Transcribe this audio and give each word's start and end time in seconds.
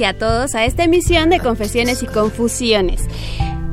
Y 0.00 0.04
a 0.04 0.16
todos 0.16 0.54
a 0.54 0.64
esta 0.64 0.84
emisión 0.84 1.30
de 1.30 1.40
Confesiones 1.40 2.02
y 2.02 2.06
Confusiones. 2.06 3.02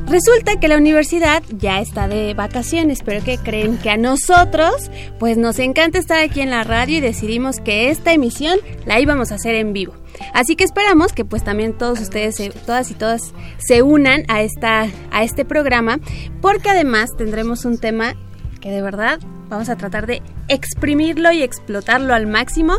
Resulta 0.08 0.58
que 0.58 0.68
la 0.68 0.78
universidad 0.78 1.42
ya 1.50 1.80
está 1.80 2.06
de 2.08 2.32
vacaciones, 2.32 3.02
pero 3.04 3.24
que 3.24 3.38
creen 3.38 3.76
que 3.76 3.90
a 3.90 3.96
nosotros, 3.96 4.90
pues 5.18 5.36
nos 5.36 5.58
encanta 5.58 5.98
estar 5.98 6.20
aquí 6.20 6.40
en 6.40 6.50
la 6.50 6.64
radio 6.64 6.98
y 6.98 7.00
decidimos 7.00 7.58
que 7.58 7.90
esta 7.90 8.12
emisión 8.12 8.58
la 8.86 9.00
íbamos 9.00 9.30
a 9.30 9.34
hacer 9.34 9.56
en 9.56 9.72
vivo. 9.72 9.94
Así 10.32 10.56
que 10.56 10.64
esperamos 10.64 11.12
que 11.12 11.24
pues 11.24 11.44
también 11.44 11.76
todos 11.76 12.00
ustedes, 12.00 12.40
todas 12.64 12.90
y 12.90 12.94
todas, 12.94 13.34
se 13.58 13.82
unan 13.82 14.22
a 14.28 14.42
esta, 14.42 14.86
a 15.10 15.24
este 15.24 15.44
programa, 15.44 15.98
porque 16.40 16.70
además 16.70 17.10
tendremos 17.18 17.64
un 17.64 17.78
tema 17.78 18.14
que 18.60 18.70
de 18.70 18.82
verdad 18.82 19.18
vamos 19.48 19.68
a 19.68 19.76
tratar 19.76 20.06
de 20.06 20.22
exprimirlo 20.48 21.32
y 21.32 21.42
explotarlo 21.42 22.14
al 22.14 22.26
máximo, 22.26 22.78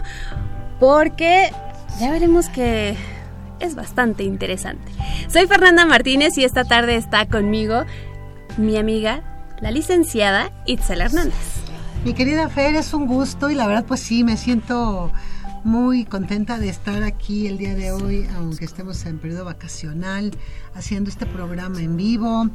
porque 0.80 1.52
ya 2.00 2.12
veremos 2.12 2.48
que 2.50 2.96
es 3.60 3.76
bastante 3.76 4.24
interesante. 4.24 4.92
Soy 5.28 5.48
Fernanda 5.48 5.86
Martínez 5.86 6.38
y 6.38 6.44
esta 6.44 6.64
tarde 6.64 6.96
está 6.96 7.28
conmigo 7.28 7.84
mi 8.58 8.78
amiga, 8.78 9.24
la 9.62 9.72
licenciada 9.72 10.52
Itzel 10.66 11.02
Hernández. 11.02 11.62
Mi 12.04 12.14
querida 12.14 12.50
Fer, 12.50 12.76
es 12.76 12.94
un 12.94 13.08
gusto 13.08 13.50
y 13.50 13.56
la 13.56 13.68
verdad 13.68 13.86
pues 13.86 14.00
sí, 14.00 14.24
me 14.24 14.38
siento 14.38 15.12
muy 15.64 16.06
contenta 16.06 16.60
de 16.60 16.70
estar 16.70 17.04
aquí 17.04 17.48
el 17.48 17.58
día 17.58 17.76
de 17.76 17.92
hoy, 17.92 18.28
aunque 18.36 18.66
estemos 18.66 19.06
en 19.06 19.20
periodo 19.20 19.46
vacacional, 19.46 20.32
haciendo 20.74 21.10
este 21.10 21.26
programa 21.26 21.82
en 21.82 21.98
vivo. 21.98 22.50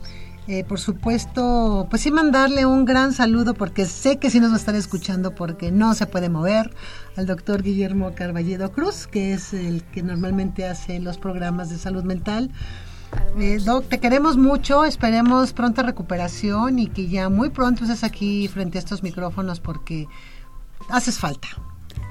Eh, 0.49 0.65
por 0.65 0.81
supuesto, 0.81 1.87
pues 1.89 2.03
sí 2.03 2.11
mandarle 2.11 2.67
un 2.67 2.85
gran 2.85 3.13
saludo 3.13 3.55
porque 3.55 3.87
sé 3.87 4.19
que 4.19 4.29
sí 4.29 4.41
nos 4.41 4.51
va 4.51 4.55
a 4.55 4.59
estar 4.59 4.75
escuchando 4.75 5.37
porque 5.37 5.71
no 5.71 5.95
se 5.95 6.07
puede 6.07 6.29
mover 6.29 6.75
al 7.17 7.27
doctor 7.27 7.63
Guillermo 7.63 8.13
Carballedo 8.17 8.73
Cruz, 8.73 9.07
que 9.07 9.33
es 9.35 9.55
el 9.55 9.85
que 9.85 10.03
normalmente 10.03 10.67
hace 10.67 10.99
los 10.99 11.17
programas 11.17 11.71
de 11.71 11.79
salud 11.79 12.03
mental. 12.03 12.51
Eh, 13.39 13.59
Doc, 13.65 13.89
te 13.89 14.01
queremos 14.01 14.37
mucho, 14.37 14.85
esperemos 14.85 15.53
pronta 15.53 15.83
recuperación 15.83 16.81
y 16.81 16.89
que 16.89 17.09
ya 17.09 17.29
muy 17.29 17.51
pronto 17.51 17.85
estés 17.85 18.03
aquí 18.03 18.49
frente 18.49 18.79
a 18.79 18.81
estos 18.81 19.05
micrófonos 19.05 19.61
porque 19.61 20.09
haces 20.89 21.19
falta. 21.19 21.49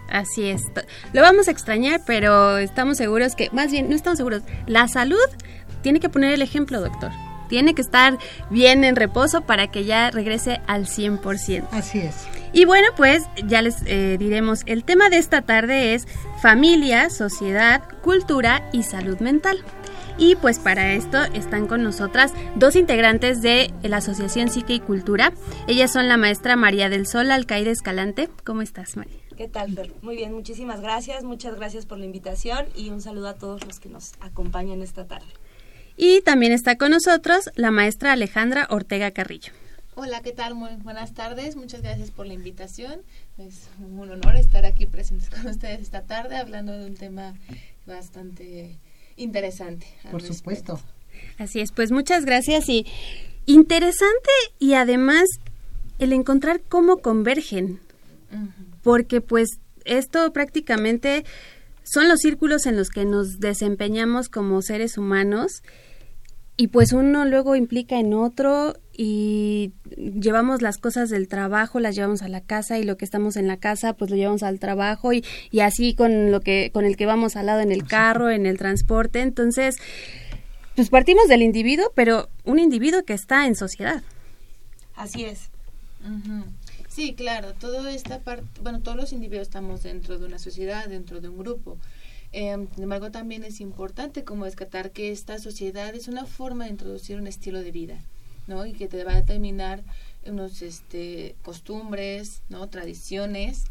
Así 0.09 0.44
es. 0.44 0.63
Lo 1.12 1.22
vamos 1.22 1.50
a 1.50 1.52
extrañar, 1.52 2.02
pero 2.06 2.58
estamos 2.58 2.98
seguros 2.98 3.36
que, 3.36 3.50
más 3.52 3.72
bien, 3.72 3.90
no 3.90 3.96
estamos 3.96 4.18
seguros. 4.18 4.44
La 4.68 4.88
salud 4.88 5.18
tiene 5.81 6.00
que 6.00 6.09
poner 6.09 6.34
el 6.34 6.42
ejemplo, 6.42 6.80
doctor. 6.80 7.12
Tiene 7.51 7.75
que 7.75 7.81
estar 7.81 8.17
bien 8.50 8.85
en 8.85 8.95
reposo 8.95 9.41
para 9.41 9.67
que 9.67 9.84
ya 9.84 10.09
regrese 10.09 10.62
al 10.67 10.85
100%. 10.85 11.67
Así 11.72 12.00
es. 12.00 12.16
Y 12.53 12.63
bueno, 12.63 12.88
pues 12.95 13.23
ya 13.45 13.62
les 13.62 13.81
eh, 13.88 14.16
diremos, 14.17 14.62
el 14.67 14.85
tema 14.85 15.09
de 15.09 15.17
esta 15.17 15.41
tarde 15.41 15.94
es 15.94 16.07
familia, 16.41 17.09
sociedad, 17.09 17.84
cultura 18.03 18.69
y 18.72 18.84
salud 18.84 19.19
mental. 19.19 19.62
Y 20.17 20.38
pues 20.38 20.59
para 20.59 20.94
esto 20.94 21.22
están 21.34 21.67
con 21.67 21.84
nosotras 21.84 22.31
dos 22.56 22.78
integrantes 22.78 23.41
de 23.41 23.73
la 23.83 23.97
Asociación 23.97 24.47
Psique 24.47 24.75
y 24.75 24.79
Cultura. 24.79 25.33
Ellas 25.68 25.91
son 25.91 26.07
la 26.07 26.16
maestra 26.16 26.56
María 26.56 26.88
del 26.88 27.06
Sol 27.06 27.31
Alcaide 27.31 27.72
Escalante. 27.72 28.29
¿Cómo 28.45 28.62
estás, 28.62 28.95
María? 28.95 29.18
¿Qué 29.35 29.50
tal, 29.50 29.73
Fer? 29.73 29.91
Muy 30.01 30.16
bien, 30.16 30.31
muchísimas 30.31 30.79
gracias. 30.79 31.25
Muchas 31.25 31.56
gracias 31.56 31.85
por 31.85 31.97
la 31.97 32.06
invitación 32.06 32.66
y 32.78 32.91
un 32.91 33.01
saludo 33.01 33.28
a 33.28 33.33
todos 33.33 33.66
los 33.66 33.81
que 33.81 33.89
nos 33.89 34.13
acompañan 34.22 34.81
esta 34.81 35.06
tarde. 35.06 35.28
Y 35.97 36.22
también 36.22 36.52
está 36.52 36.78
con 36.78 36.91
nosotros 36.91 37.50
la 37.56 37.72
maestra 37.72 38.13
Alejandra 38.13 38.68
Ortega 38.69 39.12
Carrillo. 39.12 39.52
Hola, 39.96 40.22
¿qué 40.22 40.31
tal? 40.31 40.56
Muy 40.56 40.72
buenas 40.78 41.13
tardes. 41.13 41.56
Muchas 41.56 41.81
gracias 41.81 42.12
por 42.12 42.25
la 42.25 42.34
invitación. 42.34 43.02
Es 43.38 43.68
un 43.79 44.00
honor 44.00 44.35
estar 44.35 44.66
aquí 44.66 44.85
presentes 44.85 45.30
con 45.30 45.46
ustedes 45.47 45.81
esta 45.81 46.01
tarde 46.03 46.38
hablando 46.38 46.78
de 46.78 46.85
un 46.85 46.96
tema 46.96 47.35
bastante 47.85 48.78
interesante. 49.18 49.85
Por 50.09 50.22
respecto. 50.22 50.34
supuesto. 50.34 50.80
Así 51.38 51.59
es, 51.59 51.72
pues 51.72 51.91
muchas 51.91 52.25
gracias 52.25 52.69
y 52.69 52.85
interesante 53.46 54.30
y 54.59 54.74
además 54.74 55.25
el 56.00 56.13
encontrar 56.13 56.62
cómo 56.62 56.97
convergen, 56.97 57.80
porque 58.81 59.22
pues 59.22 59.59
esto 59.85 60.31
prácticamente 60.34 61.25
son 61.84 62.08
los 62.08 62.19
círculos 62.19 62.66
en 62.66 62.75
los 62.75 62.90
que 62.90 63.06
nos 63.06 63.40
desempeñamos 63.40 64.30
como 64.30 64.62
seres 64.62 64.97
humanos 64.97 65.64
y 66.58 66.68
pues 66.68 66.94
uno 66.94 67.25
luego 67.25 67.56
implica 67.56 68.00
en 68.00 68.14
otro 68.14 68.75
y 68.94 69.74
llevamos 69.97 70.62
las 70.62 70.78
cosas 70.78 71.09
del 71.09 71.28
trabajo, 71.28 71.80
las 71.80 71.96
llevamos 71.96 72.22
a 72.22 72.28
la 72.28 72.42
casa 72.42 72.78
y 72.78 72.84
lo 72.84 72.97
que 72.97 73.06
estamos 73.06 73.36
en 73.36 73.47
la 73.47 73.58
casa 73.58 73.94
pues 73.94 74.12
lo 74.12 74.18
llevamos 74.18 74.44
al 74.44 74.59
trabajo 74.59 75.12
y, 75.12 75.25
y 75.50 75.62
así 75.62 75.96
con 75.96 76.31
lo 76.31 76.42
que 76.42 76.69
con 76.72 76.86
el 76.86 76.97
que 76.97 77.06
vamos 77.06 77.36
al 77.36 77.47
lado 77.47 77.62
en 77.62 77.72
el 77.72 77.86
carro, 77.86 78.30
en 78.30 78.46
el 78.46 78.58
transporte, 78.58 79.22
entonces 79.22 79.78
pues 80.75 80.90
partimos 80.90 81.28
del 81.28 81.42
individuo, 81.42 81.92
pero 81.96 82.30
un 82.46 82.59
individuo 82.59 83.03
que 83.03 83.13
está 83.13 83.48
en 83.48 83.56
sociedad. 83.56 84.03
Así 84.96 85.25
es. 85.25 85.50
Ujú. 86.02 86.46
Sí, 87.01 87.16
claro, 87.16 87.56
toda 87.56 87.91
esta 87.91 88.19
parte, 88.19 88.62
bueno, 88.62 88.79
todos 88.79 88.95
los 88.95 89.12
individuos 89.12 89.47
estamos 89.47 89.81
dentro 89.81 90.19
de 90.19 90.28
una 90.28 90.38
sociedad, 90.38 90.88
dentro 90.88 91.19
de 91.19 91.29
un 91.29 91.39
grupo. 91.39 91.79
Eh, 92.31 92.67
sin 92.75 92.84
embargo, 92.84 93.09
también 93.09 93.44
es 93.44 93.59
importante 93.59 94.23
como 94.23 94.45
descartar 94.45 94.91
que 94.91 95.12
esta 95.12 95.39
sociedad 95.39 95.95
es 95.95 96.07
una 96.07 96.28
forma 96.28 96.66
de 96.66 96.69
introducir 96.69 97.17
un 97.17 97.25
estilo 97.25 97.63
de 97.63 97.72
vida, 97.72 97.97
¿no? 98.45 98.67
Y 98.67 98.73
que 98.73 98.88
te 98.88 99.03
va 99.03 99.13
a 99.13 99.16
determinar 99.16 99.84
unos 100.28 100.62
este, 100.62 101.35
costumbres, 101.41 102.44
¿no? 102.50 102.69
Tradiciones 102.69 103.63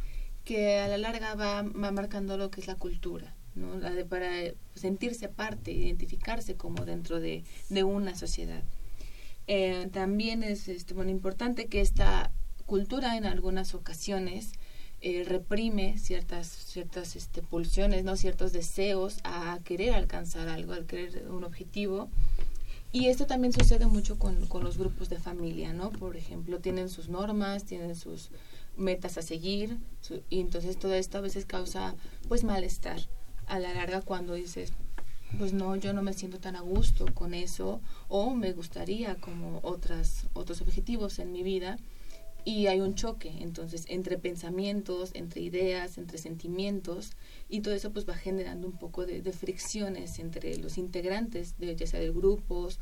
que 0.44 0.78
a 0.80 0.88
la 0.88 0.98
larga 0.98 1.36
va, 1.36 1.62
marcando 1.62 2.36
lo 2.36 2.50
que 2.50 2.60
es 2.60 2.66
la 2.66 2.74
cultura, 2.74 3.32
¿no? 3.54 3.78
La 3.78 3.90
de 3.90 4.04
para 4.04 4.28
sentirse 4.74 5.28
parte, 5.28 5.70
identificarse 5.70 6.56
como 6.56 6.84
dentro 6.84 7.20
de, 7.20 7.44
de 7.68 7.84
una 7.84 8.16
sociedad. 8.16 8.64
Eh, 9.46 9.88
también 9.92 10.42
es 10.42 10.66
este, 10.66 10.94
bueno, 10.94 11.12
importante 11.12 11.66
que 11.66 11.80
esta 11.80 12.32
cultura 12.70 13.16
en 13.16 13.26
algunas 13.26 13.74
ocasiones 13.74 14.52
eh, 15.00 15.24
reprime 15.26 15.98
ciertas 15.98 16.46
ciertas 16.46 17.16
este, 17.16 17.42
pulsiones, 17.42 18.04
no 18.04 18.14
ciertos 18.14 18.52
deseos 18.52 19.18
a 19.24 19.58
querer 19.64 19.92
alcanzar 19.92 20.48
algo, 20.48 20.72
al 20.72 20.86
querer 20.86 21.26
un 21.32 21.42
objetivo. 21.42 22.08
Y 22.92 23.06
esto 23.06 23.26
también 23.26 23.52
sucede 23.52 23.86
mucho 23.86 24.20
con, 24.20 24.46
con 24.46 24.62
los 24.62 24.78
grupos 24.78 25.08
de 25.08 25.18
familia, 25.18 25.72
¿no? 25.72 25.90
Por 25.90 26.16
ejemplo, 26.16 26.60
tienen 26.60 26.88
sus 26.88 27.08
normas, 27.08 27.64
tienen 27.64 27.96
sus 27.96 28.30
metas 28.76 29.18
a 29.18 29.22
seguir, 29.22 29.76
y 30.28 30.38
entonces 30.38 30.78
todo 30.78 30.94
esto 30.94 31.18
a 31.18 31.22
veces 31.22 31.46
causa 31.46 31.96
pues 32.28 32.44
malestar 32.44 33.00
a 33.48 33.58
la 33.58 33.74
larga 33.74 34.00
cuando 34.00 34.34
dices, 34.34 34.72
pues 35.38 35.52
no, 35.52 35.74
yo 35.74 35.92
no 35.92 36.02
me 36.02 36.12
siento 36.12 36.38
tan 36.38 36.54
a 36.54 36.60
gusto 36.60 37.06
con 37.14 37.34
eso 37.34 37.80
o 38.08 38.30
me 38.30 38.52
gustaría 38.52 39.16
como 39.16 39.58
otras 39.64 40.28
otros 40.34 40.60
objetivos 40.60 41.18
en 41.18 41.32
mi 41.32 41.42
vida, 41.42 41.76
y 42.44 42.66
hay 42.66 42.80
un 42.80 42.94
choque 42.94 43.32
entonces 43.40 43.84
entre 43.88 44.18
pensamientos, 44.18 45.10
entre 45.14 45.40
ideas, 45.40 45.98
entre 45.98 46.18
sentimientos 46.18 47.12
y 47.48 47.60
todo 47.60 47.74
eso 47.74 47.92
pues 47.92 48.08
va 48.08 48.14
generando 48.14 48.66
un 48.66 48.76
poco 48.76 49.06
de, 49.06 49.20
fricciones 49.32 50.18
entre 50.18 50.56
los 50.58 50.78
integrantes 50.78 51.58
de 51.58 51.74
ya 51.76 51.86
sea 51.86 52.00
de 52.00 52.10
grupos, 52.10 52.78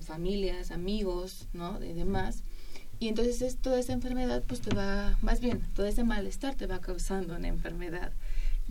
familias, 0.00 0.70
amigos, 0.70 1.48
¿no? 1.52 1.78
De 1.80 1.94
demás. 1.94 2.44
Y 3.00 3.08
entonces 3.08 3.42
es, 3.42 3.56
toda 3.56 3.78
esa 3.78 3.92
enfermedad 3.92 4.42
pues 4.46 4.60
te 4.60 4.74
va, 4.74 5.16
más 5.22 5.40
bien, 5.40 5.62
todo 5.74 5.86
ese 5.86 6.04
malestar 6.04 6.54
te 6.54 6.66
va 6.66 6.80
causando 6.80 7.36
una 7.36 7.48
enfermedad, 7.48 8.12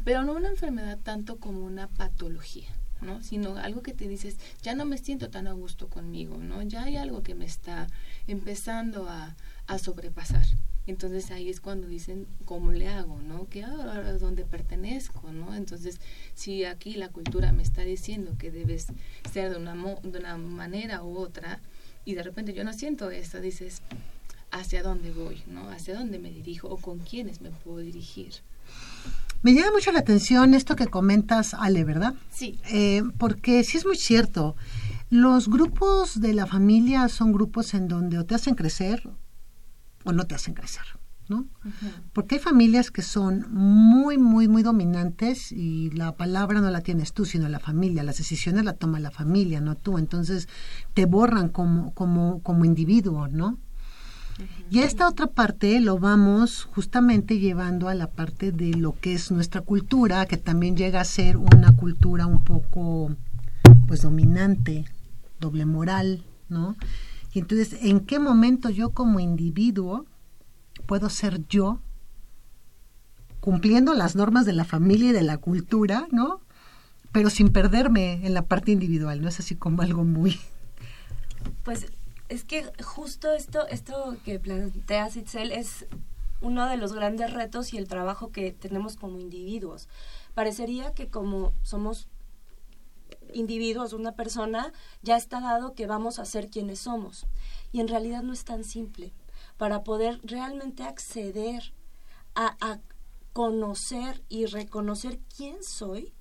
pero 0.04 0.24
no 0.24 0.34
una 0.34 0.50
enfermedad 0.50 1.00
tanto 1.02 1.38
como 1.38 1.66
una 1.66 1.88
patología. 1.88 2.70
¿no? 3.00 3.22
sino 3.22 3.58
algo 3.58 3.84
que 3.84 3.94
te 3.94 4.08
dices, 4.08 4.38
ya 4.64 4.74
no 4.74 4.84
me 4.84 4.98
siento 4.98 5.30
tan 5.30 5.46
a 5.46 5.52
gusto 5.52 5.88
conmigo, 5.88 6.38
¿no? 6.38 6.64
ya 6.64 6.86
hay 6.86 6.98
algo 6.98 7.22
que 7.22 7.36
me 7.36 7.46
está 7.46 7.88
empezando 8.26 9.08
a, 9.08 9.36
a 9.68 9.78
sobrepasar. 9.78 10.46
Entonces 10.88 11.32
ahí 11.32 11.50
es 11.50 11.60
cuando 11.60 11.88
dicen, 11.88 12.28
¿cómo 12.46 12.72
le 12.72 12.88
hago? 12.88 13.20
¿No? 13.22 13.48
¿Qué 13.50 13.64
ahora 13.66 14.10
es 14.10 14.22
donde 14.22 14.46
pertenezco? 14.46 15.32
¿No? 15.34 15.54
Entonces, 15.54 16.00
si 16.34 16.64
aquí 16.64 16.94
la 16.94 17.10
cultura 17.10 17.52
me 17.52 17.62
está 17.62 17.82
diciendo 17.82 18.36
que 18.40 18.52
debes 18.52 18.88
ser 19.32 19.52
de 19.52 19.58
una, 19.58 19.76
de 19.76 20.20
una 20.20 20.38
manera 20.38 21.04
u 21.04 21.18
otra, 21.18 21.60
y 22.06 22.16
de 22.16 22.24
repente 22.24 22.54
yo 22.54 22.64
no 22.64 22.72
siento 22.72 23.12
esto, 23.12 23.42
dices, 23.42 23.82
¿hacia 24.50 24.82
dónde 24.82 25.12
voy? 25.12 25.44
¿No? 25.48 25.70
¿Hacia 25.70 25.94
dónde 25.94 26.20
me 26.20 26.32
dirijo? 26.32 26.70
¿O 26.70 26.78
con 26.78 27.00
quiénes 27.00 27.42
me 27.42 27.52
puedo 27.52 27.80
dirigir? 27.80 28.36
Me 29.44 29.54
llama 29.54 29.72
mucho 29.74 29.92
la 29.92 30.00
atención 30.00 30.54
esto 30.54 30.78
que 30.78 30.88
comentas, 30.88 31.54
Ale, 31.54 31.84
¿verdad? 31.84 32.14
Sí. 32.32 32.58
Eh, 32.72 33.04
porque 33.18 33.66
sí 33.66 33.78
es 33.78 33.86
muy 33.86 33.98
cierto. 33.98 34.56
Los 35.10 35.50
grupos 35.50 36.22
de 36.22 36.34
la 36.34 36.48
familia 36.48 37.10
son 37.10 37.34
grupos 37.34 37.74
en 37.74 37.90
donde 37.90 38.18
o 38.18 38.26
te 38.26 38.36
hacen 38.36 38.56
crecer 38.56 39.04
o 40.08 40.14
no 40.14 40.26
te 40.26 40.36
hacen 40.36 40.54
crecer, 40.54 40.84
¿no? 41.28 41.46
Porque 42.14 42.36
hay 42.36 42.42
familias 42.42 42.92
que 42.92 43.02
son 43.02 43.46
muy, 43.52 44.18
muy, 44.18 44.48
muy 44.48 44.64
dominantes 44.64 45.52
y 45.52 45.92
la 45.92 46.16
palabra 46.16 46.62
no 46.62 46.72
la 46.72 46.82
tienes 46.82 47.12
tú, 47.12 47.26
sino 47.26 47.50
la 47.50 47.60
familia. 47.60 48.04
Las 48.04 48.18
decisiones 48.18 48.64
la 48.64 48.74
toma 48.74 49.02
la 49.02 49.12
familia, 49.12 49.60
no 49.60 49.76
tú. 49.76 49.98
Entonces 49.98 50.48
te 50.94 51.06
borran 51.06 51.50
como, 51.50 51.94
como, 51.94 52.42
como 52.42 52.64
individuo, 52.64 53.28
¿no? 53.28 53.60
Y 54.70 54.80
a 54.80 54.86
esta 54.86 55.10
otra 55.10 55.28
parte 55.28 55.80
lo 55.82 55.98
vamos 55.98 56.70
justamente 56.74 57.40
llevando 57.40 57.90
a 57.90 57.96
la 57.96 58.08
parte 58.08 58.52
de 58.52 58.76
lo 58.76 58.94
que 58.94 59.14
es 59.14 59.32
nuestra 59.32 59.62
cultura, 59.62 60.26
que 60.26 60.38
también 60.38 60.78
llega 60.78 61.02
a 61.02 61.06
ser 61.06 61.36
una 61.38 61.76
cultura 61.76 62.28
un 62.28 62.44
poco, 62.44 63.12
pues, 63.88 64.04
dominante, 64.04 64.86
doble 65.40 65.66
moral, 65.66 66.24
¿no? 66.50 66.78
Entonces, 67.40 67.80
¿en 67.82 68.02
qué 68.02 68.20
momento 68.20 68.70
yo 68.70 68.92
como 68.92 69.20
individuo 69.20 70.06
puedo 70.86 71.10
ser 71.10 71.48
yo 71.48 71.80
cumpliendo 73.40 73.94
las 73.94 74.16
normas 74.16 74.46
de 74.46 74.54
la 74.54 74.66
familia 74.66 75.10
y 75.10 75.14
de 75.14 75.24
la 75.24 75.38
cultura, 75.38 76.08
¿no? 76.12 76.42
Pero 77.12 77.30
sin 77.30 77.50
perderme 77.50 78.26
en 78.26 78.34
la 78.34 78.44
parte 78.44 78.72
individual, 78.72 79.22
¿no? 79.22 79.30
Es 79.30 79.40
así 79.40 79.56
como 79.56 79.82
algo 79.82 80.04
muy... 80.04 80.40
Pues 81.64 81.86
es 82.30 82.44
que 82.44 82.66
justo 82.84 83.34
esto, 83.34 83.68
esto 83.68 84.18
que 84.26 84.40
planteas, 84.40 85.16
Itzel, 85.16 85.52
es 85.52 85.86
uno 86.42 86.66
de 86.68 86.78
los 86.78 86.94
grandes 86.94 87.34
retos 87.34 87.74
y 87.74 87.78
el 87.78 87.88
trabajo 87.88 88.32
que 88.32 88.52
tenemos 88.52 88.96
como 88.96 89.20
individuos. 89.20 89.88
Parecería 90.34 90.94
que 90.94 91.08
como 91.08 91.54
somos 91.64 92.08
individuos, 93.38 93.94
una 93.94 94.14
persona, 94.14 94.74
ya 95.02 95.16
está 95.16 95.40
dado 95.40 95.74
que 95.74 95.88
vamos 95.88 96.20
a 96.20 96.26
ser 96.26 96.50
quienes 96.50 96.80
somos. 96.80 97.28
Y 97.72 97.80
en 97.80 97.88
realidad 97.88 98.24
no 98.24 98.34
es 98.34 98.44
tan 98.44 98.64
simple. 98.64 99.14
Para 99.58 99.84
poder 99.84 100.20
realmente 100.24 100.84
acceder 100.84 101.74
a, 102.36 102.80
conocer 103.34 104.24
y 104.30 104.48
reconocer 104.48 105.20
quién 105.36 105.62
soy, 105.62 106.12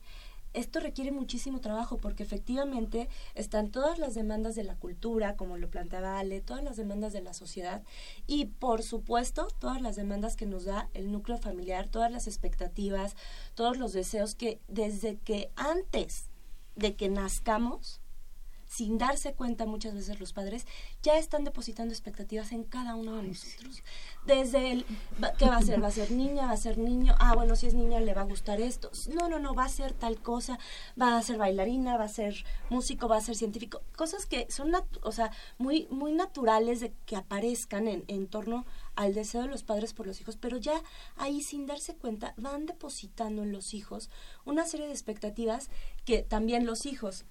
esto 0.52 0.80
requiere 0.80 1.12
muchísimo 1.12 1.62
trabajo 1.62 1.96
porque 1.96 2.22
efectivamente 2.22 3.08
están 3.34 3.70
todas 3.70 3.98
las 3.98 4.14
demandas 4.14 4.54
de 4.54 4.64
la 4.64 4.76
cultura, 4.76 5.34
como 5.34 5.56
lo 5.56 5.70
planteaba 5.70 6.18
Ale, 6.18 6.42
todas 6.42 6.62
las 6.62 6.76
demandas 6.76 7.14
de 7.14 7.22
la 7.22 7.32
sociedad 7.32 7.82
y 8.26 8.44
por 8.44 8.82
supuesto 8.82 9.48
todas 9.58 9.80
las 9.80 9.96
demandas 9.96 10.36
que 10.36 10.44
nos 10.44 10.66
da 10.66 10.90
el 10.92 11.10
núcleo 11.10 11.38
familiar, 11.38 11.88
todas 11.88 12.12
las 12.12 12.26
expectativas, 12.26 13.16
todos 13.54 13.78
los 13.78 13.94
deseos 13.94 14.34
que 14.34 14.60
desde 14.68 15.16
que 15.16 15.50
antes 15.56 16.28
de 16.76 16.94
que 16.94 17.08
nazcamos, 17.08 18.00
sin 18.66 18.98
darse 18.98 19.32
cuenta 19.32 19.64
muchas 19.64 19.94
veces 19.94 20.18
los 20.20 20.32
padres, 20.32 20.66
ya 21.02 21.16
están 21.16 21.44
depositando 21.44 21.92
expectativas 21.92 22.52
en 22.52 22.64
cada 22.64 22.96
uno 22.96 23.16
de 23.16 23.22
nosotros. 23.28 23.82
Desde 24.26 24.72
el, 24.72 24.86
¿qué 25.38 25.46
va 25.46 25.58
a 25.58 25.62
ser? 25.62 25.82
¿Va 25.82 25.88
a 25.88 25.92
ser 25.92 26.10
niña? 26.10 26.46
¿Va 26.46 26.52
a 26.52 26.56
ser 26.56 26.76
niño? 26.76 27.14
Ah, 27.18 27.34
bueno, 27.34 27.54
si 27.54 27.68
es 27.68 27.74
niña 27.74 28.00
le 28.00 28.12
va 28.12 28.22
a 28.22 28.24
gustar 28.24 28.60
esto. 28.60 28.90
No, 29.14 29.28
no, 29.28 29.38
no, 29.38 29.54
va 29.54 29.64
a 29.64 29.68
ser 29.68 29.92
tal 29.92 30.20
cosa, 30.20 30.58
va 31.00 31.16
a 31.16 31.22
ser 31.22 31.38
bailarina, 31.38 31.96
va 31.96 32.04
a 32.04 32.08
ser 32.08 32.44
músico, 32.68 33.08
va 33.08 33.18
a 33.18 33.20
ser 33.20 33.36
científico. 33.36 33.82
Cosas 33.96 34.26
que 34.26 34.50
son, 34.50 34.72
o 35.02 35.12
sea, 35.12 35.30
muy, 35.58 35.86
muy 35.90 36.12
naturales 36.12 36.80
de 36.80 36.92
que 37.06 37.16
aparezcan 37.16 37.86
en, 37.86 38.04
en 38.08 38.26
torno 38.26 38.66
al 38.96 39.14
deseo 39.14 39.42
de 39.42 39.48
los 39.48 39.62
padres 39.62 39.92
por 39.92 40.06
los 40.06 40.20
hijos, 40.20 40.36
pero 40.36 40.56
ya 40.56 40.82
ahí 41.16 41.42
sin 41.42 41.66
darse 41.66 41.94
cuenta 41.94 42.34
van 42.38 42.66
depositando 42.66 43.42
en 43.42 43.52
los 43.52 43.74
hijos 43.74 44.10
una 44.44 44.64
serie 44.64 44.86
de 44.86 44.92
expectativas 44.92 45.70
que 46.06 46.22
también 46.22 46.64
los 46.64 46.86
hijos, 46.86 47.26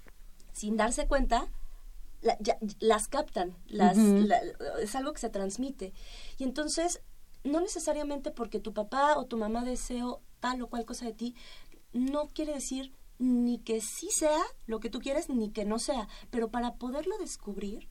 sin 0.51 0.77
darse 0.77 1.07
cuenta, 1.07 1.47
las 2.79 3.07
captan, 3.07 3.55
las, 3.67 3.97
es 3.97 4.95
algo 4.95 5.13
que 5.13 5.21
se 5.21 5.29
transmite. 5.29 5.93
Y 6.37 6.43
entonces, 6.43 7.01
no 7.43 7.61
necesariamente 7.61 8.31
porque 8.31 8.59
tu 8.59 8.73
papá 8.73 9.17
o 9.17 9.25
tu 9.25 9.37
mamá 9.37 9.63
deseo 9.63 10.21
tal 10.39 10.61
o 10.61 10.67
cual 10.67 10.85
cosa 10.85 11.05
de 11.05 11.13
ti, 11.13 11.35
no 11.93 12.27
quiere 12.27 12.53
decir 12.53 12.91
ni 13.17 13.59
que 13.59 13.79
sí 13.79 14.09
sea 14.11 14.43
lo 14.67 14.81
que 14.81 14.89
tú 14.89 14.99
quieres, 14.99 15.29
ni 15.29 15.51
que 15.51 15.63
no 15.63 15.79
sea. 15.79 16.09
Pero 16.29 16.51
para 16.51 16.75
poderlo 16.75 17.17
descubrir, 17.17 17.87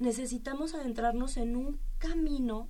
necesitamos 0.00 0.74
adentrarnos 0.74 1.36
en 1.36 1.54
un 1.54 1.78
camino 1.98 2.68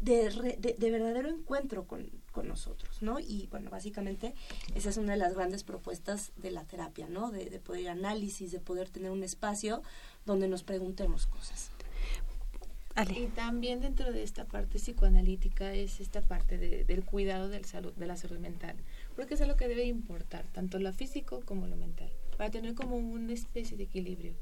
de, 0.00 0.76
de, 0.78 0.90
verdadero 0.90 1.28
encuentro 1.28 1.86
con, 1.86 2.10
con, 2.32 2.48
nosotros, 2.48 3.02
¿no? 3.02 3.18
Y 3.18 3.48
bueno, 3.50 3.70
básicamente 3.70 4.34
esa 4.74 4.90
es 4.90 4.96
una 4.98 5.12
de 5.12 5.18
las 5.18 5.34
grandes 5.34 5.64
propuestas 5.64 6.32
de 6.36 6.50
la 6.50 6.64
terapia, 6.64 7.08
¿no? 7.08 7.30
De, 7.30 7.48
de 7.48 7.58
poder 7.60 7.88
análisis, 7.88 8.52
de 8.52 8.60
poder 8.60 8.90
tener 8.90 9.10
un 9.10 9.22
espacio 9.22 9.82
donde 10.26 10.48
nos 10.48 10.62
preguntemos 10.62 11.26
cosas. 11.26 11.70
Y 13.14 13.26
también 13.26 13.80
dentro 13.80 14.10
de 14.10 14.22
esta 14.22 14.46
parte 14.46 14.78
psicoanalítica 14.78 15.74
es 15.74 16.00
esta 16.00 16.22
parte 16.22 16.56
de, 16.56 16.84
del 16.84 17.04
cuidado 17.04 17.50
del 17.50 17.66
salud, 17.66 17.92
de 17.92 18.06
la 18.06 18.16
salud 18.16 18.38
mental, 18.38 18.74
porque 19.14 19.34
es 19.34 19.40
algo 19.42 19.56
que 19.56 19.68
debe 19.68 19.84
importar, 19.84 20.46
tanto 20.52 20.78
lo 20.78 20.90
físico 20.94 21.42
como 21.44 21.66
lo 21.66 21.76
mental, 21.76 22.10
para 22.36 22.50
tener 22.50 22.74
como 22.74 22.96
una 22.96 23.32
especie 23.32 23.76
de 23.76 23.84
equilibrio. 23.84 24.34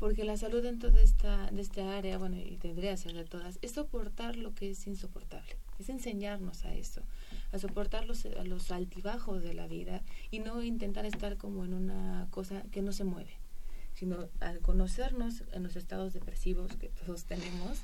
Porque 0.00 0.24
la 0.24 0.36
salud 0.36 0.62
dentro 0.62 0.90
de 0.90 1.02
esta, 1.02 1.48
de 1.52 1.62
esta 1.62 1.96
área, 1.96 2.18
bueno, 2.18 2.36
y 2.36 2.56
tendría 2.56 2.90
que 2.90 2.96
ser 2.96 3.12
de 3.12 3.24
todas, 3.24 3.58
es 3.62 3.72
soportar 3.72 4.36
lo 4.36 4.52
que 4.52 4.70
es 4.70 4.86
insoportable, 4.88 5.56
es 5.78 5.88
enseñarnos 5.88 6.64
a 6.64 6.74
eso, 6.74 7.02
a 7.52 7.58
soportar 7.58 8.04
los, 8.04 8.26
a 8.26 8.42
los 8.44 8.72
altibajos 8.72 9.44
de 9.44 9.54
la 9.54 9.68
vida 9.68 10.02
y 10.32 10.40
no 10.40 10.62
intentar 10.64 11.06
estar 11.06 11.36
como 11.36 11.64
en 11.64 11.74
una 11.74 12.26
cosa 12.30 12.62
que 12.72 12.82
no 12.82 12.92
se 12.92 13.04
mueve, 13.04 13.38
sino 13.94 14.28
al 14.40 14.58
conocernos 14.58 15.44
en 15.52 15.62
los 15.62 15.76
estados 15.76 16.12
depresivos 16.12 16.74
que 16.76 16.88
todos 16.88 17.24
tenemos, 17.24 17.78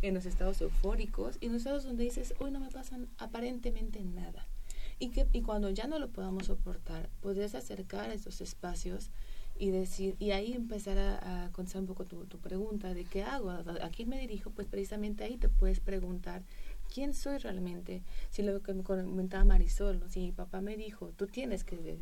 en 0.00 0.14
los 0.14 0.26
estados 0.26 0.60
eufóricos 0.60 1.38
y 1.40 1.46
en 1.46 1.54
los 1.54 1.62
estados 1.62 1.84
donde 1.84 2.04
dices, 2.04 2.34
hoy 2.38 2.52
no 2.52 2.60
me 2.60 2.70
pasan 2.70 3.08
aparentemente 3.18 4.04
nada. 4.04 4.46
Y, 5.02 5.08
que, 5.08 5.26
y 5.32 5.42
cuando 5.42 5.68
ya 5.68 5.88
no 5.88 5.98
lo 5.98 6.10
podamos 6.10 6.46
soportar, 6.46 7.10
puedes 7.20 7.56
acercar 7.56 8.10
a 8.10 8.14
esos 8.14 8.40
espacios 8.40 9.10
y 9.58 9.70
decir, 9.72 10.14
y 10.20 10.30
ahí 10.30 10.52
empezar 10.52 10.96
a, 10.96 11.50
contestar 11.50 11.80
un 11.80 11.88
poco 11.88 12.04
tu, 12.04 12.24
tu, 12.26 12.38
pregunta 12.38 12.94
de 12.94 13.04
qué 13.04 13.24
hago, 13.24 13.50
a, 13.50 13.90
quién 13.90 14.08
me 14.08 14.20
dirijo, 14.20 14.50
pues 14.50 14.68
precisamente 14.68 15.24
ahí 15.24 15.38
te 15.38 15.48
puedes 15.48 15.80
preguntar 15.80 16.44
quién 16.94 17.14
soy 17.14 17.38
realmente. 17.38 18.04
Si 18.30 18.42
lo 18.42 18.62
que 18.62 18.74
me 18.74 18.84
comentaba 18.84 19.44
Marisol, 19.44 20.08
si 20.08 20.20
mi 20.20 20.30
papá 20.30 20.60
me 20.60 20.76
dijo, 20.76 21.08
tú 21.16 21.26
tienes 21.26 21.64
que 21.64 21.98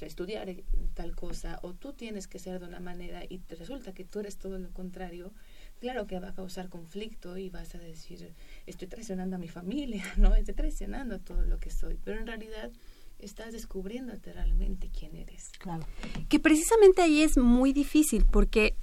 estudiar 0.00 0.48
tal 0.94 1.14
cosa, 1.14 1.58
o 1.62 1.74
tú 1.74 1.92
tienes 1.92 2.26
que 2.26 2.38
ser 2.38 2.58
de 2.58 2.68
una 2.68 2.80
manera 2.80 3.22
y 3.28 3.40
te 3.40 3.54
resulta 3.54 3.92
que 3.92 4.04
tú 4.06 4.20
eres 4.20 4.38
todo 4.38 4.58
lo 4.58 4.70
contrario, 4.70 5.30
claro 5.78 6.06
que 6.06 6.18
va 6.20 6.28
a 6.28 6.34
causar 6.34 6.68
conflicto 6.68 7.36
y 7.36 7.50
vas 7.50 7.74
a 7.74 7.78
decir, 7.78 8.32
estoy 8.66 8.88
traicionando 8.88 9.36
a 9.36 9.38
mi 9.38 9.48
familia, 9.48 10.04
¿no? 10.16 10.34
Estoy 10.34 10.54
traicionando 10.54 11.20
todo 11.20 11.42
lo 11.42 11.58
que 11.58 11.70
soy, 11.70 11.98
pero 12.04 12.20
en 12.20 12.26
realidad 12.26 12.70
estás 13.18 13.52
descubriéndote 13.52 14.32
realmente 14.32 14.90
quién 14.96 15.16
eres. 15.16 15.50
Claro. 15.58 15.84
Que 16.28 16.38
precisamente 16.38 17.02
ahí 17.02 17.22
es 17.22 17.36
muy 17.36 17.72
difícil 17.72 18.24
porque 18.24 18.74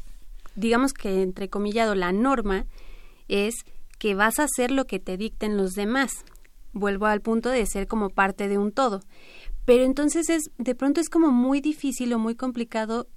digamos 0.55 0.93
que 0.93 1.21
entre 1.21 1.49
comillado 1.49 1.95
la 1.95 2.11
norma 2.11 2.65
es 3.27 3.55
que 3.97 4.15
vas 4.15 4.39
a 4.39 4.43
hacer 4.43 4.71
lo 4.71 4.85
que 4.85 4.99
te 4.99 5.17
dicten 5.17 5.57
los 5.57 5.71
demás. 5.73 6.11
Vuelvo 6.73 7.05
al 7.05 7.21
punto 7.21 7.49
de 7.49 7.65
ser 7.65 7.87
como 7.87 8.09
parte 8.09 8.47
de 8.47 8.57
un 8.57 8.71
todo. 8.71 9.01
Pero 9.65 9.83
entonces 9.83 10.29
es 10.29 10.43
de 10.57 10.75
pronto 10.75 11.01
es 11.01 11.09
como 11.09 11.31
muy 11.31 11.61
difícil 11.61 12.13
o 12.13 12.19
muy 12.19 12.35
complicado 12.35 13.07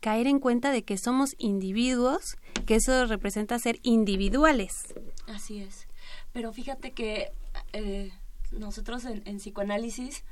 caer 0.00 0.26
en 0.26 0.38
cuenta 0.38 0.70
de 0.70 0.84
que 0.84 0.96
somos 0.96 1.34
individuos, 1.38 2.36
que 2.66 2.76
eso 2.76 3.06
representa 3.06 3.58
ser 3.58 3.78
individuales. 3.82 4.94
Así 5.26 5.60
es 5.60 5.86
pero 6.32 6.52
fíjate 6.52 6.92
que 6.92 7.32
eh, 7.72 8.12
nosotros 8.52 9.04
en, 9.04 9.38
psicoanálisis, 9.38 10.24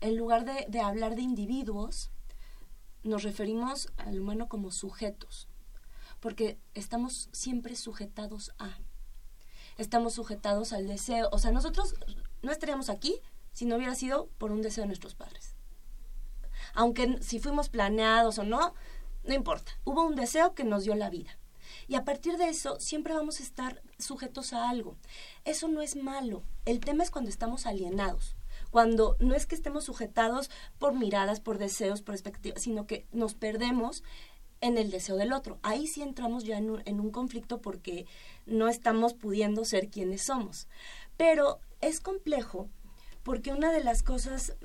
en 0.00 0.16
lugar 0.16 0.44
de, 0.44 0.66
de 0.68 0.80
hablar 0.80 1.16
de 1.16 1.22
individuos, 1.22 2.10
nos 3.02 3.22
referimos 3.22 3.92
al 3.96 4.20
humano 4.20 4.48
como 4.48 4.70
sujetos, 4.70 5.48
porque 6.20 6.58
estamos 6.74 7.28
siempre 7.32 7.76
sujetados 7.76 8.52
a, 8.58 8.78
estamos 9.78 10.14
sujetados 10.14 10.72
al 10.72 10.86
deseo, 10.86 11.28
o 11.32 11.38
sea, 11.38 11.50
nosotros 11.50 11.94
no 12.42 12.52
estaríamos 12.52 12.90
aquí 12.90 13.20
si 13.52 13.64
no 13.64 13.76
hubiera 13.76 13.94
sido 13.94 14.26
por 14.38 14.52
un 14.52 14.60
deseo 14.60 14.82
de 14.82 14.88
nuestros 14.88 15.14
padres. 15.14 15.55
Aunque 16.76 17.18
si 17.22 17.40
fuimos 17.40 17.68
planeados 17.68 18.38
o 18.38 18.44
no, 18.44 18.74
no 19.24 19.34
importa, 19.34 19.72
hubo 19.84 20.04
un 20.04 20.14
deseo 20.14 20.54
que 20.54 20.62
nos 20.62 20.84
dio 20.84 20.94
la 20.94 21.10
vida. 21.10 21.36
Y 21.88 21.94
a 21.94 22.04
partir 22.04 22.36
de 22.36 22.48
eso 22.48 22.78
siempre 22.78 23.14
vamos 23.14 23.40
a 23.40 23.42
estar 23.42 23.82
sujetos 23.98 24.52
a 24.52 24.68
algo. 24.68 24.96
Eso 25.44 25.68
no 25.68 25.82
es 25.82 25.96
malo. 25.96 26.44
El 26.64 26.80
tema 26.80 27.02
es 27.02 27.10
cuando 27.10 27.30
estamos 27.30 27.66
alienados. 27.66 28.36
Cuando 28.70 29.16
no 29.20 29.34
es 29.34 29.46
que 29.46 29.54
estemos 29.54 29.84
sujetados 29.84 30.50
por 30.78 30.94
miradas, 30.94 31.40
por 31.40 31.58
deseos, 31.58 32.02
por 32.02 32.14
expectativas, 32.14 32.62
sino 32.62 32.86
que 32.86 33.06
nos 33.10 33.34
perdemos 33.34 34.04
en 34.60 34.78
el 34.78 34.90
deseo 34.90 35.16
del 35.16 35.32
otro. 35.32 35.58
Ahí 35.62 35.86
sí 35.86 36.02
entramos 36.02 36.44
ya 36.44 36.58
en 36.58 36.70
un, 36.70 36.82
en 36.84 37.00
un 37.00 37.10
conflicto 37.10 37.60
porque 37.60 38.06
no 38.44 38.68
estamos 38.68 39.14
pudiendo 39.14 39.64
ser 39.64 39.88
quienes 39.88 40.24
somos. 40.24 40.68
Pero 41.16 41.60
es 41.80 42.00
complejo 42.00 42.68
porque 43.22 43.52
una 43.52 43.72
de 43.72 43.82
las 43.82 44.02
cosas 44.02 44.56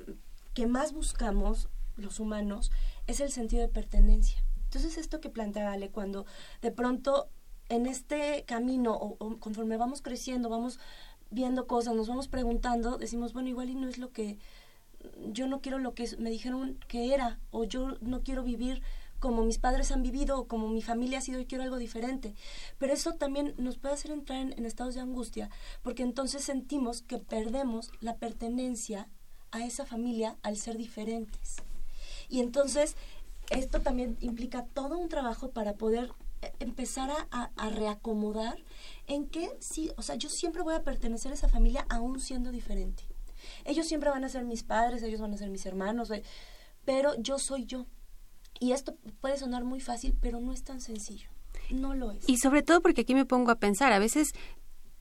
que 0.54 0.66
más 0.66 0.92
buscamos 0.92 1.68
los 2.02 2.20
humanos 2.20 2.70
es 3.06 3.20
el 3.20 3.30
sentido 3.30 3.62
de 3.62 3.68
pertenencia. 3.68 4.44
Entonces, 4.64 4.98
esto 4.98 5.20
que 5.20 5.30
plantea 5.30 5.72
Ale, 5.72 5.90
cuando 5.90 6.26
de 6.60 6.70
pronto 6.70 7.28
en 7.68 7.86
este 7.86 8.44
camino 8.44 8.94
o, 8.94 9.38
conforme 9.38 9.76
vamos 9.76 10.02
creciendo, 10.02 10.48
vamos 10.48 10.78
viendo 11.30 11.66
cosas, 11.66 11.94
nos 11.94 12.08
vamos 12.08 12.28
preguntando, 12.28 12.98
decimos, 12.98 13.32
bueno, 13.32 13.48
igual 13.48 13.70
y 13.70 13.74
no 13.74 13.88
es 13.88 13.98
lo 13.98 14.10
que 14.10 14.38
yo 15.32 15.46
no 15.46 15.60
quiero 15.60 15.78
lo 15.78 15.94
que 15.94 16.08
me 16.18 16.30
dijeron 16.30 16.78
que 16.88 17.14
era, 17.14 17.40
o 17.50 17.64
yo 17.64 17.96
no 18.00 18.22
quiero 18.22 18.42
vivir 18.42 18.82
como 19.18 19.44
mis 19.44 19.58
padres 19.58 19.92
han 19.92 20.02
vivido 20.02 20.38
o 20.38 20.48
como 20.48 20.68
mi 20.68 20.82
familia 20.82 21.18
ha 21.18 21.22
sido 21.22 21.38
y 21.38 21.46
quiero 21.46 21.62
algo 21.62 21.76
diferente. 21.76 22.34
Pero 22.78 22.92
eso 22.92 23.14
también 23.14 23.54
nos 23.56 23.78
puede 23.78 23.94
hacer 23.94 24.10
entrar 24.10 24.40
en, 24.40 24.66
estados 24.66 24.94
de 24.94 25.00
angustia, 25.00 25.48
porque 25.82 26.02
entonces 26.02 26.42
sentimos 26.42 27.02
que 27.02 27.18
perdemos 27.18 27.92
la 28.00 28.16
pertenencia 28.16 29.08
a 29.52 29.64
esa 29.64 29.86
familia 29.86 30.36
al 30.42 30.56
ser 30.56 30.76
diferentes. 30.76 31.56
Y 32.32 32.40
entonces 32.40 32.96
esto 33.50 33.80
también 33.80 34.16
implica 34.20 34.64
todo 34.64 34.96
un 34.96 35.10
trabajo 35.10 35.50
para 35.50 35.74
poder 35.74 36.10
eh, 36.40 36.50
empezar 36.60 37.10
a, 37.30 37.70
reacomodar 37.70 38.56
en 39.06 39.26
que 39.26 39.54
sí, 39.60 39.92
o 39.98 40.02
sea, 40.02 40.14
yo 40.14 40.30
siempre 40.30 40.62
voy 40.62 40.72
a 40.72 40.82
pertenecer 40.82 41.30
a 41.30 41.34
esa 41.34 41.48
familia 41.48 41.84
aún 41.90 42.20
siendo 42.20 42.50
diferente. 42.50 43.02
Ellos 43.66 43.86
siempre 43.86 44.08
van 44.08 44.24
a 44.24 44.30
ser 44.30 44.44
mis 44.44 44.62
padres, 44.62 45.02
ellos 45.02 45.20
van 45.20 45.34
a 45.34 45.36
ser 45.36 45.50
mis 45.50 45.66
hermanos, 45.66 46.10
eh, 46.10 46.22
pero 46.86 47.14
yo 47.20 47.38
soy 47.38 47.66
yo. 47.66 47.84
Y 48.58 48.72
esto 48.72 48.96
puede 49.20 49.36
sonar 49.36 49.64
muy 49.64 49.80
fácil, 49.80 50.16
pero 50.18 50.40
no 50.40 50.54
es 50.54 50.64
tan 50.64 50.80
sencillo. 50.80 51.28
No 51.68 51.94
lo 51.94 52.12
es. 52.12 52.26
Y 52.26 52.38
sobre 52.38 52.62
todo 52.62 52.80
porque 52.80 53.02
aquí 53.02 53.14
me 53.14 53.26
pongo 53.26 53.50
a 53.50 53.58
pensar, 53.58 53.92
a 53.92 53.98
veces 53.98 54.32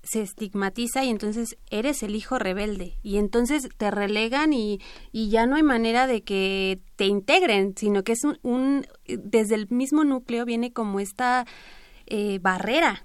se 0.04 0.22
estigmatiza 0.22 1.04
y 1.04 1.10
entonces 1.10 1.58
eres 1.70 2.04
el 2.04 2.16
hijo 2.16 2.40
rebelde 2.40 2.98
y 3.04 3.18
entonces 3.18 3.70
te 3.78 3.92
relegan 3.92 4.54
y, 4.54 4.80
y 5.12 5.30
ya 5.30 5.46
no 5.46 5.56
hay 5.56 5.64
manera 5.64 6.08
de 6.08 6.24
que 6.24 6.80
te 6.96 7.06
integren, 7.06 7.76
sino 7.78 8.04
que 8.04 8.14
es 8.14 8.22
un, 8.42 8.86
desde 9.06 9.56
el 9.56 9.68
mismo 9.70 10.04
núcleo 10.04 10.46
viene 10.46 10.74
como 10.74 11.00
esta 11.00 11.46
eh, 12.08 12.40
barrera. 12.40 13.04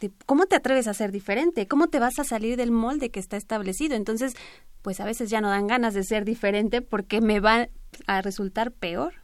De 0.00 0.10
¿Cómo 0.24 0.46
te 0.46 0.56
atreves 0.56 0.86
a 0.86 0.94
ser 0.94 1.10
diferente? 1.10 1.66
¿Cómo 1.66 1.88
te 1.88 1.98
vas 1.98 2.18
a 2.18 2.24
salir 2.24 2.56
del 2.56 2.70
molde 2.70 3.10
que 3.10 3.20
está 3.20 3.36
establecido? 3.36 3.96
Entonces, 3.96 4.34
pues 4.82 5.00
a 5.00 5.04
veces 5.04 5.30
ya 5.30 5.40
no 5.40 5.50
dan 5.50 5.66
ganas 5.66 5.94
de 5.94 6.04
ser 6.04 6.24
diferente 6.24 6.80
porque 6.80 7.20
me 7.20 7.40
va 7.40 7.68
a 8.06 8.22
resultar 8.22 8.72
peor. 8.72 9.14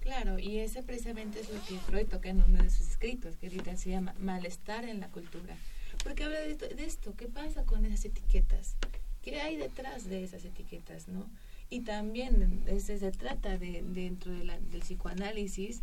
Claro, 0.00 0.38
y 0.38 0.58
ese 0.58 0.82
precisamente 0.82 1.40
es 1.40 1.48
lo 1.50 1.62
que 1.64 1.78
Freud 1.78 2.06
toca 2.06 2.28
en 2.28 2.42
uno 2.42 2.62
de 2.62 2.68
sus 2.68 2.88
escritos, 2.88 3.36
que 3.36 3.46
ahorita 3.46 3.76
se 3.76 3.90
llama 3.90 4.14
malestar 4.18 4.84
en 4.84 5.00
la 5.00 5.08
cultura 5.08 5.56
porque 6.04 6.22
habla 6.22 6.38
de 6.38 6.84
esto, 6.84 7.14
¿qué 7.16 7.26
pasa 7.26 7.64
con 7.64 7.84
esas 7.86 8.04
etiquetas? 8.04 8.76
¿Qué 9.22 9.40
hay 9.40 9.56
detrás 9.56 10.04
de 10.04 10.22
esas 10.22 10.44
etiquetas, 10.44 11.08
no? 11.08 11.26
Y 11.70 11.80
también 11.80 12.62
se 12.78 13.10
trata 13.10 13.58
de, 13.58 13.82
dentro 13.82 14.32
del 14.32 14.80
psicoanálisis, 14.80 15.82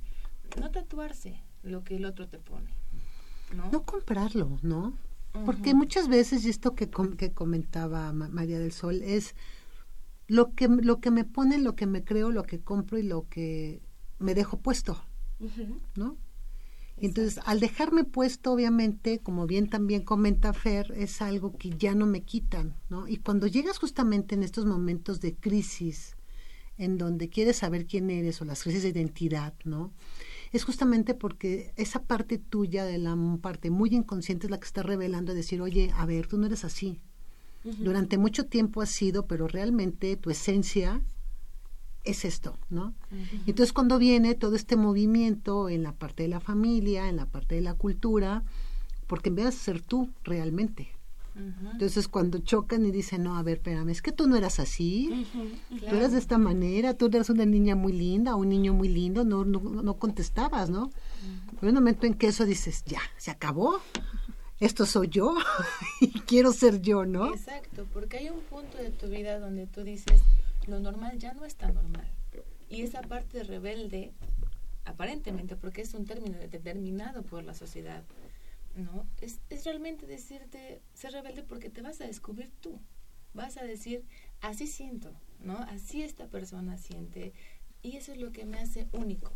no 0.60 0.70
tatuarse 0.70 1.42
lo 1.63 1.84
que 1.84 1.96
el 1.96 2.06
otro 2.06 2.28
te 2.28 2.38
pone, 2.38 2.70
¿no? 3.56 3.70
No 3.72 3.84
comprarlo, 3.84 4.60
¿no? 4.62 4.96
Porque 5.46 5.74
muchas 5.74 6.08
veces, 6.08 6.46
y 6.46 6.50
esto 6.50 6.75
que, 6.75 6.90
que 7.18 7.32
comentaba 7.32 8.12
María 8.13 8.60
del 8.60 8.74
Sol, 8.74 9.01
es 9.01 9.34
lo 10.28 10.54
que, 10.54 10.68
lo 10.68 11.00
que 11.00 11.10
me 11.10 11.24
pone, 11.24 11.58
lo 11.58 11.75
que 11.75 11.88
me 11.88 12.04
creo, 12.04 12.32
lo 12.32 12.44
que 12.44 12.60
compro 12.60 12.98
y 12.98 13.04
lo 13.04 13.28
que 13.28 13.82
me 14.20 14.36
dejo 14.36 14.60
puesto, 14.60 15.04
¿no? 15.96 16.18
Entonces, 17.01 17.39
al 17.46 17.60
dejarme 17.60 18.03
puesto, 18.03 18.51
obviamente, 18.51 19.20
como 19.20 19.48
bien 19.48 19.70
también 19.70 20.03
comenta 20.03 20.53
Fer, 20.53 20.93
es 20.96 21.22
algo 21.22 21.58
que 21.58 21.72
ya 21.72 21.96
no 21.96 22.05
me 22.05 22.22
quitan, 22.22 22.75
¿no? 22.89 23.08
Y 23.08 23.17
cuando 23.17 23.48
llegas 23.48 23.79
justamente 23.79 24.36
en 24.36 24.43
estos 24.43 24.65
momentos 24.65 25.20
de 25.20 25.34
crisis, 25.34 26.15
en 26.77 27.00
donde 27.00 27.29
quieres 27.29 27.58
saber 27.58 27.88
quién 27.88 28.12
eres 28.12 28.39
o 28.41 28.46
las 28.46 28.62
crisis 28.62 28.84
de 28.84 28.89
identidad, 28.89 29.53
¿no? 29.65 29.91
Es 30.51 30.63
justamente 30.63 31.15
porque 31.15 31.74
esa 31.75 32.03
parte 32.03 32.38
tuya 32.38 32.86
de 32.86 33.00
la 33.00 33.17
parte 33.41 33.72
muy 33.72 33.89
inconsciente 33.96 34.46
es 34.46 34.51
la 34.51 34.60
que 34.60 34.67
está 34.67 34.84
revelando, 34.84 35.34
decir, 35.34 35.60
oye, 35.62 35.91
a 35.96 36.05
ver, 36.05 36.27
tú 36.27 36.38
no 36.38 36.46
eres 36.46 36.65
así. 36.65 37.01
Durante 37.63 38.17
mucho 38.17 38.46
tiempo 38.48 38.81
has 38.81 38.89
sido, 38.89 39.27
pero 39.27 39.48
realmente 39.48 40.17
tu 40.17 40.31
esencia 40.31 41.01
es 42.03 42.25
esto, 42.25 42.58
¿no? 42.70 42.93
Entonces 43.46 43.74
cuando 43.74 43.98
viene 44.00 44.36
todo 44.36 44.55
este 44.55 44.75
movimiento 44.75 45.70
en 45.70 45.84
la 45.84 45.93
parte 45.93 46.24
de 46.24 46.29
la 46.29 46.39
familia, 46.39 47.10
en 47.10 47.17
la 47.17 47.25
parte 47.25 47.55
de 47.55 47.62
la 47.62 47.74
cultura, 47.75 48.43
porque 49.08 49.29
en 49.29 49.36
vez 49.36 49.46
de 49.46 49.51
ser 49.51 49.81
tú 49.81 50.10
realmente. 50.24 50.89
Entonces 51.72 52.08
cuando 52.08 52.39
chocan 52.39 52.86
y 52.86 52.91
dicen, 52.91 53.24
no, 53.24 53.38
a 53.38 53.43
ver, 53.43 53.58
espérame, 53.58 53.89
es 53.89 54.01
que 54.01 54.12
tú 54.12 54.27
no 54.27 54.36
eras 54.36 54.60
así, 54.60 55.25
tú 55.70 55.96
eras 55.96 56.12
de 56.12 56.20
esta 56.20 56.38
manera, 56.38 56.93
tú 56.93 57.08
eras 57.08 57.29
una 57.29 57.46
niña 57.46 57.75
muy 57.75 57.93
linda, 57.93 58.36
un 58.36 58.50
niño 58.50 58.74
muy 58.74 58.89
lindo, 58.89 59.24
no, 59.24 59.46
no, 59.46 59.60
no 59.60 59.93
contestabas, 59.96 60.70
¿no? 60.70 60.91
Pero 61.60 61.70
un 61.70 61.75
momento 61.75 62.05
en 62.05 62.15
que 62.15 62.27
eso 62.27 62.46
dices, 62.46 62.84
ya, 62.86 63.00
se 63.17 63.31
acabó, 63.31 63.79
esto 64.60 64.86
soy 64.86 65.08
yo 65.08 65.36
y 66.01 66.12
quiero 66.22 66.51
ser 66.51 66.81
yo, 66.81 67.05
¿no? 67.05 67.34
Exacto, 67.34 67.88
porque 67.93 68.17
hay 68.17 68.29
un 68.29 68.41
punto 68.41 68.77
de 68.77 68.91
tu 68.91 69.08
vida 69.08 69.39
donde 69.39 69.67
tú 69.67 69.84
dices, 69.84 70.22
lo 70.68 70.80
normal 70.80 71.18
ya 71.18 71.34
no 71.34 71.46
está 71.46 71.72
normal. 71.72 72.08
Y 72.70 72.84
esa 72.84 73.01
parte 73.01 73.44
rebelde, 73.44 74.13
aparentemente, 74.86 75.56
porque 75.56 75.82
es 75.82 75.94
un 75.94 76.06
término 76.06 76.38
determinado 76.38 77.24
por 77.24 77.44
la 77.44 77.53
sociedad, 77.53 78.03
¿no? 78.75 79.06
Es, 79.20 79.39
es 79.50 79.65
realmente 79.65 80.08
decirte, 80.08 80.82
ser 80.94 81.12
rebelde 81.13 81.44
porque 81.44 81.70
te 81.70 81.82
vas 81.82 82.00
a 82.01 82.08
descubrir 82.08 82.51
tú. 82.62 82.80
Vas 83.34 83.58
a 83.58 83.63
decir, 83.63 84.06
así 84.41 84.68
siento, 84.68 85.13
¿no? 85.39 85.58
Así 85.58 86.01
esta 86.03 86.27
persona 86.27 86.77
siente. 86.77 87.34
Y 87.82 87.98
eso 87.98 88.12
es 88.12 88.20
lo 88.20 88.32
que 88.32 88.46
me 88.46 88.60
hace 88.60 88.88
único. 88.94 89.34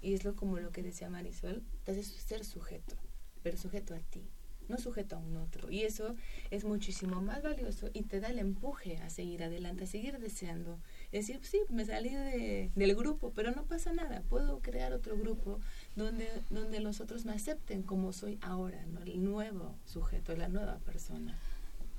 Y 0.00 0.14
es 0.14 0.24
lo 0.24 0.36
como 0.36 0.58
lo 0.58 0.70
que 0.70 0.82
decía 0.82 1.10
Marisol, 1.10 1.64
te 1.84 1.92
hace 1.92 2.02
ser 2.02 2.44
sujeto, 2.44 2.96
pero 3.42 3.56
sujeto 3.56 3.94
a 3.94 3.98
ti 3.98 4.28
no 4.68 4.78
sujeto 4.78 5.16
a 5.16 5.18
un 5.18 5.36
otro. 5.36 5.70
Y 5.70 5.82
eso 5.82 6.14
es 6.50 6.64
muchísimo 6.64 7.20
más 7.20 7.42
valioso 7.42 7.88
y 7.92 8.02
te 8.02 8.20
da 8.20 8.28
el 8.28 8.38
empuje 8.38 8.98
a 8.98 9.10
seguir 9.10 9.42
adelante, 9.42 9.84
a 9.84 9.86
seguir 9.86 10.18
deseando. 10.18 10.78
Es 11.12 11.26
decir, 11.26 11.40
sí, 11.44 11.60
me 11.68 11.84
salí 11.84 12.10
de, 12.10 12.70
del 12.74 12.94
grupo, 12.94 13.32
pero 13.34 13.50
no 13.52 13.64
pasa 13.64 13.92
nada. 13.92 14.22
Puedo 14.28 14.60
crear 14.60 14.92
otro 14.92 15.16
grupo 15.16 15.60
donde, 15.94 16.28
donde 16.50 16.80
los 16.80 17.00
otros 17.00 17.24
me 17.24 17.32
acepten 17.32 17.82
como 17.82 18.12
soy 18.12 18.38
ahora, 18.42 18.84
el 19.04 19.24
nuevo 19.24 19.76
sujeto, 19.84 20.36
la 20.36 20.48
nueva 20.48 20.78
persona. 20.78 21.38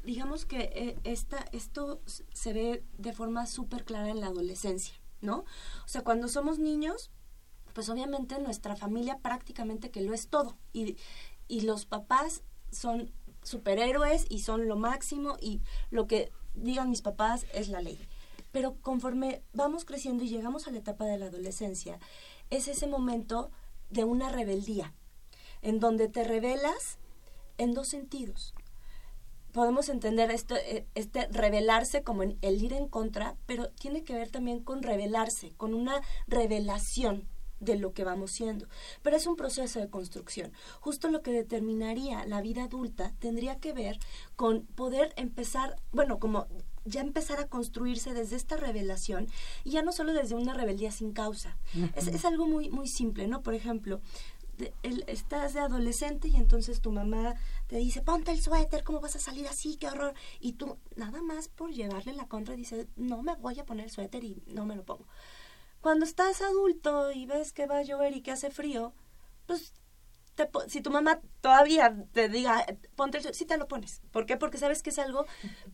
Digamos 0.03 0.45
que 0.45 0.71
eh, 0.73 0.97
esta, 1.03 1.45
esto 1.51 2.01
se 2.05 2.53
ve 2.53 2.83
de 2.97 3.13
forma 3.13 3.45
súper 3.45 3.83
clara 3.83 4.09
en 4.09 4.21
la 4.21 4.27
adolescencia, 4.27 4.95
¿no? 5.21 5.39
O 5.39 5.87
sea, 5.87 6.03
cuando 6.03 6.27
somos 6.27 6.59
niños, 6.59 7.11
pues 7.73 7.89
obviamente 7.89 8.39
nuestra 8.39 8.75
familia 8.75 9.19
prácticamente 9.19 9.91
que 9.91 10.01
lo 10.01 10.13
es 10.13 10.29
todo. 10.29 10.57
Y, 10.73 10.97
y 11.47 11.61
los 11.61 11.85
papás 11.85 12.43
son 12.71 13.11
superhéroes 13.43 14.25
y 14.29 14.39
son 14.39 14.67
lo 14.67 14.75
máximo 14.75 15.37
y 15.39 15.61
lo 15.89 16.07
que 16.07 16.31
digan 16.53 16.89
mis 16.89 17.01
papás 17.01 17.45
es 17.53 17.69
la 17.69 17.81
ley. 17.81 17.99
Pero 18.51 18.75
conforme 18.81 19.43
vamos 19.53 19.85
creciendo 19.85 20.23
y 20.23 20.29
llegamos 20.29 20.67
a 20.67 20.71
la 20.71 20.79
etapa 20.79 21.05
de 21.05 21.17
la 21.17 21.27
adolescencia, 21.27 21.99
es 22.49 22.67
ese 22.67 22.87
momento 22.87 23.51
de 23.89 24.03
una 24.03 24.29
rebeldía, 24.29 24.93
en 25.61 25.79
donde 25.79 26.07
te 26.07 26.23
rebelas 26.23 26.97
en 27.57 27.73
dos 27.73 27.87
sentidos. 27.87 28.53
Podemos 29.51 29.89
entender 29.89 30.29
esto, 30.29 30.55
eh, 30.55 30.85
este 30.93 31.27
rebelarse 31.27 32.03
como 32.03 32.23
el 32.23 32.63
ir 32.63 32.73
en 32.73 32.87
contra, 32.87 33.35
pero 33.45 33.69
tiene 33.69 34.03
que 34.03 34.13
ver 34.13 34.29
también 34.29 34.63
con 34.63 34.83
rebelarse, 34.83 35.53
con 35.57 35.73
una 35.73 36.01
revelación, 36.27 37.27
de 37.59 37.77
lo 37.77 37.93
que 37.93 38.03
vamos 38.03 38.31
siendo. 38.31 38.67
Pero 39.01 39.17
es 39.17 39.27
un 39.27 39.35
proceso 39.35 39.79
de 39.79 39.89
construcción. 39.89 40.51
Justo 40.79 41.09
lo 41.09 41.21
que 41.21 41.31
determinaría 41.31 42.25
la 42.25 42.41
vida 42.41 42.63
adulta 42.63 43.13
tendría 43.19 43.59
que 43.59 43.73
ver 43.73 43.99
con 44.35 44.65
poder 44.65 45.13
empezar, 45.17 45.75
bueno, 45.91 46.19
como 46.19 46.47
ya 46.85 47.01
empezar 47.01 47.39
a 47.39 47.47
construirse 47.47 48.13
desde 48.13 48.37
esta 48.37 48.55
revelación 48.55 49.27
y 49.63 49.71
ya 49.71 49.81
no 49.81 49.91
solo 49.91 50.13
desde 50.13 50.35
una 50.35 50.53
rebeldía 50.53 50.91
sin 50.91 51.11
causa. 51.11 51.57
es, 51.95 52.07
es, 52.07 52.25
algo 52.25 52.47
muy, 52.47 52.69
muy 52.69 52.87
simple, 52.87 53.27
¿no? 53.27 53.41
Por 53.41 53.53
ejemplo, 53.55 53.99
estás 55.07 55.53
de 55.53 55.59
adolescente 55.59 56.27
y 56.27 56.35
entonces 56.35 56.81
tu 56.81 56.91
mamá 56.91 57.35
te 57.67 57.77
dice, 57.77 58.01
ponte 58.01 58.31
el 58.31 58.41
suéter, 58.41 58.83
¿cómo 58.83 58.99
vas 58.99 59.15
a 59.15 59.19
salir 59.19 59.47
así? 59.47 59.77
¡Qué 59.77 59.87
horror! 59.87 60.13
Y 60.39 60.53
tú, 60.53 60.77
nada 60.95 61.21
más 61.21 61.47
por 61.47 61.71
llevarle 61.71 62.13
la 62.13 62.27
contra, 62.27 62.55
dices, 62.55 62.87
no 62.95 63.21
me 63.21 63.35
voy 63.35 63.59
a 63.59 63.65
poner 63.65 63.85
el 63.85 63.91
suéter 63.91 64.23
y 64.23 64.41
no 64.47 64.65
me 64.65 64.75
lo 64.75 64.83
pongo. 64.83 65.05
Cuando 65.81 66.05
estás 66.05 66.41
adulto 66.41 67.11
y 67.11 67.25
ves 67.25 67.53
que 67.53 67.67
va 67.67 67.77
a 67.77 67.83
llover 67.83 68.15
y 68.15 68.21
que 68.21 68.31
hace 68.31 68.49
frío, 68.49 68.93
pues 69.45 69.73
si 70.67 70.81
tu 70.81 70.91
mamá 70.91 71.19
todavía 71.41 72.05
te 72.11 72.29
diga, 72.29 72.65
ponte 72.95 73.17
el 73.17 73.33
sí 73.33 73.45
te 73.45 73.57
lo 73.57 73.67
pones. 73.67 74.01
¿Por 74.11 74.25
qué? 74.25 74.37
Porque 74.37 74.57
sabes 74.57 74.83
que 74.83 74.91
es 74.91 74.99
algo 74.99 75.25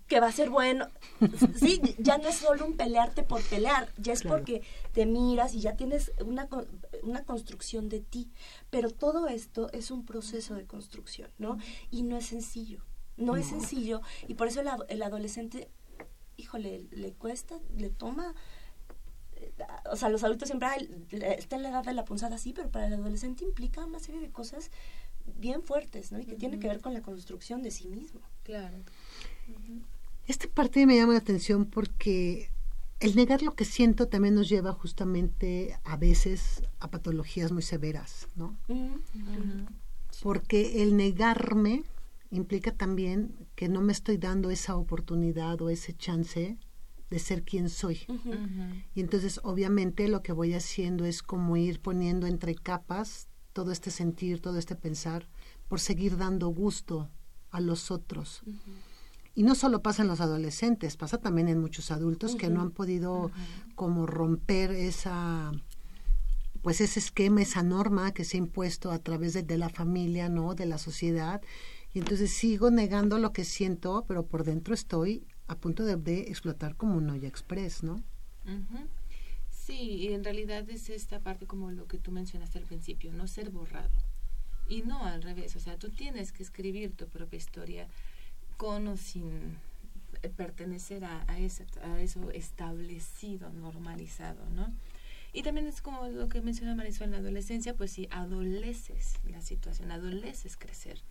que 0.08 0.20
va 0.20 0.28
a 0.28 0.32
ser 0.32 0.50
bueno. 0.50 0.88
Sí, 1.58 1.82
ya 1.98 2.18
no 2.18 2.30
es 2.30 2.36
solo 2.36 2.66
un 2.66 2.78
pelearte 2.78 3.24
por 3.24 3.42
pelear, 3.44 3.90
ya 3.98 4.14
es 4.14 4.24
porque 4.24 4.64
te 4.94 5.06
miras 5.06 5.54
y 5.54 5.62
ya 5.62 5.76
tienes 5.76 6.12
una, 6.26 6.48
una 7.04 7.24
construcción 7.24 7.90
de 7.90 8.00
ti. 8.00 8.32
Pero 8.70 8.90
todo 8.90 9.28
esto 9.28 9.70
es 9.72 9.92
un 9.92 10.06
proceso 10.06 10.56
de 10.56 10.66
construcción, 10.66 11.32
¿no? 11.38 11.58
Y 11.92 12.04
no 12.04 12.18
es 12.18 12.28
sencillo. 12.28 12.84
No, 13.16 13.36
es 13.36 13.48
sencillo. 13.48 14.02
Y 14.28 14.34
por 14.34 14.48
eso 14.48 14.62
el, 14.62 14.70
el 14.90 15.04
adolescente, 15.04 15.70
híjole, 16.38 16.88
le 16.92 17.14
cuesta, 17.14 17.60
le 17.76 17.90
toma 17.90 18.34
o 19.92 19.96
sea, 19.96 20.10
los 20.10 20.24
adultos 20.24 20.48
siempre, 20.48 20.68
está 21.38 21.56
en 21.56 21.64
la 21.64 21.70
edad 21.70 21.84
de 21.84 21.94
la 21.94 22.06
punzada, 22.06 22.38
sí, 22.38 22.54
pero 22.54 22.70
para 22.70 22.88
el 22.88 22.94
adolescente 22.94 23.44
implica 23.44 23.86
una 23.86 24.00
serie 24.00 24.22
de 24.22 24.32
cosas 24.32 24.72
bien 25.38 25.64
fuertes, 25.64 26.12
¿no? 26.12 26.20
Y 26.20 26.26
que 26.26 26.36
tiene 26.36 26.60
que 26.60 26.68
ver 26.68 26.82
con 26.82 26.94
la 26.94 27.02
construcción 27.02 27.64
de 27.64 27.72
sí 27.72 27.88
mismo. 27.88 28.22
Claro. 28.44 28.78
Esta 30.28 30.48
parte 30.48 30.86
me 30.86 30.96
llama 30.96 31.14
la 31.14 31.20
atención 31.20 31.66
porque 31.66 32.50
el 33.00 33.16
negar 33.16 33.42
lo 33.42 33.56
que 33.56 33.66
siento 33.66 34.08
también 34.08 34.36
nos 34.36 34.48
lleva 34.48 34.72
justamente 34.72 35.78
a 35.84 35.98
veces 35.98 36.64
a 36.80 36.90
patologías 36.90 37.52
muy 37.52 37.62
severas, 37.62 38.28
¿no? 38.36 38.58
Porque 40.22 40.84
el 40.84 40.96
negarme 40.96 41.84
implica 42.32 42.72
también 42.72 43.36
que 43.56 43.68
no 43.68 43.82
me 43.82 43.92
estoy 43.92 44.18
dando 44.18 44.50
esa 44.50 44.76
oportunidad 44.76 45.62
o 45.62 45.70
ese 45.70 45.94
chance 45.94 46.58
de 47.14 47.20
ser 47.20 47.44
quien 47.44 47.70
soy. 47.70 48.00
Y 48.96 49.02
entonces 49.02 49.40
obviamente 49.44 50.08
lo 50.08 50.24
que 50.24 50.32
voy 50.32 50.56
haciendo 50.56 51.06
es 51.06 51.22
como 51.22 51.58
ir 51.58 51.80
poniendo 51.80 52.26
entre 52.26 52.56
capas 52.56 53.28
todo 53.54 53.72
este 53.72 53.92
sentir, 53.92 54.42
todo 54.42 54.58
este 54.58 54.76
pensar, 54.76 55.30
por 55.68 55.80
seguir 55.80 56.18
dando 56.18 56.48
gusto 56.48 57.12
a 57.52 57.60
los 57.60 57.92
otros. 57.92 58.42
Y 59.36 59.44
no 59.44 59.54
solo 59.54 59.84
pasa 59.84 60.02
en 60.02 60.08
los 60.08 60.22
adolescentes, 60.22 60.98
pasa 60.98 61.20
también 61.20 61.50
en 61.50 61.62
muchos 61.62 61.92
adultos 61.92 62.36
que 62.36 62.50
no 62.50 62.62
han 62.62 62.72
podido 62.72 63.30
como 63.76 64.08
romper 64.08 64.72
esa 64.72 65.52
pues 66.64 66.82
ese 66.82 67.00
esquema, 67.00 67.42
esa 67.42 67.62
norma 67.62 68.14
que 68.14 68.24
se 68.24 68.38
ha 68.38 68.40
impuesto 68.40 68.90
a 68.90 68.98
través 68.98 69.34
de, 69.34 69.44
de 69.44 69.58
la 69.58 69.68
familia, 69.70 70.30
¿no? 70.30 70.56
De 70.56 70.66
la 70.66 70.78
sociedad. 70.78 71.42
Y 71.94 72.00
entonces 72.00 72.32
sigo 72.32 72.72
negando 72.72 73.20
lo 73.20 73.34
que 73.34 73.44
siento, 73.44 74.06
pero 74.08 74.26
por 74.26 74.46
dentro 74.46 74.74
estoy 74.74 75.28
a 75.48 75.56
punto 75.56 75.84
de, 75.84 76.22
explotar 76.22 76.76
como 76.76 76.96
un 76.96 77.08
Noya 77.08 77.28
Express, 77.28 77.84
¿no? 77.84 78.02
Sí, 79.50 79.80
y 79.80 80.14
en 80.14 80.24
realidad 80.24 80.70
es 80.70 80.90
esta 80.90 81.20
parte 81.20 81.46
como 81.46 81.72
lo 81.72 81.88
que 81.88 81.98
tú 81.98 82.12
mencionaste 82.12 82.60
al 82.60 82.66
principio, 82.66 83.14
no 83.14 83.28
ser 83.28 83.50
borrado. 83.50 83.98
Y 84.68 84.82
no 84.82 85.06
al 85.06 85.22
revés, 85.22 85.56
o 85.56 85.60
sea, 85.60 85.78
tú 85.78 85.90
tienes 85.90 86.32
que 86.32 86.44
escribir 86.44 86.96
tu 86.96 87.08
propia 87.08 87.38
historia 87.38 87.88
con 88.58 88.88
o 88.88 88.98
sin 88.98 89.58
pertenecer 90.38 91.04
a, 91.04 91.26
a 91.28 91.40
eso 91.40 92.32
establecido, 92.32 93.50
normalizado, 93.52 94.46
¿no? 94.56 94.74
Y 95.34 95.42
también 95.42 95.66
es 95.66 95.82
como 95.82 96.08
lo 96.08 96.30
que 96.30 96.42
menciona 96.42 96.76
Marisol 96.76 97.06
en 97.06 97.12
la 97.12 97.18
adolescencia, 97.18 97.76
pues 97.76 97.92
si 97.92 98.08
adoleces 98.12 99.16
la 99.28 99.42
situación, 99.42 99.92
adoleces 99.92 100.58
crecer. 100.58 101.02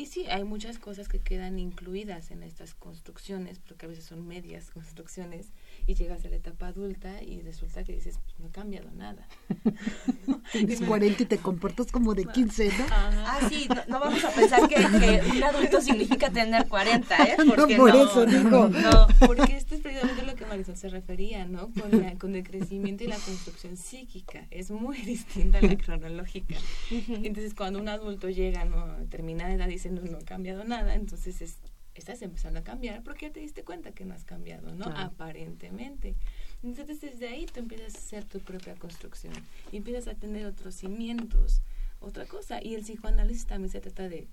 Y 0.00 0.06
sí, 0.06 0.24
hay 0.30 0.44
muchas 0.44 0.78
cosas 0.78 1.08
que 1.08 1.20
quedan 1.20 1.58
incluidas 1.58 2.30
en 2.30 2.42
estas 2.42 2.72
construcciones, 2.72 3.58
porque 3.58 3.84
a 3.84 3.88
veces 3.90 4.06
son 4.06 4.26
medias 4.26 4.70
construcciones, 4.70 5.48
y 5.90 5.94
llegas 5.94 6.24
a 6.24 6.28
la 6.28 6.36
etapa 6.36 6.68
adulta 6.68 7.20
y 7.22 7.40
resulta 7.40 7.82
que 7.82 7.92
dices, 7.92 8.18
pues 8.24 8.38
no 8.38 8.46
ha 8.46 8.52
cambiado 8.52 8.90
nada. 8.92 9.26
Tienes 10.52 10.80
40 10.80 11.22
y 11.22 11.26
te 11.26 11.38
comportas 11.38 11.90
como 11.90 12.14
de 12.14 12.26
15, 12.26 12.68
¿no? 12.68 12.84
Ah, 12.90 13.40
sí, 13.48 13.68
no, 13.88 13.98
vamos 13.98 14.24
a 14.24 14.30
pensar 14.30 14.68
que, 14.68 14.76
un 14.76 15.42
adulto 15.42 15.80
significa 15.80 16.30
tener 16.30 16.68
40, 16.68 17.16
¿eh? 17.24 17.36
Porque 17.56 17.76
no, 17.76 17.84
por 17.84 17.96
eso 17.96 18.26
digo. 18.26 18.68
No, 18.68 19.06
porque 19.26 19.56
esto 19.56 19.74
es 19.74 19.80
precisamente 19.80 20.22
lo 20.22 20.34
que 20.34 20.46
Marisol 20.46 20.76
se 20.76 20.88
refería, 20.88 21.44
¿no? 21.44 21.70
Con, 21.72 22.00
la, 22.00 22.14
con 22.14 22.36
el 22.36 22.44
crecimiento 22.44 23.04
y 23.04 23.08
la 23.08 23.16
construcción 23.16 23.76
psíquica. 23.76 24.46
Es 24.50 24.70
muy 24.70 24.98
distinta 24.98 25.58
a 25.58 25.62
la 25.62 25.76
cronológica. 25.76 26.54
Entonces, 26.90 27.54
cuando 27.54 27.80
un 27.80 27.88
adulto 27.88 28.28
llega 28.28 28.64
¿no? 28.64 28.84
a 28.84 28.98
determinada 28.98 29.52
edad 29.52 29.66
dice, 29.66 29.90
no, 29.90 30.02
no 30.02 30.18
ha 30.18 30.24
cambiado 30.24 30.64
nada, 30.64 30.94
entonces 30.94 31.42
es 31.42 31.58
estás 32.00 32.22
empezando 32.22 32.58
a 32.58 32.64
cambiar 32.64 33.02
porque 33.02 33.26
ya 33.26 33.32
te 33.32 33.40
diste 33.40 33.62
cuenta 33.62 33.92
que 33.92 34.04
no 34.04 34.14
has 34.14 34.24
cambiado, 34.24 34.74
¿no? 34.74 34.86
Aparentemente. 34.86 36.16
Entonces 36.62 37.00
desde 37.00 37.28
ahí 37.28 37.46
tú 37.46 37.60
empiezas 37.60 37.94
a 37.94 37.98
hacer 37.98 38.24
tu 38.24 38.40
propia 38.40 38.74
construcción 38.74 39.32
y 39.72 39.76
empiezas 39.76 40.08
a 40.08 40.14
tener 40.14 40.46
otros 40.46 40.74
cimientos, 40.74 41.62
otra 42.00 42.26
cosa. 42.26 42.62
Y 42.62 42.74
el 42.74 42.82
psicoanálisis 42.82 43.46
también 43.46 43.70
se 43.70 43.80
trata 43.80 44.08
de 44.08 44.28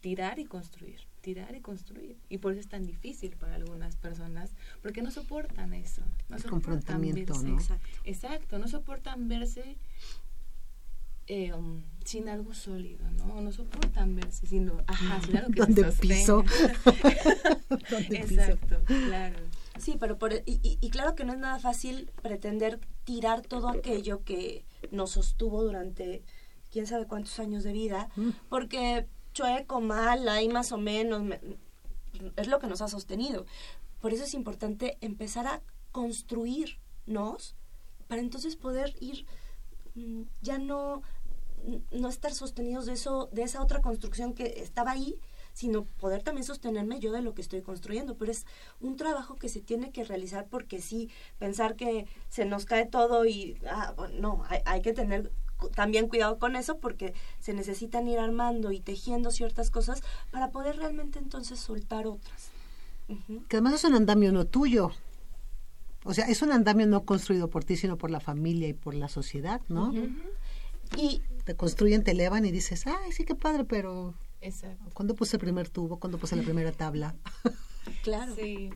tirar 0.00 0.38
y 0.38 0.44
construir, 0.44 1.00
tirar 1.20 1.54
y 1.54 1.60
construir. 1.60 2.16
Y 2.28 2.38
por 2.38 2.52
eso 2.52 2.60
es 2.60 2.68
tan 2.68 2.86
difícil 2.86 3.36
para 3.36 3.56
algunas 3.56 3.96
personas, 3.96 4.50
porque 4.82 5.02
no 5.02 5.10
soportan 5.10 5.74
eso. 5.74 6.02
No 6.28 6.36
el 6.36 6.44
confrontamiento, 6.44 7.34
¿no? 7.42 7.54
Exacto. 7.54 7.88
Exacto, 8.04 8.58
no 8.58 8.68
soportan 8.68 9.28
verse 9.28 9.76
eh, 11.28 11.52
um, 11.52 11.82
sin 12.04 12.28
algo 12.28 12.54
sólido, 12.54 13.08
¿no? 13.12 13.40
No 13.40 13.52
soportan 13.52 14.16
verse 14.16 14.46
sin, 14.46 14.70
ajá, 14.86 15.20
sin 15.26 15.36
algo 15.36 15.52
que 15.52 15.60
¿Dónde 15.60 15.84
piso? 16.00 16.44
Exacto, 18.10 18.80
claro. 18.86 19.38
Sí, 19.78 19.96
pero 20.00 20.18
por, 20.18 20.32
y, 20.32 20.42
y, 20.80 20.90
claro 20.90 21.14
que 21.14 21.24
no 21.24 21.32
es 21.32 21.38
nada 21.38 21.60
fácil 21.60 22.10
pretender 22.20 22.80
tirar 23.04 23.42
todo 23.42 23.68
aquello 23.68 24.24
que 24.24 24.64
nos 24.90 25.12
sostuvo 25.12 25.62
durante 25.62 26.22
quién 26.70 26.86
sabe 26.86 27.06
cuántos 27.06 27.38
años 27.38 27.62
de 27.62 27.72
vida, 27.72 28.08
mm. 28.16 28.30
porque 28.48 29.06
chueco, 29.32 29.80
mal, 29.80 30.28
ahí 30.28 30.48
más 30.48 30.72
o 30.72 30.78
menos, 30.78 31.22
es 32.36 32.48
lo 32.48 32.58
que 32.58 32.66
nos 32.66 32.82
ha 32.82 32.88
sostenido. 32.88 33.46
Por 34.00 34.12
eso 34.12 34.24
es 34.24 34.34
importante 34.34 34.98
empezar 35.00 35.46
a 35.46 35.62
construirnos 35.92 37.54
para 38.08 38.20
entonces 38.20 38.56
poder 38.56 38.94
ir 39.00 39.26
mm, 39.94 40.22
ya 40.42 40.58
no 40.58 41.02
no 41.90 42.08
estar 42.08 42.32
sostenidos 42.32 42.86
de 42.86 42.94
eso, 42.94 43.28
de 43.32 43.42
esa 43.42 43.62
otra 43.62 43.80
construcción 43.80 44.34
que 44.34 44.60
estaba 44.60 44.92
ahí, 44.92 45.20
sino 45.58 45.84
poder 45.84 46.22
también 46.22 46.44
sostenerme 46.44 47.00
yo 47.00 47.10
de 47.10 47.20
lo 47.20 47.34
que 47.34 47.42
estoy 47.42 47.62
construyendo. 47.62 48.14
Pero 48.16 48.30
es 48.30 48.46
un 48.80 48.96
trabajo 48.96 49.34
que 49.34 49.48
se 49.48 49.60
tiene 49.60 49.90
que 49.90 50.04
realizar 50.04 50.46
porque 50.48 50.80
sí, 50.80 51.10
pensar 51.38 51.74
que 51.74 52.06
se 52.28 52.44
nos 52.44 52.64
cae 52.64 52.86
todo 52.86 53.26
y 53.26 53.58
ah, 53.68 53.94
no, 54.12 54.44
hay, 54.64 54.82
que 54.82 54.92
tener 54.92 55.32
también 55.74 56.08
cuidado 56.08 56.38
con 56.38 56.54
eso 56.54 56.78
porque 56.78 57.12
se 57.40 57.54
necesitan 57.54 58.06
ir 58.06 58.20
armando 58.20 58.70
y 58.70 58.78
tejiendo 58.78 59.32
ciertas 59.32 59.70
cosas 59.70 60.02
para 60.30 60.50
poder 60.50 60.76
realmente 60.76 61.18
entonces 61.18 61.58
soltar 61.58 62.06
otras. 62.06 62.50
Que 63.48 63.56
además 63.56 63.74
es 63.74 63.84
un 63.84 63.94
andamio 63.94 64.30
no 64.30 64.44
tuyo. 64.44 64.92
O 66.04 66.14
sea, 66.14 66.26
es 66.26 66.42
un 66.42 66.52
andamio 66.52 66.86
no 66.86 67.04
construido 67.04 67.50
por 67.50 67.64
ti, 67.64 67.76
sino 67.76 67.98
por 67.98 68.10
la 68.10 68.20
familia 68.20 68.68
y 68.68 68.74
por 68.74 68.94
la 68.94 69.08
sociedad, 69.08 69.60
¿no? 69.68 69.92
Y 70.96 71.22
te 71.44 71.54
construyen, 71.54 72.04
te 72.04 72.12
elevan 72.12 72.44
y 72.44 72.50
dices, 72.50 72.86
ay, 72.86 73.12
sí, 73.12 73.24
qué 73.24 73.34
padre, 73.34 73.64
pero 73.64 74.14
Exacto. 74.40 74.90
¿cuándo 74.94 75.14
puse 75.14 75.36
el 75.36 75.40
primer 75.40 75.68
tubo? 75.68 75.98
¿Cuándo 75.98 76.18
puse 76.18 76.36
la 76.36 76.42
primera 76.42 76.72
tabla? 76.72 77.14
claro. 78.02 78.34
Sí. 78.34 78.70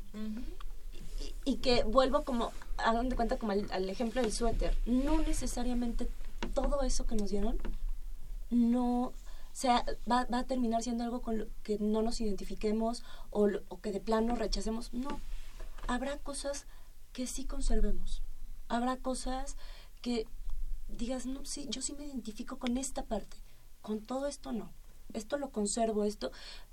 y, 1.45 1.57
que 1.57 1.85
vuelvo 1.85 2.25
como, 2.25 2.53
hagan 2.79 3.09
de 3.09 3.17
cuenta 3.17 3.37
como 3.37 3.53
al, 3.53 3.91
ejemplo 3.91 4.23
del 4.23 4.33
suéter, 4.33 4.77
no 4.87 5.21
necesariamente 5.21 6.09
todo 6.55 6.83
eso 6.83 7.07
que 7.07 7.15
nos 7.15 7.31
dieron, 7.31 7.59
no 8.51 9.13
sea, 9.53 9.85
va, 10.11 10.25
va, 10.25 10.41
a 10.41 10.47
terminar 10.47 10.83
siendo 10.83 11.05
algo 11.05 11.23
con 11.23 11.39
lo 11.39 11.47
que 11.63 11.79
no 11.79 12.03
nos 12.03 12.21
identifiquemos 12.21 13.05
o, 13.31 13.49
o, 13.69 13.81
que 13.81 13.93
de 13.93 14.01
plano 14.01 14.35
rechacemos. 14.35 14.93
No, 14.93 15.21
habrá 15.87 16.19
cosas 16.19 16.67
que 17.13 17.27
sí 17.27 17.45
conservemos. 17.45 18.23
Habrá 18.69 18.97
cosas 18.97 19.57
que 20.01 20.27
digas, 20.97 21.27
no, 21.27 21.45
sí, 21.45 21.67
yo 21.69 21.83
sí 21.83 21.95
me 21.95 22.07
identifico 22.07 22.59
con 22.59 22.77
esta 22.77 23.05
parte, 23.05 23.37
con 23.81 24.01
todo 24.01 24.27
esto 24.27 24.53
no, 24.53 24.73
esto 25.13 25.39
lo 25.39 25.51
conservo, 25.51 26.05
esto, 26.05 26.31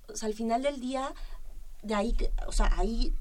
o 0.08 0.16
sea, 0.16 0.28
al 0.28 0.34
final 0.34 0.64
del 0.64 0.80
día, 0.80 1.14
de 1.82 1.96
ahí, 1.96 2.16
o 2.48 2.52
sea, 2.52 2.72
ahí 2.78 3.14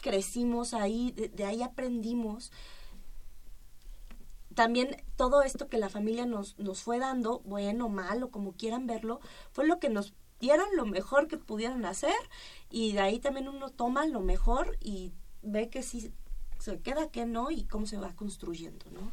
crecimos, 0.00 0.74
ahí, 0.74 1.12
de, 1.12 1.44
ahí 1.44 1.62
aprendimos. 1.62 2.52
también 4.54 5.02
todo 5.16 5.42
esto 5.42 5.68
que 5.68 5.78
la 5.78 5.88
familia 5.88 6.26
nos, 6.26 6.58
nos 6.58 6.82
fue 6.82 6.98
dando, 6.98 7.40
bueno, 7.40 7.88
malo, 7.88 8.30
como 8.30 8.52
quieran 8.52 8.86
verlo, 8.86 9.20
fue 9.50 9.66
lo 9.66 9.80
que 9.80 9.88
nos 9.88 10.14
dieron 10.40 10.68
lo 10.76 10.84
mejor 10.84 11.26
que 11.26 11.38
pudieron 11.38 11.84
hacer 11.86 12.14
y 12.70 12.92
de 12.92 13.00
ahí 13.00 13.18
también 13.18 13.48
uno 13.48 13.70
toma 13.70 14.06
lo 14.06 14.20
mejor 14.20 14.76
y 14.80 15.12
ve 15.42 15.70
que 15.70 15.82
sí 15.82 16.12
se 16.58 16.80
queda, 16.80 17.08
que 17.08 17.26
no 17.26 17.50
y 17.50 17.64
cómo 17.64 17.86
se 17.86 17.98
va 17.98 18.14
construyendo, 18.14 18.86
¿no? 18.90 19.10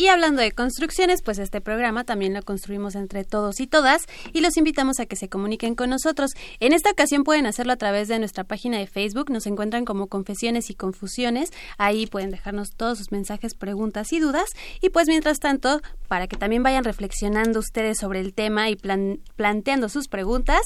Y 0.00 0.06
hablando 0.06 0.40
de 0.40 0.52
construcciones, 0.52 1.22
pues 1.22 1.40
este 1.40 1.60
programa 1.60 2.04
también 2.04 2.32
lo 2.32 2.40
construimos 2.42 2.94
entre 2.94 3.24
todos 3.24 3.58
y 3.58 3.66
todas 3.66 4.02
y 4.32 4.42
los 4.42 4.56
invitamos 4.56 5.00
a 5.00 5.06
que 5.06 5.16
se 5.16 5.28
comuniquen 5.28 5.74
con 5.74 5.90
nosotros. 5.90 6.30
En 6.60 6.72
esta 6.72 6.92
ocasión 6.92 7.24
pueden 7.24 7.46
hacerlo 7.46 7.72
a 7.72 7.76
través 7.78 8.06
de 8.06 8.20
nuestra 8.20 8.44
página 8.44 8.78
de 8.78 8.86
Facebook, 8.86 9.28
nos 9.28 9.48
encuentran 9.48 9.84
como 9.84 10.06
Confesiones 10.06 10.70
y 10.70 10.76
Confusiones, 10.76 11.50
ahí 11.78 12.06
pueden 12.06 12.30
dejarnos 12.30 12.76
todos 12.76 12.98
sus 12.98 13.10
mensajes, 13.10 13.56
preguntas 13.56 14.12
y 14.12 14.20
dudas 14.20 14.50
y 14.80 14.90
pues 14.90 15.08
mientras 15.08 15.40
tanto, 15.40 15.80
para 16.06 16.28
que 16.28 16.36
también 16.36 16.62
vayan 16.62 16.84
reflexionando 16.84 17.58
ustedes 17.58 17.98
sobre 17.98 18.20
el 18.20 18.34
tema 18.34 18.70
y 18.70 18.76
planteando 18.76 19.88
sus 19.88 20.06
preguntas, 20.06 20.60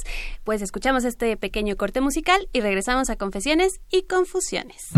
pues 0.44 0.60
escuchamos 0.60 1.04
este 1.04 1.38
pequeño 1.38 1.78
corte 1.78 2.02
musical 2.02 2.50
y 2.52 2.60
regresamos 2.60 3.08
a 3.08 3.16
Confesiones 3.16 3.80
y 3.90 4.02
Confusiones. 4.02 4.90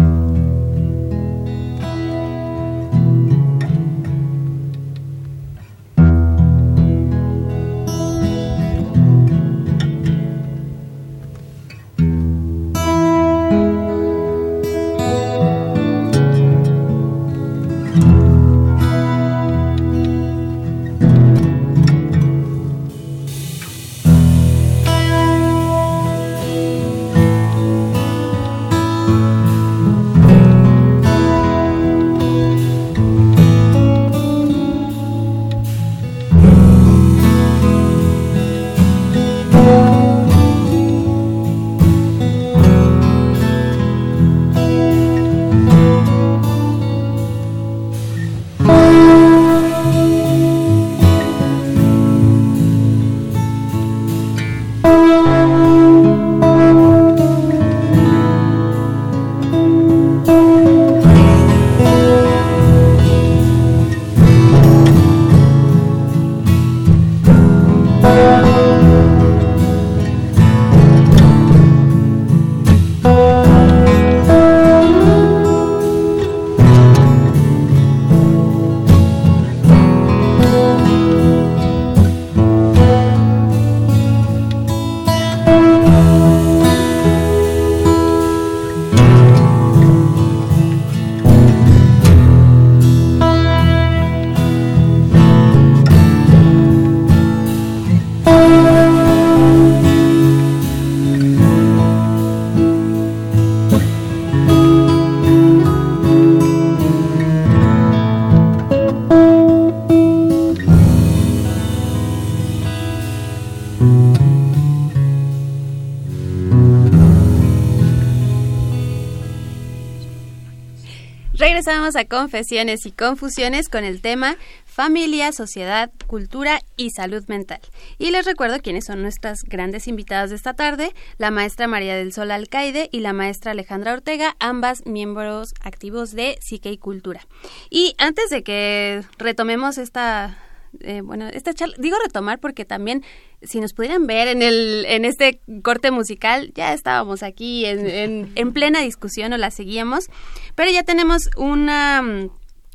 A 121.84 122.06
Confesiones 122.06 122.86
y 122.86 122.92
Confusiones 122.92 123.68
con 123.68 123.84
el 123.84 124.00
tema 124.00 124.38
Familia, 124.64 125.32
Sociedad, 125.32 125.90
Cultura 126.06 126.60
y 126.78 126.88
Salud 126.88 127.22
Mental. 127.28 127.60
Y 127.98 128.10
les 128.10 128.24
recuerdo 128.24 128.58
quiénes 128.60 128.86
son 128.86 129.02
nuestras 129.02 129.40
grandes 129.42 129.86
invitadas 129.86 130.30
de 130.30 130.36
esta 130.36 130.54
tarde, 130.54 130.94
la 131.18 131.30
maestra 131.30 131.68
María 131.68 131.94
del 131.94 132.14
Sol 132.14 132.30
Alcaide 132.30 132.88
y 132.90 133.00
la 133.00 133.12
maestra 133.12 133.50
Alejandra 133.50 133.92
Ortega, 133.92 134.34
ambas 134.40 134.86
miembros 134.86 135.52
activos 135.60 136.12
de 136.12 136.38
Psique 136.40 136.72
y 136.72 136.78
Cultura. 136.78 137.20
Y 137.68 137.94
antes 137.98 138.30
de 138.30 138.42
que 138.42 139.02
retomemos 139.18 139.76
esta 139.76 140.38
eh, 140.80 141.00
bueno, 141.02 141.28
esta 141.28 141.54
charla, 141.54 141.74
digo 141.78 141.96
retomar 142.02 142.38
porque 142.38 142.64
también 142.64 143.02
si 143.42 143.60
nos 143.60 143.72
pudieran 143.72 144.06
ver 144.06 144.28
en 144.28 144.42
el 144.42 144.84
en 144.86 145.04
este 145.04 145.40
corte 145.62 145.90
musical, 145.90 146.52
ya 146.54 146.72
estábamos 146.72 147.22
aquí 147.22 147.66
en, 147.66 148.32
en, 148.34 148.52
plena 148.52 148.80
discusión 148.80 149.32
o 149.32 149.36
la 149.36 149.50
seguíamos, 149.50 150.08
pero 150.54 150.70
ya 150.70 150.82
tenemos 150.82 151.30
una 151.36 152.28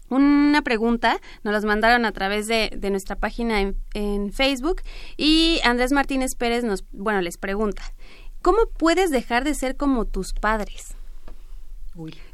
una 0.10 0.62
pregunta, 0.64 1.20
nos 1.44 1.54
las 1.54 1.66
mandaron 1.66 2.06
a 2.06 2.12
través 2.12 2.48
de, 2.48 2.72
de 2.76 2.90
nuestra 2.90 3.16
página 3.16 3.62
en, 3.62 3.76
en, 3.94 4.34
Facebook 4.34 4.82
y 5.18 5.60
Andrés 5.64 5.92
Martínez 5.92 6.32
Pérez 6.36 6.64
nos, 6.64 6.84
bueno, 6.92 7.22
les 7.22 7.38
pregunta, 7.38 7.84
¿cómo 8.42 8.58
puedes 8.78 9.12
dejar 9.12 9.44
de 9.44 9.54
ser 9.54 9.76
como 9.78 10.06
tus 10.06 10.34
padres? 10.34 10.96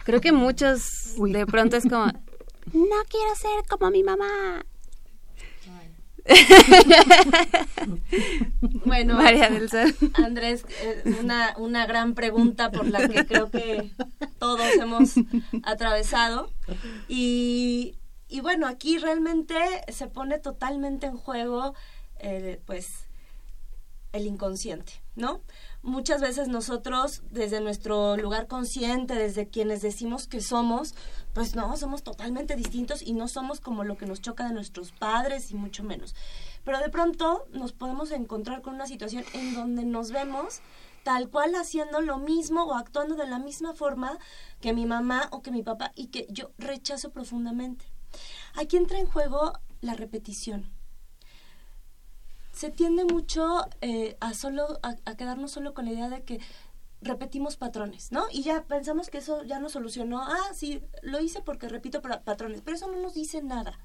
Creo 0.04 0.22
que 0.22 0.32
muchos 0.32 1.16
de 1.18 1.46
pronto 1.46 1.76
es 1.78 1.84
como, 1.84 2.06
no 2.74 3.04
quiero 3.10 3.36
ser 3.36 3.64
como 3.70 3.90
mi 3.90 4.04
mamá, 4.04 4.66
bueno, 8.86 9.16
María 9.16 9.50
del 9.50 9.70
Andrés, 10.16 10.66
eh, 10.82 11.04
una, 11.22 11.54
una 11.58 11.86
gran 11.86 12.16
pregunta 12.16 12.72
por 12.72 12.88
la 12.88 13.08
que 13.08 13.26
creo 13.26 13.52
que 13.52 13.92
todos 14.40 14.62
hemos 14.82 15.14
atravesado. 15.64 16.50
Y, 17.08 17.96
y 18.28 18.42
bueno, 18.42 18.68
aquí 18.68 18.98
realmente 18.98 19.56
se 19.90 20.08
pone 20.08 20.40
totalmente 20.40 21.06
en 21.06 21.18
juego, 21.18 21.76
eh, 22.20 22.60
pues, 22.66 23.06
el 24.12 24.26
inconsciente, 24.26 24.94
¿no? 25.16 25.42
Muchas 25.86 26.20
veces 26.20 26.48
nosotros, 26.48 27.22
desde 27.30 27.62
nuestro 27.62 28.18
lugar 28.18 28.48
consciente, 28.48 29.14
desde 29.14 29.50
quienes 29.50 29.84
decimos 29.84 30.26
que 30.26 30.42
somos, 30.42 30.96
pues 31.32 31.56
no, 31.56 31.78
somos 31.78 32.02
totalmente 32.02 32.56
distintos 32.56 33.04
y 33.04 33.14
no 33.14 33.28
somos 33.28 33.60
como 33.60 33.84
lo 33.84 33.96
que 33.96 34.08
nos 34.08 34.20
choca 34.20 34.48
de 34.48 34.54
nuestros 34.56 34.92
padres 34.92 35.52
y 35.52 35.54
mucho 35.54 35.84
menos. 35.84 36.16
Pero 36.64 36.80
de 36.80 36.90
pronto 36.90 37.46
nos 37.52 37.72
podemos 37.72 38.10
encontrar 38.10 38.64
con 38.64 38.74
una 38.74 38.88
situación 38.88 39.26
en 39.34 39.54
donde 39.54 39.86
nos 39.86 40.10
vemos 40.10 40.62
tal 41.04 41.30
cual 41.30 41.54
haciendo 41.54 42.02
lo 42.02 42.18
mismo 42.18 42.64
o 42.64 42.74
actuando 42.74 43.14
de 43.14 43.28
la 43.28 43.38
misma 43.38 43.76
forma 43.76 44.18
que 44.62 44.74
mi 44.74 44.88
mamá 44.88 45.30
o 45.30 45.44
que 45.44 45.52
mi 45.52 45.62
papá 45.62 45.92
y 45.94 46.08
que 46.08 46.26
yo 46.32 46.50
rechazo 46.58 47.12
profundamente. 47.12 47.86
Aquí 48.56 48.78
entra 48.78 48.98
en 48.98 49.06
juego 49.06 49.54
la 49.82 49.94
repetición. 49.94 50.75
Se 52.56 52.72
tiende 52.72 53.04
mucho 53.04 53.66
eh, 53.82 54.16
a 54.22 54.34
solo 54.34 54.80
a 54.82 55.16
quedarnos 55.18 55.52
solo 55.52 55.74
con 55.74 55.86
la 55.86 55.92
idea 55.92 56.10
de 56.10 56.24
que 56.24 56.40
repetimos 57.02 57.58
patrones, 57.58 58.12
¿no? 58.12 58.26
Y 58.32 58.44
ya 58.44 58.64
pensamos 58.64 59.10
que 59.10 59.20
eso 59.20 59.44
ya 59.44 59.60
nos 59.60 59.74
solucionó. 59.74 60.22
Ah, 60.22 60.54
sí, 60.54 60.82
lo 61.02 61.20
hice 61.20 61.42
porque 61.42 61.70
repito 61.70 62.02
patrones, 62.02 62.62
pero 62.62 62.78
eso 62.78 62.92
no 62.92 63.00
nos 63.02 63.14
dice 63.14 63.42
nada. 63.42 63.78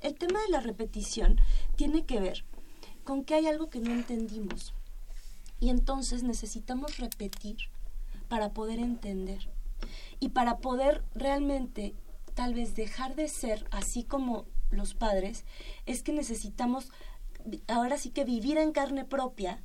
El 0.00 0.16
tema 0.16 0.40
de 0.42 0.48
la 0.50 0.60
repetición 0.60 1.40
tiene 1.76 2.04
que 2.04 2.20
ver 2.20 2.44
con 3.04 3.24
que 3.24 3.34
hay 3.34 3.46
algo 3.46 3.70
que 3.70 3.80
no 3.80 3.92
entendimos. 3.92 4.74
Y 5.58 5.70
entonces 5.70 6.22
necesitamos 6.22 6.98
repetir 6.98 7.56
para 8.28 8.50
poder 8.50 8.78
entender. 8.78 9.50
Y 10.20 10.30
para 10.30 10.58
poder 10.58 11.02
realmente 11.14 11.94
tal 12.34 12.54
vez 12.54 12.74
dejar 12.74 13.14
de 13.14 13.28
ser 13.28 13.66
así 13.70 14.04
como 14.04 14.46
los 14.70 14.94
padres, 14.94 15.44
es 15.86 16.02
que 16.02 16.12
necesitamos 16.12 16.90
ahora 17.68 17.98
sí 17.98 18.10
que 18.10 18.24
vivir 18.24 18.58
en 18.58 18.72
carne 18.72 19.04
propia 19.04 19.62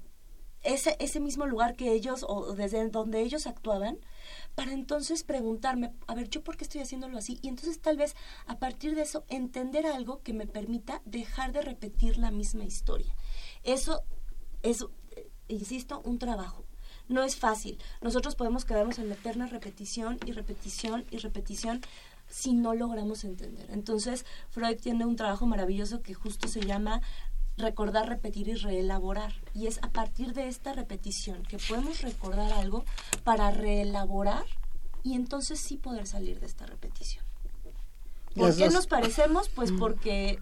ese, 0.65 0.95
ese 0.99 1.19
mismo 1.19 1.45
lugar 1.45 1.75
que 1.75 1.91
ellos 1.91 2.25
o 2.27 2.53
desde 2.53 2.89
donde 2.89 3.21
ellos 3.21 3.47
actuaban 3.47 3.99
para 4.55 4.73
entonces 4.73 5.23
preguntarme, 5.23 5.93
a 6.07 6.15
ver, 6.15 6.29
¿yo 6.29 6.43
por 6.43 6.57
qué 6.57 6.63
estoy 6.63 6.81
haciéndolo 6.81 7.17
así? 7.17 7.39
Y 7.41 7.49
entonces 7.49 7.79
tal 7.79 7.97
vez 7.97 8.15
a 8.47 8.57
partir 8.57 8.95
de 8.95 9.03
eso 9.03 9.23
entender 9.29 9.85
algo 9.85 10.21
que 10.23 10.33
me 10.33 10.47
permita 10.47 11.01
dejar 11.05 11.51
de 11.51 11.61
repetir 11.61 12.17
la 12.17 12.31
misma 12.31 12.63
historia. 12.63 13.15
Eso 13.63 14.03
es, 14.63 14.83
eh, 15.15 15.29
insisto, 15.47 16.01
un 16.03 16.17
trabajo. 16.17 16.65
No 17.07 17.23
es 17.23 17.35
fácil. 17.35 17.77
Nosotros 18.01 18.35
podemos 18.35 18.65
quedarnos 18.65 18.97
en 18.97 19.09
la 19.09 19.15
eterna 19.15 19.45
repetición 19.45 20.17
y 20.25 20.31
repetición 20.31 21.05
y 21.11 21.17
repetición 21.17 21.81
si 22.27 22.53
no 22.53 22.73
logramos 22.73 23.23
entender. 23.23 23.69
Entonces, 23.69 24.25
Freud 24.49 24.77
tiene 24.77 25.05
un 25.05 25.15
trabajo 25.15 25.45
maravilloso 25.45 26.01
que 26.01 26.15
justo 26.15 26.47
se 26.47 26.61
llama 26.61 27.01
recordar, 27.57 28.09
repetir 28.09 28.47
y 28.49 28.55
reelaborar. 28.55 29.33
Y 29.53 29.67
es 29.67 29.79
a 29.83 29.89
partir 29.89 30.33
de 30.33 30.47
esta 30.47 30.73
repetición 30.73 31.43
que 31.43 31.57
podemos 31.57 32.01
recordar 32.01 32.51
algo 32.53 32.85
para 33.23 33.51
reelaborar 33.51 34.45
y 35.03 35.13
entonces 35.13 35.59
sí 35.59 35.77
poder 35.77 36.07
salir 36.07 36.39
de 36.39 36.47
esta 36.47 36.65
repetición. 36.65 37.23
¿Por 38.35 38.55
qué 38.55 38.69
nos 38.69 38.87
parecemos? 38.87 39.47
Pues 39.49 39.71
porque 39.71 40.39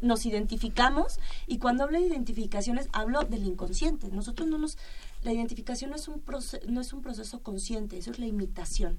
nos 0.00 0.26
identificamos 0.26 1.20
y 1.46 1.58
cuando 1.58 1.84
hablo 1.84 1.98
de 1.98 2.06
identificaciones 2.06 2.88
hablo 2.92 3.22
del 3.22 3.44
inconsciente. 3.44 4.08
Nosotros 4.08 4.48
no 4.48 4.58
nos 4.58 4.78
la 5.22 5.32
identificación 5.32 5.90
no 5.90 5.96
es 5.96 6.08
un 6.08 6.22
no 6.68 6.80
es 6.80 6.92
un 6.92 7.02
proceso 7.02 7.40
consciente, 7.40 7.98
eso 7.98 8.10
es 8.10 8.18
la 8.18 8.26
imitación. 8.26 8.98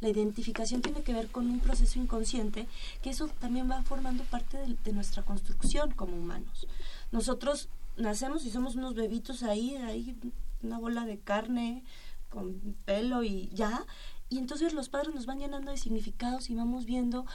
La 0.00 0.08
identificación 0.08 0.82
tiene 0.82 1.02
que 1.02 1.12
ver 1.12 1.28
con 1.28 1.48
un 1.48 1.60
proceso 1.60 1.98
inconsciente 1.98 2.66
que 3.02 3.10
eso 3.10 3.28
también 3.28 3.70
va 3.70 3.82
formando 3.82 4.24
parte 4.24 4.58
de 4.58 4.92
nuestra 4.92 5.22
construcción 5.22 5.92
como 5.92 6.16
humanos. 6.16 6.66
Nosotros 7.12 7.68
nacemos 7.96 8.44
y 8.44 8.50
somos 8.50 8.74
unos 8.74 8.94
bebitos 8.94 9.42
ahí, 9.42 9.76
ahí 9.76 10.16
una 10.62 10.78
bola 10.78 11.04
de 11.04 11.18
carne 11.18 11.84
con 12.30 12.76
pelo 12.84 13.22
y 13.22 13.50
ya, 13.52 13.84
y 14.30 14.38
entonces 14.38 14.72
los 14.72 14.88
padres 14.88 15.14
nos 15.14 15.26
van 15.26 15.38
llenando 15.38 15.70
de 15.70 15.76
significados 15.76 16.48
y 16.48 16.54
vamos 16.54 16.86
viendo 16.86 17.26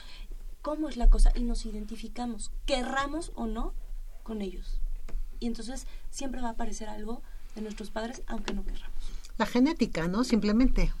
cómo 0.62 0.88
es 0.88 0.96
la 0.96 1.08
cosa 1.08 1.30
y 1.36 1.44
nos 1.44 1.64
identificamos, 1.64 2.50
querramos 2.66 3.30
o 3.36 3.46
no, 3.46 3.72
con 4.24 4.42
ellos. 4.42 4.80
Y 5.38 5.46
entonces 5.46 5.86
siempre 6.10 6.40
va 6.40 6.48
a 6.48 6.52
aparecer 6.52 6.88
algo 6.88 7.22
de 7.54 7.62
nuestros 7.62 7.90
padres, 7.90 8.22
aunque 8.26 8.52
no 8.52 8.64
querramos. 8.64 8.98
La 9.36 9.46
genética, 9.46 10.08
¿no? 10.08 10.24
Simplemente. 10.24 10.92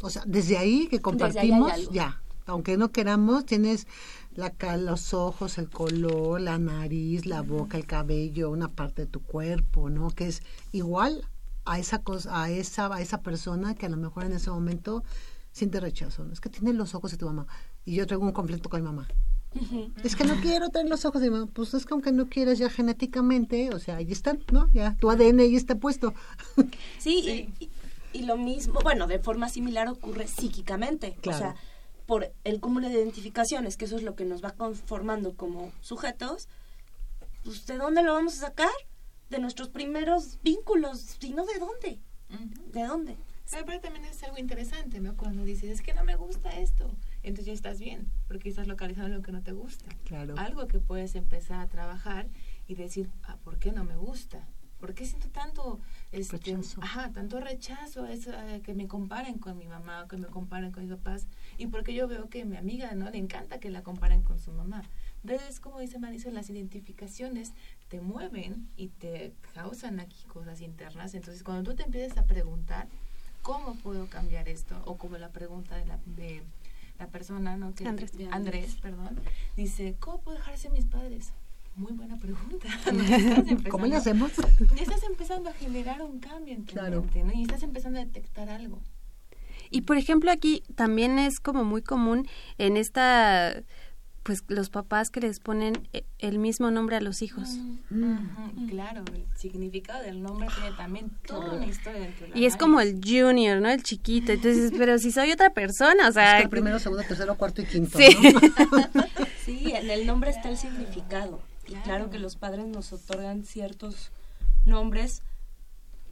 O 0.00 0.10
sea, 0.10 0.22
desde 0.26 0.56
ahí 0.56 0.86
que 0.86 1.00
compartimos, 1.00 1.90
ya. 1.90 2.22
Aunque 2.46 2.76
no 2.76 2.90
queramos, 2.92 3.44
tienes 3.44 3.86
la 4.34 4.52
los 4.76 5.14
ojos, 5.14 5.58
el 5.58 5.68
color, 5.68 6.40
la 6.40 6.58
nariz, 6.58 7.26
la 7.26 7.42
boca, 7.42 7.76
el 7.76 7.86
cabello, 7.86 8.50
una 8.50 8.68
parte 8.68 9.02
de 9.02 9.08
tu 9.08 9.22
cuerpo, 9.22 9.90
¿no? 9.90 10.10
Que 10.10 10.28
es 10.28 10.42
igual 10.72 11.26
a 11.64 11.78
esa 11.78 12.02
cosa, 12.02 12.42
a 12.42 12.50
esa, 12.50 12.94
a 12.94 13.00
esa 13.00 13.22
persona 13.22 13.74
que 13.74 13.86
a 13.86 13.88
lo 13.88 13.96
mejor 13.96 14.24
en 14.24 14.32
ese 14.32 14.50
momento 14.50 15.02
siente 15.52 15.80
rechazo. 15.80 16.24
¿no? 16.24 16.32
Es 16.32 16.40
que 16.40 16.48
tiene 16.48 16.72
los 16.72 16.94
ojos 16.94 17.10
de 17.10 17.16
tu 17.16 17.26
mamá 17.26 17.46
y 17.84 17.94
yo 17.94 18.06
traigo 18.06 18.24
un 18.24 18.32
conflicto 18.32 18.68
con 18.68 18.80
mi 18.80 18.86
mamá. 18.86 19.08
Es 20.04 20.16
que 20.16 20.24
no 20.24 20.34
quiero 20.42 20.68
tener 20.68 20.88
los 20.90 21.06
ojos 21.06 21.22
de 21.22 21.30
mi 21.30 21.38
mamá. 21.38 21.50
Pues 21.52 21.72
es 21.72 21.86
que 21.86 21.94
aunque 21.94 22.12
no 22.12 22.28
quieras 22.28 22.58
ya 22.58 22.68
genéticamente, 22.68 23.70
o 23.74 23.78
sea, 23.78 23.96
ahí 23.96 24.12
están, 24.12 24.44
¿no? 24.52 24.70
Ya 24.72 24.94
tu 24.96 25.10
ADN 25.10 25.40
ahí 25.40 25.56
está 25.56 25.76
puesto. 25.76 26.12
Sí, 26.98 27.54
Y, 27.58 27.70
y, 28.12 28.22
lo 28.26 28.36
mismo, 28.36 28.80
bueno, 28.82 29.06
de 29.06 29.18
forma 29.18 29.48
similar 29.48 29.88
ocurre 29.88 30.26
psíquicamente. 30.26 31.16
O 31.26 31.32
sea, 31.32 31.54
por 32.06 32.32
el 32.44 32.60
cúmulo 32.60 32.88
de 32.88 32.94
identificaciones, 32.94 33.76
que 33.76 33.84
eso 33.84 33.96
es 33.96 34.02
lo 34.02 34.14
que 34.14 34.24
nos 34.24 34.42
va 34.42 34.52
conformando 34.52 35.34
como 35.34 35.72
sujetos, 35.80 36.48
pues 37.44 37.66
¿de 37.66 37.76
dónde 37.76 38.02
lo 38.02 38.14
vamos 38.14 38.34
a 38.38 38.46
sacar? 38.46 38.70
De 39.28 39.38
nuestros 39.38 39.68
primeros 39.68 40.38
vínculos, 40.42 41.00
sino 41.18 41.44
de 41.44 41.58
dónde. 41.58 42.00
¿De 42.72 42.84
dónde? 42.84 43.16
Pero 43.50 43.80
también 43.80 44.04
es 44.04 44.22
algo 44.24 44.38
interesante, 44.38 45.00
¿no? 45.00 45.16
Cuando 45.16 45.44
dices, 45.44 45.70
es 45.70 45.80
que 45.80 45.94
no 45.94 46.04
me 46.04 46.16
gusta 46.16 46.50
esto, 46.58 46.90
entonces 47.22 47.46
ya 47.46 47.52
estás 47.52 47.78
bien, 47.78 48.10
porque 48.26 48.48
estás 48.48 48.66
localizando 48.66 49.16
lo 49.16 49.22
que 49.22 49.30
no 49.30 49.42
te 49.42 49.52
gusta. 49.52 49.86
Claro. 50.04 50.34
Algo 50.36 50.66
que 50.66 50.80
puedes 50.80 51.14
empezar 51.14 51.60
a 51.60 51.68
trabajar 51.68 52.28
y 52.66 52.74
decir, 52.74 53.08
ah, 53.22 53.36
¿por 53.44 53.58
qué 53.58 53.70
no 53.70 53.84
me 53.84 53.96
gusta? 53.96 54.48
¿Por 54.78 54.94
qué 54.94 55.06
siento 55.06 55.28
tanto 55.30 55.80
este, 56.12 56.36
rechazo? 56.36 56.82
Ajá, 56.82 57.10
tanto 57.12 57.40
rechazo 57.40 58.04
a 58.04 58.58
que 58.60 58.74
me 58.74 58.88
comparen 58.88 59.38
con 59.38 59.56
mi 59.56 59.66
mamá, 59.66 60.06
que 60.08 60.16
me 60.16 60.26
comparen 60.26 60.70
con 60.70 60.82
mis 60.82 60.92
papás? 60.92 61.26
Y 61.58 61.66
porque 61.68 61.94
yo 61.94 62.08
veo 62.08 62.28
que 62.28 62.44
mi 62.44 62.56
amiga 62.56 62.94
no 62.94 63.10
le 63.10 63.18
encanta 63.18 63.58
que 63.58 63.70
la 63.70 63.82
comparen 63.82 64.22
con 64.22 64.38
su 64.38 64.52
mamá. 64.52 64.82
Entonces, 65.22 65.58
como 65.58 65.80
dice 65.80 65.98
Marisol, 65.98 66.34
las 66.34 66.50
identificaciones 66.50 67.52
te 67.88 68.00
mueven 68.00 68.68
y 68.76 68.88
te 68.88 69.32
causan 69.54 69.98
aquí 69.98 70.24
cosas 70.26 70.60
internas. 70.60 71.14
Entonces, 71.14 71.42
cuando 71.42 71.70
tú 71.70 71.76
te 71.76 71.82
empiezas 71.82 72.16
a 72.18 72.24
preguntar, 72.24 72.86
¿cómo 73.42 73.74
puedo 73.76 74.06
cambiar 74.06 74.48
esto? 74.48 74.80
O 74.84 74.96
como 74.96 75.18
la 75.18 75.30
pregunta 75.30 75.76
de 75.76 75.86
la, 75.86 75.98
de 76.06 76.42
la 76.98 77.08
persona, 77.08 77.56
¿no? 77.56 77.74
Que, 77.74 77.86
Andrés. 77.86 78.12
Andrés, 78.30 78.76
perdón, 78.76 79.18
dice, 79.56 79.96
¿cómo 79.98 80.20
puedo 80.20 80.38
dejarse 80.38 80.70
mis 80.70 80.84
padres? 80.84 81.32
Muy 81.76 81.92
buena 81.92 82.16
pregunta. 82.18 82.68
¿Cómo 83.70 83.86
le 83.86 83.96
hacemos? 83.96 84.32
Y 84.76 84.80
estás 84.80 85.02
empezando 85.02 85.50
a 85.50 85.52
generar 85.52 86.02
un 86.02 86.20
cambio 86.20 86.54
en 86.54 86.64
tu 86.64 86.74
mente, 86.74 87.22
¿no? 87.22 87.32
Y 87.32 87.42
estás 87.42 87.62
empezando 87.62 87.98
a 87.98 88.04
detectar 88.04 88.48
algo. 88.48 88.80
Y 89.70 89.82
por 89.82 89.96
ejemplo 89.96 90.30
aquí 90.30 90.62
también 90.74 91.18
es 91.18 91.40
como 91.40 91.64
muy 91.64 91.82
común 91.82 92.26
en 92.58 92.76
esta 92.76 93.62
pues 94.26 94.42
los 94.48 94.70
papás 94.70 95.10
que 95.10 95.20
les 95.20 95.38
ponen 95.38 95.88
e, 95.92 96.04
el 96.18 96.40
mismo 96.40 96.72
nombre 96.72 96.96
a 96.96 97.00
los 97.00 97.22
hijos. 97.22 97.48
Mm. 97.90 98.66
Claro, 98.68 99.04
el 99.14 99.24
significado 99.36 100.02
del 100.02 100.20
nombre 100.20 100.48
tiene 100.52 100.76
también 100.76 101.10
toda 101.24 101.52
una 101.52 101.66
historia 101.66 102.00
dentro 102.00 102.26
Y 102.34 102.44
es 102.46 102.56
como 102.56 102.80
el 102.80 103.00
junior, 103.00 103.60
¿no? 103.60 103.70
El 103.70 103.84
chiquito. 103.84 104.32
Entonces, 104.32 104.72
pero 104.76 104.98
si 104.98 105.12
soy 105.12 105.30
otra 105.30 105.50
persona, 105.50 106.08
o 106.08 106.12
sea... 106.12 106.38
Es 106.38 106.44
el 106.44 106.50
primero, 106.50 106.80
segundo, 106.80 107.04
tercero, 107.04 107.36
cuarto 107.36 107.62
y 107.62 107.66
quinto, 107.66 107.96
sí. 107.96 108.08
sí, 109.44 109.72
en 109.72 109.88
el 109.88 110.04
nombre 110.06 110.30
está 110.30 110.48
el 110.48 110.56
significado. 110.56 111.40
Y 111.68 111.74
claro 111.74 112.10
que 112.10 112.18
los 112.18 112.34
padres 112.34 112.66
nos 112.66 112.92
otorgan 112.92 113.44
ciertos 113.44 114.10
nombres 114.64 115.22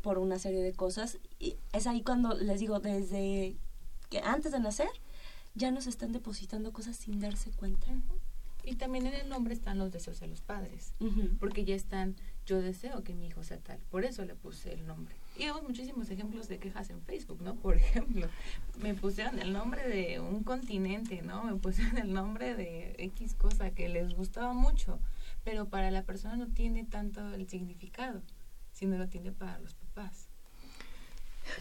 por 0.05 0.19
una 0.19 0.39
serie 0.39 0.63
de 0.63 0.75
cosas. 0.75 1.19
Y 1.41 1.57
es 1.73 1.87
ahí 1.87 2.03
cuando 2.03 2.35
les 2.35 2.61
digo, 2.61 2.79
desde 2.79 3.57
que 4.11 4.19
antes 4.19 4.53
de 4.53 4.61
nacer, 4.61 4.91
ya 5.55 5.71
nos 5.71 5.87
están 5.87 6.13
depositando 6.13 6.73
cosas 6.73 6.95
sin 6.95 7.21
darse 7.21 7.51
cuenta. 7.51 7.87
Y 8.63 8.77
también 8.77 9.07
en 9.07 9.15
el 9.15 9.29
nombre 9.31 9.55
están 9.55 9.79
los 9.79 9.91
deseos 9.91 10.21
de 10.21 10.27
los 10.27 10.41
padres, 10.41 10.95
porque 11.39 11.65
ya 11.65 11.75
están, 11.75 12.17
yo 12.47 12.63
deseo 12.63 13.03
que 13.03 13.15
mi 13.15 13.27
hijo 13.27 13.43
sea 13.45 13.59
tal, 13.59 13.79
por 13.91 14.05
eso 14.05 14.25
le 14.25 14.35
puse 14.35 14.73
el 14.73 14.87
nombre. 14.87 15.15
Y 15.37 15.45
vemos 15.45 15.63
muchísimos 15.65 16.09
ejemplos 16.11 16.49
de 16.49 16.59
quejas 16.59 16.89
en 16.89 17.03
Facebook, 17.03 17.43
¿no? 17.43 17.57
Por 17.57 17.77
ejemplo, 17.77 18.27
me 18.81 18.95
pusieron 18.95 19.39
el 19.39 19.53
nombre 19.53 19.87
de 19.87 20.19
un 20.21 20.45
continente, 20.45 21.21
¿no? 21.21 21.45
Me 21.45 21.57
pusieron 21.57 21.99
el 21.99 22.13
nombre 22.13 22.55
de 22.55 22.95
X 22.99 23.35
cosa 23.35 23.71
que 23.71 23.89
les 23.91 24.15
gustaba 24.15 24.55
mucho, 24.55 24.99
pero 25.45 25.69
para 25.69 25.91
la 25.91 26.03
persona 26.03 26.37
no 26.37 26.47
tiene 26.47 26.85
tanto 26.85 27.35
el 27.35 27.47
significado, 27.49 28.23
sino 28.73 28.97
lo 28.97 29.09
tiene 29.09 29.31
para 29.31 29.59
los 29.59 29.75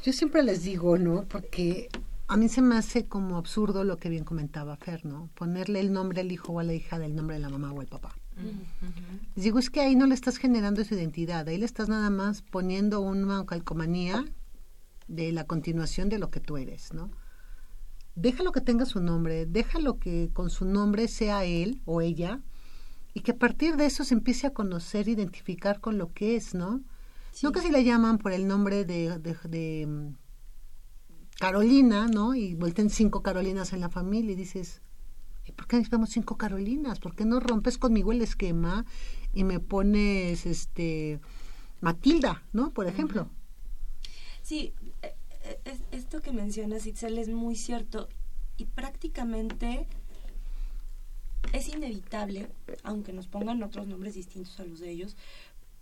Yo 0.03 0.13
siempre 0.13 0.43
les 0.43 0.63
digo, 0.63 0.97
¿no? 0.97 1.25
Porque 1.25 1.89
a 2.27 2.37
mí 2.37 2.49
se 2.49 2.61
me 2.61 2.75
hace 2.75 3.05
como 3.05 3.37
absurdo 3.37 3.83
lo 3.83 3.97
que 3.97 4.09
bien 4.09 4.23
comentaba 4.23 4.75
Fer, 4.75 5.05
¿no? 5.05 5.29
Ponerle 5.35 5.79
el 5.79 5.91
nombre 5.93 6.21
al 6.21 6.31
hijo 6.31 6.53
o 6.53 6.59
a 6.59 6.63
la 6.63 6.73
hija 6.73 6.99
del 6.99 7.15
nombre 7.15 7.35
de 7.35 7.41
la 7.41 7.49
mamá 7.49 7.71
o 7.71 7.81
el 7.81 7.87
papá. 7.87 8.15
Les 9.35 9.43
digo, 9.43 9.59
es 9.59 9.69
que 9.69 9.81
ahí 9.81 9.95
no 9.95 10.07
le 10.07 10.15
estás 10.15 10.37
generando 10.37 10.83
su 10.83 10.95
identidad, 10.95 11.47
ahí 11.47 11.57
le 11.57 11.65
estás 11.65 11.89
nada 11.89 12.09
más 12.09 12.41
poniendo 12.41 13.01
una 13.01 13.45
calcomanía 13.45 14.25
de 15.07 15.31
la 15.31 15.43
continuación 15.45 16.09
de 16.09 16.17
lo 16.17 16.29
que 16.31 16.39
tú 16.39 16.57
eres, 16.57 16.93
¿no? 16.93 17.11
Déjalo 18.15 18.51
que 18.51 18.61
tenga 18.61 18.85
su 18.85 18.99
nombre, 18.99 19.45
déjalo 19.45 19.99
que 19.99 20.29
con 20.33 20.49
su 20.49 20.65
nombre 20.65 21.07
sea 21.07 21.45
él 21.45 21.81
o 21.85 22.01
ella 22.01 22.41
y 23.13 23.21
que 23.21 23.31
a 23.31 23.37
partir 23.37 23.75
de 23.75 23.85
eso 23.85 24.03
se 24.03 24.13
empiece 24.13 24.47
a 24.47 24.53
conocer, 24.53 25.07
identificar 25.07 25.79
con 25.79 25.97
lo 25.97 26.13
que 26.13 26.35
es, 26.35 26.53
¿no? 26.55 26.81
No 27.41 27.51
que 27.51 27.61
si 27.61 27.71
le 27.71 27.83
llaman 27.83 28.19
por 28.19 28.31
el 28.31 28.47
nombre 28.47 28.85
de, 28.85 29.17
de, 29.19 29.87
mm, 29.87 30.15
Carolina, 31.39 32.07
¿no? 32.07 32.35
Y 32.35 32.53
vuelten 32.55 32.89
cinco 32.89 33.23
Carolinas 33.23 33.73
en 33.73 33.79
la 33.79 33.89
familia 33.89 34.33
y 34.33 34.35
dices, 34.35 34.81
¿por 35.55 35.67
qué 35.67 35.77
necesitamos 35.77 36.11
cinco 36.11 36.37
Carolinas? 36.37 36.99
¿Por 36.99 37.15
qué 37.15 37.25
no 37.25 37.39
rompes 37.39 37.77
conmigo 37.77 38.11
el 38.11 38.21
esquema 38.21 38.85
y 39.33 39.43
me 39.43 39.59
pones 39.59 40.45
este 40.45 41.19
Matilda, 41.81 42.43
¿no? 42.53 42.71
Por 42.71 42.87
ejemplo. 42.87 43.29
Sí, 44.41 44.73
e, 45.01 45.15
e, 45.65 45.77
esto 45.91 46.21
que 46.21 46.31
mencionas, 46.31 46.85
Itzel, 46.85 47.17
es 47.17 47.29
muy 47.29 47.55
cierto. 47.55 48.07
Y 48.57 48.65
prácticamente 48.65 49.87
es 51.51 51.67
inevitable, 51.67 52.49
aunque 52.83 53.11
nos 53.11 53.27
pongan 53.27 53.61
otros 53.63 53.87
nombres 53.87 54.15
distintos 54.15 54.59
a 54.59 54.65
los 54.65 54.79
de 54.79 54.91
ellos, 54.91 55.17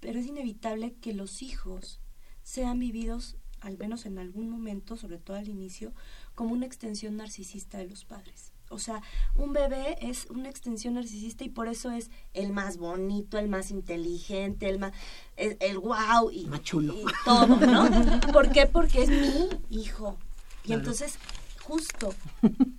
pero 0.01 0.19
es 0.19 0.27
inevitable 0.27 0.95
que 0.95 1.13
los 1.13 1.41
hijos 1.41 2.01
sean 2.43 2.79
vividos, 2.79 3.37
al 3.61 3.77
menos 3.77 4.05
en 4.05 4.17
algún 4.17 4.49
momento, 4.49 4.97
sobre 4.97 5.19
todo 5.19 5.37
al 5.37 5.47
inicio, 5.47 5.93
como 6.35 6.53
una 6.53 6.65
extensión 6.65 7.15
narcisista 7.15 7.77
de 7.77 7.87
los 7.87 8.03
padres. 8.03 8.51
O 8.69 8.79
sea, 8.79 9.01
un 9.35 9.53
bebé 9.53 9.97
es 10.01 10.27
una 10.29 10.49
extensión 10.49 10.95
narcisista 10.95 11.43
y 11.43 11.49
por 11.49 11.67
eso 11.67 11.91
es 11.91 12.09
el 12.33 12.51
más 12.51 12.77
bonito, 12.77 13.37
el 13.37 13.49
más 13.49 13.69
inteligente, 13.69 14.69
el 14.69 14.79
más 14.79 14.93
el, 15.35 15.57
el 15.59 15.77
wow 15.77 16.31
y, 16.31 16.45
más 16.45 16.63
chulo. 16.63 16.95
y 16.95 17.05
todo, 17.25 17.47
¿no? 17.47 17.89
¿Por 18.33 18.49
qué? 18.51 18.65
Porque 18.65 19.03
es 19.03 19.09
mi 19.09 19.49
hijo. 19.69 20.17
Y 20.63 20.73
entonces 20.73 21.17
justo 21.61 22.13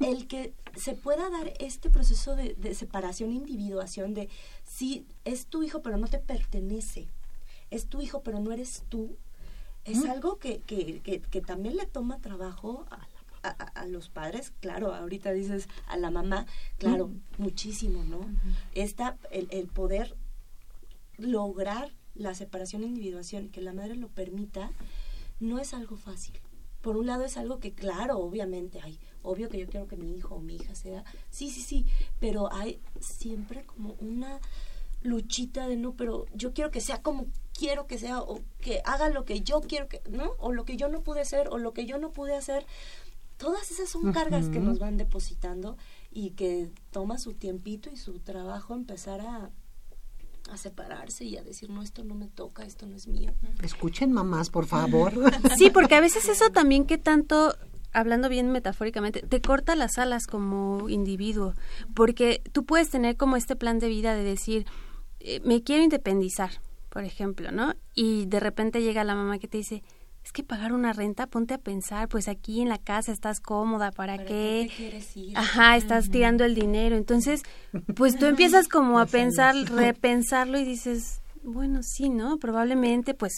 el 0.00 0.26
que 0.26 0.54
se 0.76 0.94
pueda 0.94 1.30
dar 1.30 1.52
este 1.58 1.90
proceso 1.90 2.36
de, 2.36 2.54
de 2.54 2.74
separación, 2.74 3.32
individuación, 3.32 4.14
de 4.14 4.28
si 4.64 5.06
es 5.24 5.46
tu 5.46 5.62
hijo 5.62 5.82
pero 5.82 5.96
no 5.96 6.06
te 6.06 6.18
pertenece, 6.18 7.08
es 7.70 7.86
tu 7.86 8.00
hijo 8.00 8.22
pero 8.22 8.40
no 8.40 8.52
eres 8.52 8.84
tú, 8.88 9.16
es 9.84 10.04
algo 10.04 10.38
que, 10.38 10.60
que, 10.60 11.00
que, 11.00 11.40
también 11.40 11.76
le 11.76 11.86
toma 11.86 12.20
trabajo 12.20 12.86
a, 13.42 13.50
a, 13.50 13.86
los 13.86 14.08
padres, 14.08 14.52
claro, 14.60 14.94
ahorita 14.94 15.32
dices 15.32 15.68
a 15.88 15.96
la 15.96 16.10
mamá, 16.10 16.46
claro, 16.78 17.10
muchísimo, 17.38 18.04
¿no? 18.04 18.20
Esta, 18.74 19.16
el, 19.32 19.48
el 19.50 19.66
poder 19.66 20.14
lograr 21.18 21.90
la 22.14 22.34
separación 22.34 22.84
e 22.84 22.86
individuación, 22.86 23.48
que 23.48 23.60
la 23.60 23.72
madre 23.72 23.96
lo 23.96 24.08
permita, 24.08 24.70
no 25.40 25.58
es 25.58 25.74
algo 25.74 25.96
fácil. 25.96 26.38
Por 26.80 26.96
un 26.96 27.06
lado 27.06 27.24
es 27.24 27.36
algo 27.36 27.58
que, 27.58 27.72
claro, 27.72 28.18
obviamente 28.18 28.80
hay, 28.80 28.98
obvio 29.22 29.48
que 29.48 29.58
yo 29.58 29.66
quiero 29.66 29.88
que 29.88 29.96
mi 29.96 30.16
hijo 30.16 30.36
o 30.36 30.40
mi 30.40 30.56
hija 30.56 30.74
sea, 30.74 31.04
sí, 31.30 31.50
sí, 31.50 31.60
sí, 31.60 31.86
pero 32.20 32.52
hay 32.52 32.80
siempre 33.00 33.64
como 33.64 33.94
una 34.00 34.40
luchita 35.02 35.66
de 35.66 35.76
no, 35.76 35.94
pero 35.94 36.26
yo 36.34 36.52
quiero 36.52 36.70
que 36.70 36.80
sea 36.80 37.02
como 37.02 37.26
quiero 37.56 37.86
que 37.86 37.98
sea, 37.98 38.20
o 38.20 38.40
que 38.60 38.80
haga 38.84 39.08
lo 39.08 39.24
que 39.24 39.42
yo 39.42 39.60
quiero 39.60 39.88
que, 39.88 40.02
¿no? 40.10 40.32
O 40.38 40.52
lo 40.52 40.64
que 40.64 40.76
yo 40.76 40.88
no 40.88 41.02
pude 41.02 41.20
hacer, 41.20 41.48
o 41.48 41.58
lo 41.58 41.72
que 41.72 41.86
yo 41.86 41.98
no 41.98 42.10
pude 42.10 42.34
hacer. 42.34 42.66
Todas 43.36 43.70
esas 43.70 43.88
son 43.88 44.12
cargas 44.12 44.48
que 44.48 44.60
nos 44.60 44.78
van 44.78 44.96
depositando 44.96 45.76
y 46.12 46.30
que 46.30 46.70
toma 46.92 47.18
su 47.18 47.34
tiempito 47.34 47.90
y 47.90 47.96
su 47.96 48.20
trabajo 48.20 48.74
empezar 48.74 49.20
a, 49.20 49.50
a 50.48 50.56
separarse 50.56 51.24
y 51.24 51.36
a 51.36 51.42
decir, 51.42 51.68
no, 51.68 51.82
esto 51.82 52.04
no 52.04 52.14
me 52.14 52.28
toca, 52.28 52.64
esto 52.64 52.86
no 52.86 52.94
es 52.94 53.08
mío. 53.08 53.32
Escuchen 53.62 54.12
mamás, 54.12 54.48
por 54.48 54.66
favor. 54.66 55.12
Sí, 55.58 55.70
porque 55.70 55.96
a 55.96 56.00
veces 56.00 56.28
eso 56.28 56.50
también 56.50 56.84
que 56.84 56.98
tanto 56.98 57.56
hablando 57.92 58.28
bien 58.28 58.50
metafóricamente, 58.50 59.20
te 59.22 59.40
corta 59.40 59.76
las 59.76 59.98
alas 59.98 60.26
como 60.26 60.88
individuo, 60.88 61.54
porque 61.94 62.42
tú 62.52 62.64
puedes 62.64 62.90
tener 62.90 63.16
como 63.16 63.36
este 63.36 63.56
plan 63.56 63.78
de 63.78 63.88
vida 63.88 64.14
de 64.14 64.24
decir, 64.24 64.66
eh, 65.20 65.40
me 65.44 65.62
quiero 65.62 65.82
independizar, 65.82 66.50
por 66.88 67.04
ejemplo, 67.04 67.52
¿no? 67.52 67.74
Y 67.94 68.26
de 68.26 68.40
repente 68.40 68.82
llega 68.82 69.04
la 69.04 69.14
mamá 69.14 69.38
que 69.38 69.48
te 69.48 69.58
dice, 69.58 69.82
es 70.24 70.32
que 70.32 70.44
pagar 70.44 70.72
una 70.72 70.92
renta, 70.92 71.26
ponte 71.26 71.54
a 71.54 71.58
pensar, 71.58 72.08
pues 72.08 72.28
aquí 72.28 72.60
en 72.60 72.68
la 72.68 72.78
casa 72.78 73.12
estás 73.12 73.40
cómoda, 73.40 73.90
¿para, 73.90 74.18
qué? 74.18 74.70
quieres 74.76 75.16
ir? 75.16 75.36
Ajá, 75.36 75.76
estás 75.76 76.10
tirando 76.10 76.44
el 76.44 76.54
dinero. 76.54 76.96
Entonces, 76.96 77.42
pues 77.96 78.16
tú 78.16 78.26
empiezas 78.26 78.68
como 78.68 79.00
a 79.00 79.06
pensar, 79.06 79.54
repensarlo 79.74 80.58
y 80.58 80.64
dices, 80.64 81.20
bueno, 81.42 81.80
sí, 81.82 82.08
¿no? 82.08 82.38
Probablemente, 82.38 83.14
pues 83.14 83.32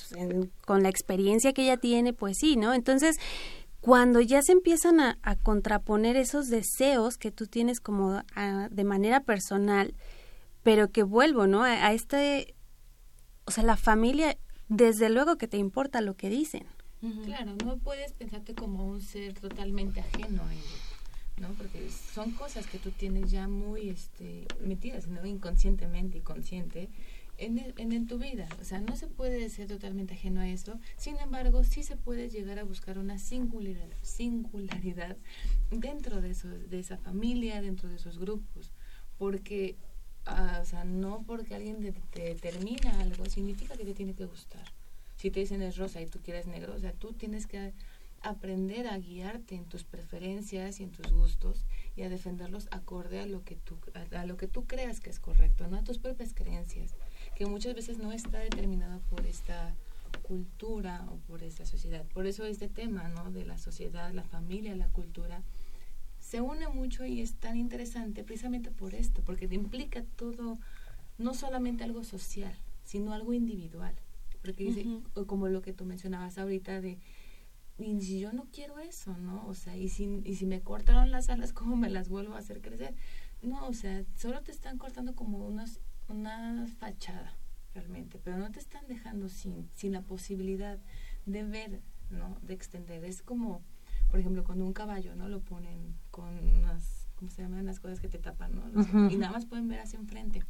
con 0.66 0.82
la 0.82 0.90
experiencia 0.90 1.54
que 1.54 1.62
ella 1.62 1.78
tiene, 1.78 2.12
pues 2.12 2.36
sí, 2.38 2.56
¿no? 2.56 2.74
Entonces, 2.74 3.16
cuando 3.84 4.22
ya 4.22 4.40
se 4.40 4.52
empiezan 4.52 4.98
a, 4.98 5.18
contraponer 5.42 6.16
esos 6.16 6.48
deseos 6.48 7.18
que 7.18 7.30
tú 7.30 7.46
tienes 7.46 7.80
como 7.80 8.22
de 8.70 8.84
manera 8.84 9.20
personal, 9.20 9.94
pero 10.62 10.90
que 10.90 11.02
vuelvo, 11.02 11.46
¿no? 11.46 11.64
A, 11.64 11.92
este, 11.92 12.54
o 13.44 13.50
sea, 13.50 13.62
la 13.62 13.76
familia, 13.76 14.38
desde 14.70 15.10
luego 15.10 15.36
que 15.36 15.48
te 15.48 15.58
importa 15.58 16.00
lo 16.00 16.14
que 16.14 16.30
dicen. 16.30 16.64
Claro, 17.26 17.56
no 17.62 17.76
puedes 17.76 18.14
pensarte 18.14 18.54
como 18.54 18.86
un 18.86 19.02
ser 19.02 19.34
totalmente 19.34 20.00
ajeno 20.00 20.42
a 20.44 20.54
ello, 20.54 21.42
¿no? 21.42 21.48
Porque 21.48 21.90
son 21.90 22.30
cosas 22.30 22.66
que 22.66 22.78
tú 22.78 22.90
tienes 22.90 23.30
ya 23.30 23.48
muy 23.48 23.90
este, 23.90 24.46
metidas, 24.60 25.08
¿no? 25.08 25.26
Inconscientemente 25.26 26.16
y 26.16 26.20
consciente 26.22 26.88
en, 27.38 27.74
en, 27.76 28.06
tu 28.06 28.18
vida. 28.18 28.48
O 28.60 28.64
sea, 28.64 28.80
no 28.80 28.96
se 28.96 29.06
puede 29.06 29.48
ser 29.48 29.68
totalmente 29.68 30.14
ajeno 30.14 30.40
a 30.40 30.48
eso. 30.48 30.78
Sin 30.96 31.16
embargo, 31.18 31.64
sí 31.64 31.82
se 31.82 31.96
puede 31.96 32.28
llegar 32.30 32.58
a 32.58 32.64
buscar 32.64 32.98
una 32.98 33.18
singularidad, 33.18 33.88
singularidad 34.02 35.16
dentro 35.70 36.20
de, 36.20 36.30
eso, 36.30 36.48
de 36.48 36.78
esa 36.78 36.96
familia, 36.96 37.60
dentro 37.62 37.88
de 37.88 37.96
esos 37.96 38.18
grupos. 38.18 38.72
Porque 39.18 39.76
Ah, 40.26 40.60
o 40.62 40.64
sea, 40.64 40.84
no 40.84 41.22
porque 41.26 41.54
alguien 41.54 41.80
te, 42.10 42.22
determina 42.22 43.00
algo, 43.00 43.26
significa 43.26 43.76
que 43.76 43.84
te 43.84 43.94
tiene 43.94 44.14
que 44.14 44.24
gustar. 44.24 44.64
Si 45.16 45.30
te 45.30 45.40
dicen 45.40 45.62
es 45.62 45.76
rosa 45.76 46.00
y 46.00 46.06
tú 46.06 46.20
quieres 46.20 46.46
negro, 46.46 46.74
o 46.74 46.78
sea, 46.78 46.92
tú 46.92 47.12
tienes 47.12 47.46
que 47.46 47.72
aprender 48.22 48.86
a 48.86 48.96
guiarte 48.96 49.54
en 49.54 49.66
tus 49.66 49.84
preferencias 49.84 50.80
y 50.80 50.84
en 50.84 50.92
tus 50.92 51.12
gustos 51.12 51.66
y 51.94 52.02
a 52.02 52.08
defenderlos 52.08 52.68
acorde 52.70 53.20
a 53.20 53.26
lo 53.26 53.44
que 53.44 53.56
tú 53.56 53.76
a, 54.12 54.24
lo 54.24 54.38
que 54.38 54.48
tú 54.48 54.64
creas 54.64 55.00
que 55.00 55.10
es 55.10 55.20
correcto, 55.20 55.66
no 55.68 55.76
a 55.76 55.84
tus 55.84 55.98
propias 55.98 56.32
creencias, 56.32 56.94
que 57.34 57.46
muchas 57.46 57.74
veces 57.74 57.98
no 57.98 58.12
está 58.12 58.38
determinado 58.38 59.00
por 59.10 59.26
esta 59.26 59.74
cultura 60.22 61.06
o 61.10 61.16
por 61.28 61.42
esta 61.42 61.66
sociedad. 61.66 62.04
Por 62.14 62.26
eso 62.26 62.44
este 62.44 62.68
tema, 62.68 63.08
¿no? 63.08 63.30
de 63.30 63.44
la 63.44 63.58
sociedad, 63.58 64.12
la 64.12 64.24
familia, 64.24 64.74
la 64.74 64.88
cultura 64.88 65.42
se 66.24 66.40
une 66.40 66.68
mucho 66.68 67.04
y 67.04 67.20
es 67.20 67.34
tan 67.34 67.56
interesante 67.56 68.24
precisamente 68.24 68.70
por 68.70 68.94
esto, 68.94 69.22
porque 69.24 69.46
te 69.46 69.54
implica 69.54 70.02
todo, 70.16 70.58
no 71.18 71.34
solamente 71.34 71.84
algo 71.84 72.02
social, 72.02 72.56
sino 72.84 73.12
algo 73.12 73.34
individual. 73.34 73.94
Porque 74.40 74.64
dice, 74.64 74.86
como 75.26 75.48
lo 75.48 75.60
que 75.62 75.72
tú 75.72 75.84
mencionabas 75.84 76.38
ahorita 76.38 76.80
de, 76.80 76.98
y 77.78 78.00
si 78.00 78.20
yo 78.20 78.32
no 78.32 78.46
quiero 78.52 78.78
eso, 78.78 79.16
¿no? 79.18 79.46
O 79.46 79.54
sea, 79.54 79.76
y 79.76 79.88
si, 79.88 80.22
y 80.24 80.36
si 80.36 80.46
me 80.46 80.60
cortaron 80.60 81.10
las 81.10 81.28
alas, 81.28 81.52
¿cómo 81.54 81.76
me 81.76 81.90
las 81.90 82.08
vuelvo 82.08 82.34
a 82.34 82.38
hacer 82.38 82.60
crecer? 82.60 82.94
No, 83.42 83.66
o 83.66 83.74
sea, 83.74 84.04
solo 84.16 84.40
te 84.40 84.50
están 84.50 84.78
cortando 84.78 85.14
como 85.14 85.46
unos, 85.46 85.80
una 86.08 86.66
fachada, 86.78 87.36
realmente, 87.74 88.20
pero 88.22 88.38
no 88.38 88.50
te 88.50 88.58
están 88.58 88.86
dejando 88.86 89.28
sin, 89.28 89.68
sin 89.74 89.92
la 89.92 90.02
posibilidad 90.02 90.78
de 91.26 91.44
ver, 91.44 91.82
¿no? 92.10 92.38
De 92.42 92.54
extender. 92.54 93.04
Es 93.04 93.22
como 93.22 93.62
por 94.14 94.20
ejemplo, 94.20 94.44
cuando 94.44 94.64
un 94.64 94.72
caballo, 94.72 95.16
¿no? 95.16 95.28
Lo 95.28 95.40
ponen 95.40 95.96
con 96.12 96.38
unas, 96.48 97.08
¿cómo 97.16 97.32
se 97.32 97.42
llaman? 97.42 97.66
Las 97.66 97.80
cosas 97.80 97.98
que 97.98 98.08
te 98.08 98.18
tapan, 98.18 98.54
¿no? 98.54 99.10
Y 99.10 99.16
nada 99.16 99.32
más 99.32 99.44
pueden 99.44 99.66
ver 99.66 99.80
hacia 99.80 99.98
enfrente. 99.98 100.44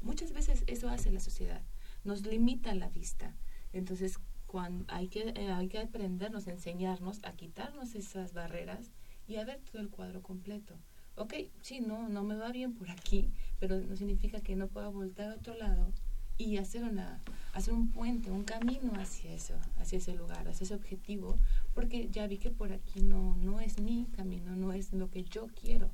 Muchas 0.00 0.32
veces 0.32 0.64
eso 0.66 0.88
hace 0.88 1.12
la 1.12 1.20
sociedad, 1.20 1.62
nos 2.02 2.26
limita 2.26 2.74
la 2.74 2.88
vista. 2.88 3.36
Entonces, 3.74 4.18
cuando 4.46 4.86
hay 4.88 5.08
que, 5.08 5.34
eh, 5.36 5.52
hay 5.52 5.68
que 5.68 5.78
aprendernos, 5.80 6.46
enseñarnos 6.46 7.22
a 7.24 7.32
quitarnos 7.32 7.94
esas 7.94 8.32
barreras 8.32 8.90
y 9.28 9.36
a 9.36 9.44
ver 9.44 9.60
todo 9.70 9.82
el 9.82 9.90
cuadro 9.90 10.22
completo. 10.22 10.78
Ok, 11.16 11.34
sí, 11.60 11.80
no, 11.80 12.08
no 12.08 12.22
me 12.22 12.36
va 12.36 12.50
bien 12.50 12.72
por 12.74 12.90
aquí, 12.90 13.30
pero 13.58 13.78
no 13.78 13.96
significa 13.96 14.40
que 14.40 14.56
no 14.56 14.68
pueda 14.68 14.88
voltar 14.88 15.30
a 15.30 15.34
otro 15.34 15.54
lado 15.54 15.92
y 16.38 16.56
hacer 16.56 16.84
una 16.84 17.20
hacer 17.52 17.74
un 17.74 17.90
puente, 17.90 18.30
un 18.30 18.44
camino 18.44 18.92
hacia 18.96 19.32
eso, 19.34 19.54
hacia 19.78 19.98
ese 19.98 20.14
lugar, 20.14 20.48
hacia 20.48 20.64
ese 20.64 20.74
objetivo, 20.74 21.38
porque 21.74 22.08
ya 22.10 22.26
vi 22.26 22.38
que 22.38 22.50
por 22.50 22.72
aquí 22.72 23.02
no 23.02 23.36
no 23.36 23.60
es 23.60 23.80
mi 23.80 24.06
camino, 24.16 24.56
no 24.56 24.72
es 24.72 24.92
lo 24.92 25.10
que 25.10 25.24
yo 25.24 25.48
quiero. 25.60 25.90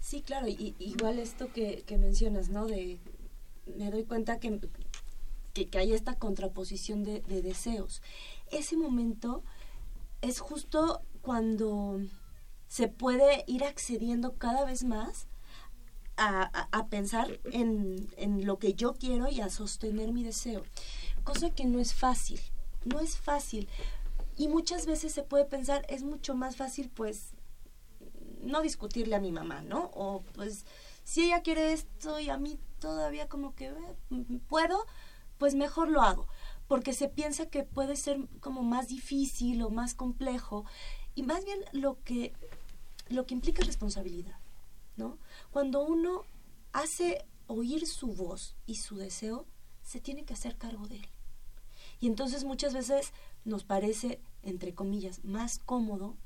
Sí, 0.00 0.20
claro, 0.20 0.48
y, 0.48 0.74
igual 0.78 1.18
esto 1.18 1.52
que, 1.52 1.82
que 1.86 1.96
mencionas, 1.96 2.48
¿no? 2.48 2.66
De 2.66 2.98
me 3.78 3.90
doy 3.90 4.04
cuenta 4.04 4.38
que, 4.38 4.60
que, 5.54 5.78
hay 5.78 5.92
esta 5.92 6.16
contraposición 6.16 7.04
de, 7.04 7.20
de 7.20 7.40
deseos. 7.40 8.02
Ese 8.50 8.76
momento 8.76 9.42
es 10.20 10.40
justo 10.40 11.00
cuando 11.22 12.00
se 12.68 12.88
puede 12.88 13.44
ir 13.46 13.64
accediendo 13.64 14.34
cada 14.36 14.64
vez 14.64 14.84
más 14.84 15.28
a, 16.16 16.86
pensar 16.90 17.40
en, 17.44 18.08
en, 18.16 18.46
lo 18.46 18.58
que 18.58 18.74
yo 18.74 18.94
quiero 18.94 19.28
y 19.28 19.40
a 19.40 19.50
sostener 19.50 20.12
mi 20.12 20.22
deseo. 20.22 20.62
Cosa 21.24 21.50
que 21.50 21.64
no 21.64 21.80
es 21.80 21.92
fácil, 21.92 22.40
no 22.84 23.00
es 23.00 23.16
fácil. 23.16 23.68
Y 24.36 24.48
muchas 24.48 24.86
veces 24.86 25.12
se 25.12 25.22
puede 25.22 25.44
pensar, 25.44 25.84
es 25.88 26.02
mucho 26.02 26.34
más 26.34 26.56
fácil 26.56 26.90
pues 26.90 27.34
no 28.44 28.62
discutirle 28.62 29.16
a 29.16 29.20
mi 29.20 29.32
mamá, 29.32 29.62
¿no? 29.62 29.90
O 29.94 30.22
pues 30.34 30.64
si 31.02 31.24
ella 31.24 31.42
quiere 31.42 31.72
esto 31.72 32.20
y 32.20 32.30
a 32.30 32.38
mí 32.38 32.58
todavía 32.78 33.28
como 33.28 33.54
que 33.54 33.66
eh, 33.66 34.40
puedo, 34.48 34.86
pues 35.38 35.54
mejor 35.54 35.88
lo 35.88 36.02
hago. 36.02 36.28
Porque 36.66 36.92
se 36.92 37.08
piensa 37.08 37.46
que 37.46 37.62
puede 37.62 37.96
ser 37.96 38.18
como 38.40 38.62
más 38.62 38.88
difícil 38.88 39.62
o 39.62 39.70
más 39.70 39.94
complejo. 39.94 40.64
Y 41.14 41.22
más 41.22 41.44
bien 41.44 41.60
lo 41.72 42.02
que, 42.04 42.32
lo 43.08 43.26
que 43.26 43.34
implica 43.34 43.64
responsabilidad. 43.64 44.38
¿no? 44.96 45.18
Cuando 45.50 45.82
uno 45.82 46.24
hace 46.72 47.24
oír 47.46 47.86
su 47.86 48.08
voz 48.08 48.56
y 48.66 48.76
su 48.76 48.96
deseo, 48.96 49.46
se 49.82 50.00
tiene 50.00 50.24
que 50.24 50.34
hacer 50.34 50.56
cargo 50.56 50.86
de 50.86 50.96
él. 50.96 51.08
Y 52.00 52.06
entonces 52.06 52.44
muchas 52.44 52.74
veces 52.74 53.12
nos 53.44 53.64
parece, 53.64 54.20
entre 54.42 54.74
comillas, 54.74 55.24
más 55.24 55.58
cómodo 55.58 56.16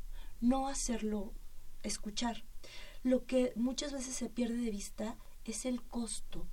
no 0.40 0.68
hacerlo 0.68 1.32
escuchar. 1.82 2.44
Lo 3.02 3.26
que 3.26 3.52
muchas 3.56 3.92
veces 3.92 4.14
se 4.14 4.28
pierde 4.28 4.56
de 4.56 4.70
vista 4.70 5.16
es 5.44 5.64
el 5.64 5.82
costo 5.82 6.46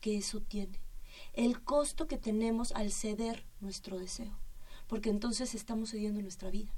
que 0.00 0.16
eso 0.16 0.40
tiene, 0.40 0.80
el 1.32 1.62
costo 1.62 2.06
que 2.06 2.18
tenemos 2.18 2.72
al 2.72 2.92
ceder 2.92 3.44
nuestro 3.60 3.98
deseo, 3.98 4.38
porque 4.86 5.10
entonces 5.10 5.54
estamos 5.54 5.90
cediendo 5.90 6.22
nuestra 6.22 6.50
vida. 6.50 6.72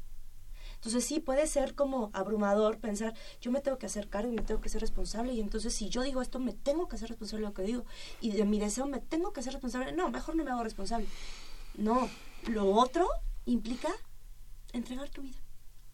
Entonces 0.81 1.05
sí 1.05 1.21
puede 1.21 1.47
ser 1.47 1.75
como 1.75 2.09
abrumador 2.15 2.79
pensar, 2.79 3.15
yo 3.43 3.51
me 3.51 3.61
tengo 3.61 3.77
que 3.77 3.85
hacer 3.85 4.09
cargo 4.09 4.33
y 4.33 4.35
me 4.35 4.41
tengo 4.41 4.63
que 4.63 4.71
ser 4.71 4.81
responsable 4.81 5.35
y 5.35 5.41
entonces 5.41 5.75
si 5.75 5.91
yo 5.91 6.01
digo 6.03 6.23
esto 6.23 6.39
me 6.39 6.55
tengo 6.55 6.89
que 6.89 6.97
hacer 6.97 7.11
responsable 7.11 7.43
de 7.43 7.49
lo 7.51 7.55
que 7.55 7.63
digo 7.63 7.85
y 8.23 8.31
de 8.31 8.47
mi 8.47 8.59
deseo 8.59 8.87
me 8.87 8.99
tengo 8.99 9.35
que 9.35 9.41
hacer 9.41 9.53
responsable. 9.53 9.93
No, 9.93 10.09
mejor 10.09 10.37
no 10.37 10.45
me 10.45 10.51
hago 10.51 10.65
responsable. 10.65 11.07
No, 11.75 12.09
lo 12.49 12.71
otro 12.73 13.07
implica 13.45 13.91
entregar 14.73 15.11
tu 15.11 15.21
vida. 15.21 15.37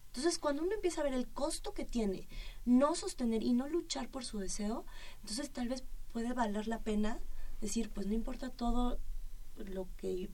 Entonces, 0.07 0.39
cuando 0.39 0.63
uno 0.63 0.73
empieza 0.73 1.01
a 1.01 1.03
ver 1.03 1.13
el 1.13 1.27
costo 1.27 1.73
que 1.73 1.85
tiene 1.85 2.27
no 2.65 2.95
sostener 2.95 3.43
y 3.43 3.53
no 3.53 3.67
luchar 3.67 4.09
por 4.09 4.25
su 4.25 4.39
deseo, 4.39 4.85
entonces 5.19 5.51
tal 5.51 5.67
vez 5.67 5.83
puede 6.11 6.33
valer 6.33 6.67
la 6.67 6.79
pena 6.79 7.19
decir, 7.61 7.91
pues 7.91 8.07
no 8.07 8.13
importa 8.13 8.49
todo 8.49 8.99
lo 9.57 9.87
que 9.97 10.29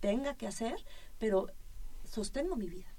tenga 0.00 0.34
que 0.34 0.46
hacer, 0.46 0.84
pero 1.18 1.46
sostengo 2.04 2.56
mi 2.56 2.68
vida. 2.68 2.93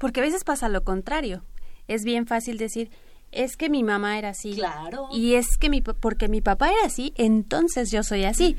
Porque 0.00 0.20
a 0.20 0.22
veces 0.22 0.44
pasa 0.44 0.70
lo 0.70 0.82
contrario. 0.82 1.44
Es 1.86 2.04
bien 2.04 2.26
fácil 2.26 2.56
decir, 2.56 2.90
es 3.32 3.58
que 3.58 3.68
mi 3.68 3.82
mamá 3.82 4.18
era 4.18 4.30
así. 4.30 4.54
Claro. 4.54 5.08
Y 5.12 5.34
es 5.34 5.58
que 5.58 5.68
mi, 5.68 5.82
porque 5.82 6.26
mi 6.26 6.40
papá 6.40 6.70
era 6.70 6.86
así, 6.86 7.12
entonces 7.16 7.90
yo 7.90 8.02
soy 8.02 8.24
así. 8.24 8.56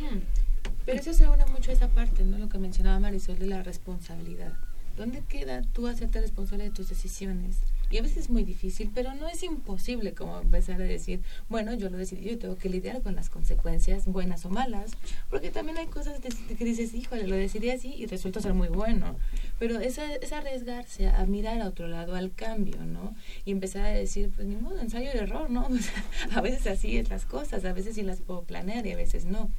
Pero 0.86 1.00
eso 1.00 1.14
se 1.14 1.28
une 1.28 1.44
mucho 1.48 1.72
a 1.72 1.74
esa 1.74 1.88
parte, 1.88 2.24
¿no? 2.24 2.38
Lo 2.38 2.48
que 2.48 2.60
mencionaba 2.60 3.00
Marisol 3.00 3.40
de 3.40 3.48
la 3.48 3.64
responsabilidad. 3.64 4.54
¿Dónde 4.96 5.24
queda 5.28 5.64
tú 5.74 5.88
hacerte 5.88 6.22
responsable 6.22 6.66
de 6.66 6.70
tus 6.70 6.90
decisiones? 6.90 7.58
Y 7.92 7.98
a 7.98 8.02
veces 8.02 8.18
es 8.18 8.30
muy 8.30 8.44
difícil, 8.44 8.90
pero 8.94 9.14
no 9.14 9.28
es 9.28 9.44
imposible 9.44 10.14
como 10.14 10.40
empezar 10.40 10.82
a 10.82 10.86
decir, 10.86 11.22
bueno, 11.50 11.74
yo 11.74 11.90
lo 11.90 11.98
decidí, 11.98 12.30
yo 12.30 12.40
tengo 12.40 12.58
que 12.58 12.70
lidiar 12.70 13.02
con 13.02 13.16
las 13.16 13.30
consecuencias, 13.30 14.06
buenas 14.06 14.46
o 14.46 14.50
malas, 14.50 14.92
porque 15.30 15.52
también 15.52 15.78
hay 15.78 15.88
cosas 15.88 16.20
que 16.22 16.66
dices, 16.66 16.94
híjole, 16.94 17.28
lo 17.28 17.36
decidí 17.36 17.70
así 17.70 17.94
y 17.94 18.06
resulta 18.06 18.40
ser 18.40 18.54
muy 18.54 18.70
bueno. 18.70 19.18
Pero 19.60 19.80
es, 19.80 19.98
es 19.98 20.32
arriesgarse 20.32 21.08
a 21.08 21.26
mirar 21.26 21.62
a 21.62 21.68
otro 21.68 21.88
lado, 21.88 22.16
al 22.16 22.32
cambio, 22.34 22.86
¿no? 22.86 23.14
Y 23.46 23.52
empezar 23.52 23.86
a 23.86 23.90
decir, 23.90 24.32
pues 24.36 24.48
ni 24.48 24.56
modo, 24.56 24.80
ensayo 24.80 25.10
y 25.14 25.18
error, 25.18 25.50
¿no? 25.50 25.68
a 26.34 26.42
veces 26.42 26.68
así 26.68 26.98
es 26.98 27.10
las 27.10 27.26
cosas, 27.26 27.66
a 27.66 27.74
veces 27.74 27.96
sí 27.96 28.04
las 28.04 28.22
puedo 28.22 28.44
planear 28.44 28.86
y 28.88 28.94
a 28.94 28.98
veces 28.98 29.26
no. 29.26 29.50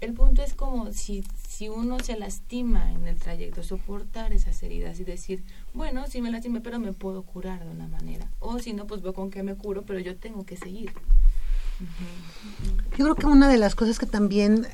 El 0.00 0.12
punto 0.12 0.42
es 0.42 0.54
como 0.54 0.92
si, 0.92 1.24
si 1.48 1.68
uno 1.68 2.00
se 2.00 2.16
lastima 2.16 2.92
en 2.92 3.06
el 3.06 3.16
trayecto, 3.16 3.62
soportar 3.62 4.32
esas 4.32 4.62
heridas 4.62 5.00
y 5.00 5.04
decir, 5.04 5.42
bueno, 5.72 6.04
sí 6.08 6.20
me 6.20 6.30
lastimé, 6.30 6.60
pero 6.60 6.78
me 6.78 6.92
puedo 6.92 7.22
curar 7.22 7.64
de 7.64 7.70
una 7.70 7.86
manera. 7.86 8.28
O 8.40 8.58
si 8.58 8.72
no, 8.72 8.86
pues 8.86 9.02
veo 9.02 9.14
con 9.14 9.30
qué 9.30 9.42
me 9.42 9.54
curo, 9.54 9.82
pero 9.82 9.98
yo 9.98 10.16
tengo 10.16 10.44
que 10.44 10.56
seguir. 10.56 10.92
Yo 12.98 13.04
creo 13.04 13.14
que 13.14 13.26
una 13.26 13.48
de 13.48 13.56
las 13.56 13.74
cosas 13.74 13.98
que 13.98 14.06
también 14.06 14.66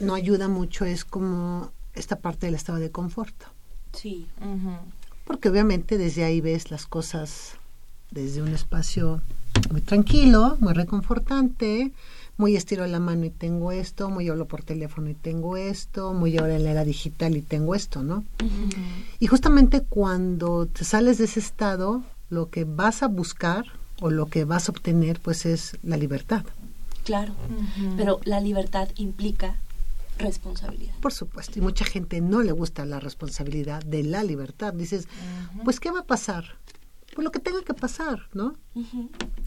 no 0.00 0.14
ayuda 0.14 0.48
mucho 0.48 0.84
es 0.84 1.04
como 1.04 1.72
esta 1.94 2.16
parte 2.16 2.46
del 2.46 2.54
estado 2.54 2.78
de 2.78 2.90
confort. 2.90 3.34
Sí. 3.92 4.26
Porque 5.24 5.48
obviamente 5.48 5.98
desde 5.98 6.24
ahí 6.24 6.40
ves 6.40 6.70
las 6.70 6.86
cosas 6.86 7.54
desde 8.10 8.42
un 8.42 8.48
espacio 8.48 9.20
muy 9.70 9.80
tranquilo, 9.80 10.56
muy 10.60 10.72
reconfortante, 10.74 11.92
muy 12.40 12.56
estiro 12.56 12.86
la 12.86 12.98
mano 12.98 13.26
y 13.26 13.30
tengo 13.30 13.70
esto, 13.70 14.08
muy 14.08 14.28
hablo 14.28 14.46
por 14.46 14.62
teléfono 14.62 15.10
y 15.10 15.14
tengo 15.14 15.58
esto, 15.58 16.14
muy 16.14 16.38
ahora 16.38 16.56
en 16.56 16.64
la 16.64 16.70
era 16.70 16.84
digital 16.84 17.36
y 17.36 17.42
tengo 17.42 17.74
esto, 17.74 18.02
¿no? 18.02 18.24
Y 19.18 19.26
justamente 19.26 19.82
cuando 19.82 20.66
te 20.66 20.84
sales 20.84 21.18
de 21.18 21.26
ese 21.26 21.38
estado, 21.38 22.02
lo 22.30 22.48
que 22.48 22.64
vas 22.64 23.02
a 23.02 23.08
buscar 23.08 23.66
o 24.00 24.08
lo 24.08 24.26
que 24.26 24.46
vas 24.46 24.68
a 24.68 24.72
obtener, 24.72 25.20
pues 25.20 25.44
es 25.44 25.76
la 25.82 25.98
libertad. 25.98 26.44
Claro, 27.04 27.34
pero 27.98 28.20
la 28.24 28.40
libertad 28.40 28.88
implica 28.96 29.56
responsabilidad. 30.18 30.94
Por 31.00 31.12
supuesto, 31.12 31.58
y 31.58 31.62
mucha 31.62 31.84
gente 31.84 32.22
no 32.22 32.42
le 32.42 32.52
gusta 32.52 32.86
la 32.86 33.00
responsabilidad 33.00 33.82
de 33.84 34.02
la 34.02 34.24
libertad. 34.24 34.72
Dices, 34.72 35.08
pues 35.62 35.78
¿qué 35.78 35.90
va 35.90 36.00
a 36.00 36.04
pasar? 36.04 36.44
Pues 37.14 37.24
lo 37.24 37.32
que 37.32 37.40
tenga 37.40 37.62
que 37.62 37.74
pasar, 37.74 38.28
¿no? 38.32 38.54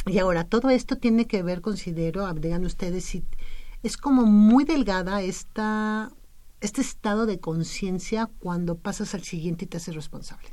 Y 0.05 0.19
ahora, 0.19 0.43
todo 0.43 0.69
esto 0.69 0.97
tiene 0.97 1.27
que 1.27 1.43
ver, 1.43 1.61
considero, 1.61 2.31
digan 2.33 2.65
ustedes, 2.65 3.05
si 3.05 3.23
es 3.83 3.97
como 3.97 4.25
muy 4.25 4.65
delgada 4.65 5.21
esta, 5.21 6.11
este 6.61 6.81
estado 6.81 7.25
de 7.25 7.39
conciencia 7.39 8.29
cuando 8.39 8.75
pasas 8.75 9.13
al 9.13 9.23
siguiente 9.23 9.65
y 9.65 9.67
te 9.67 9.77
haces 9.77 9.95
responsable. 9.95 10.49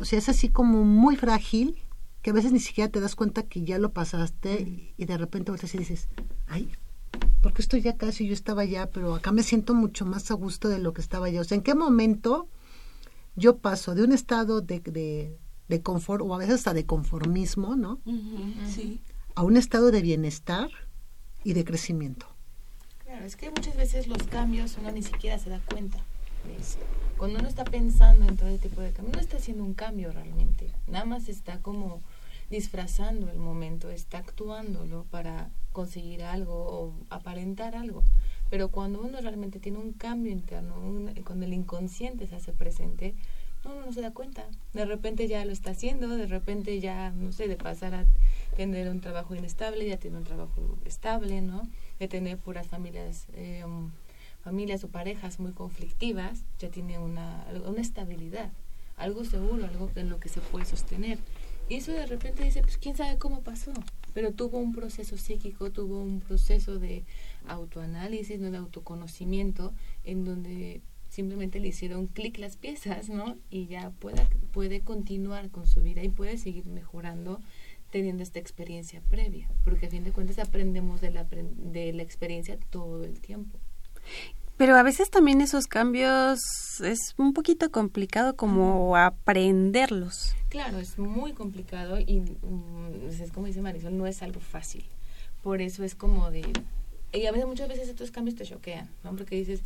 O 0.00 0.04
sea, 0.04 0.18
es 0.18 0.28
así 0.28 0.48
como 0.48 0.84
muy 0.84 1.16
frágil, 1.16 1.82
que 2.22 2.30
a 2.30 2.32
veces 2.32 2.52
ni 2.52 2.60
siquiera 2.60 2.90
te 2.90 3.00
das 3.00 3.14
cuenta 3.14 3.42
que 3.42 3.62
ya 3.62 3.78
lo 3.78 3.92
pasaste 3.92 4.92
y 4.96 5.04
de 5.04 5.18
repente 5.18 5.50
volteas 5.50 5.74
y 5.74 5.78
dices, 5.78 6.08
ay, 6.46 6.70
porque 7.40 7.62
estoy 7.62 7.86
acá 7.88 8.12
si 8.12 8.26
yo 8.26 8.32
estaba 8.32 8.62
allá, 8.62 8.90
pero 8.90 9.14
acá 9.14 9.32
me 9.32 9.42
siento 9.42 9.74
mucho 9.74 10.04
más 10.04 10.30
a 10.30 10.34
gusto 10.34 10.68
de 10.68 10.78
lo 10.78 10.92
que 10.92 11.00
estaba 11.00 11.26
allá. 11.26 11.40
O 11.40 11.44
sea, 11.44 11.56
¿en 11.56 11.62
qué 11.62 11.74
momento 11.74 12.48
yo 13.36 13.58
paso 13.58 13.94
de 13.94 14.02
un 14.02 14.12
estado 14.12 14.60
de, 14.60 14.80
de 14.80 15.38
confort 15.82 16.22
o 16.22 16.34
a 16.34 16.38
veces 16.38 16.56
hasta 16.56 16.74
de 16.74 16.86
conformismo, 16.86 17.76
¿no? 17.76 18.00
Sí. 18.74 19.00
A 19.34 19.42
un 19.42 19.56
estado 19.56 19.90
de 19.90 20.02
bienestar 20.02 20.70
y 21.44 21.52
de 21.52 21.64
crecimiento. 21.64 22.26
Claro, 23.04 23.24
es 23.24 23.36
que 23.36 23.50
muchas 23.50 23.76
veces 23.76 24.08
los 24.08 24.22
cambios 24.24 24.76
uno 24.78 24.90
ni 24.90 25.02
siquiera 25.02 25.38
se 25.38 25.50
da 25.50 25.60
cuenta 25.60 25.98
de 26.46 26.56
eso. 26.56 26.78
Cuando 27.16 27.38
uno 27.38 27.48
está 27.48 27.64
pensando 27.64 28.26
en 28.26 28.36
todo 28.36 28.48
este 28.48 28.68
tipo 28.68 28.80
de 28.80 28.92
cambios, 28.92 29.16
no 29.16 29.20
está 29.20 29.36
haciendo 29.36 29.64
un 29.64 29.74
cambio 29.74 30.12
realmente. 30.12 30.70
Nada 30.86 31.04
más 31.04 31.28
está 31.28 31.60
como 31.60 32.00
disfrazando 32.50 33.30
el 33.30 33.38
momento, 33.38 33.90
está 33.90 34.18
actuándolo 34.18 35.04
para 35.10 35.50
conseguir 35.72 36.22
algo 36.22 36.54
o 36.54 36.94
aparentar 37.10 37.76
algo. 37.76 38.02
Pero 38.50 38.70
cuando 38.70 39.00
uno 39.02 39.20
realmente 39.20 39.58
tiene 39.58 39.78
un 39.78 39.92
cambio 39.92 40.32
interno, 40.32 40.74
cuando 41.24 41.44
el 41.44 41.52
inconsciente 41.52 42.26
se 42.26 42.36
hace 42.36 42.52
presente, 42.52 43.14
no, 43.64 43.84
no 43.84 43.92
se 43.92 44.00
da 44.00 44.12
cuenta. 44.12 44.46
De 44.72 44.84
repente 44.84 45.28
ya 45.28 45.44
lo 45.44 45.52
está 45.52 45.70
haciendo, 45.72 46.08
de 46.16 46.26
repente 46.26 46.80
ya, 46.80 47.10
no 47.10 47.32
sé, 47.32 47.48
de 47.48 47.56
pasar 47.56 47.94
a 47.94 48.06
tener 48.56 48.88
un 48.88 49.00
trabajo 49.00 49.34
inestable, 49.34 49.86
ya 49.86 49.98
tiene 49.98 50.18
un 50.18 50.24
trabajo 50.24 50.78
estable, 50.84 51.40
¿no? 51.40 51.68
De 51.98 52.08
tener 52.08 52.38
puras 52.38 52.66
familias, 52.66 53.26
eh, 53.34 53.64
familias 54.42 54.82
o 54.84 54.88
parejas 54.88 55.38
muy 55.40 55.52
conflictivas, 55.52 56.44
ya 56.58 56.68
tiene 56.68 56.98
una, 56.98 57.46
una 57.66 57.80
estabilidad, 57.80 58.50
algo 58.96 59.24
seguro, 59.24 59.66
algo 59.66 59.90
en 59.94 60.10
lo 60.10 60.18
que 60.18 60.28
se 60.28 60.40
puede 60.40 60.64
sostener. 60.64 61.18
Y 61.68 61.74
eso 61.74 61.92
de 61.92 62.06
repente 62.06 62.44
dice, 62.44 62.62
pues 62.62 62.78
quién 62.78 62.96
sabe 62.96 63.18
cómo 63.18 63.42
pasó, 63.42 63.72
pero 64.14 64.32
tuvo 64.32 64.58
un 64.58 64.72
proceso 64.72 65.18
psíquico, 65.18 65.70
tuvo 65.70 66.00
un 66.00 66.20
proceso 66.20 66.78
de 66.78 67.04
autoanálisis, 67.46 68.40
de 68.40 68.56
autoconocimiento, 68.56 69.72
en 70.02 70.24
donde 70.24 70.80
simplemente 71.18 71.58
le 71.58 71.66
hicieron 71.66 72.06
clic 72.06 72.38
las 72.38 72.56
piezas, 72.56 73.08
¿no? 73.08 73.36
Y 73.50 73.66
ya 73.66 73.90
pueda, 73.98 74.28
puede 74.52 74.82
continuar 74.82 75.50
con 75.50 75.66
su 75.66 75.82
vida 75.82 76.04
y 76.04 76.10
puede 76.10 76.38
seguir 76.38 76.66
mejorando 76.66 77.40
teniendo 77.90 78.22
esta 78.22 78.38
experiencia 78.38 79.02
previa, 79.10 79.50
porque 79.64 79.86
a 79.86 79.90
fin 79.90 80.04
de 80.04 80.12
cuentas 80.12 80.38
aprendemos 80.38 81.00
de 81.00 81.10
la, 81.10 81.24
de 81.24 81.92
la 81.92 82.04
experiencia 82.04 82.56
todo 82.70 83.02
el 83.02 83.18
tiempo. 83.18 83.58
Pero 84.56 84.76
a 84.76 84.84
veces 84.84 85.10
también 85.10 85.40
esos 85.40 85.66
cambios 85.66 86.38
es 86.84 87.14
un 87.16 87.32
poquito 87.32 87.72
complicado 87.72 88.36
como 88.36 88.96
aprenderlos. 88.96 90.36
Claro, 90.50 90.78
es 90.78 91.00
muy 91.00 91.32
complicado 91.32 91.98
y 91.98 92.20
mm, 92.20 93.08
es 93.08 93.32
como 93.32 93.46
dice 93.46 93.60
Marisol, 93.60 93.98
no 93.98 94.06
es 94.06 94.22
algo 94.22 94.38
fácil. 94.38 94.84
Por 95.42 95.62
eso 95.62 95.82
es 95.82 95.96
como 95.96 96.30
de... 96.30 96.44
Y 97.12 97.26
a 97.26 97.32
veces, 97.32 97.48
muchas 97.48 97.68
veces 97.68 97.88
estos 97.88 98.12
cambios 98.12 98.36
te 98.36 98.44
choquean, 98.44 98.88
¿no? 99.02 99.16
Porque 99.16 99.34
dices, 99.34 99.62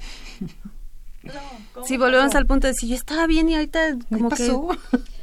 si 1.85 1.97
volvemos 1.97 2.35
al 2.35 2.47
punto 2.47 2.66
de 2.66 2.75
si 2.75 2.89
yo 2.89 2.95
estaba 2.95 3.27
bien 3.27 3.49
y 3.49 3.55
ahorita 3.55 3.97
como 4.09 4.29
que 4.31 4.51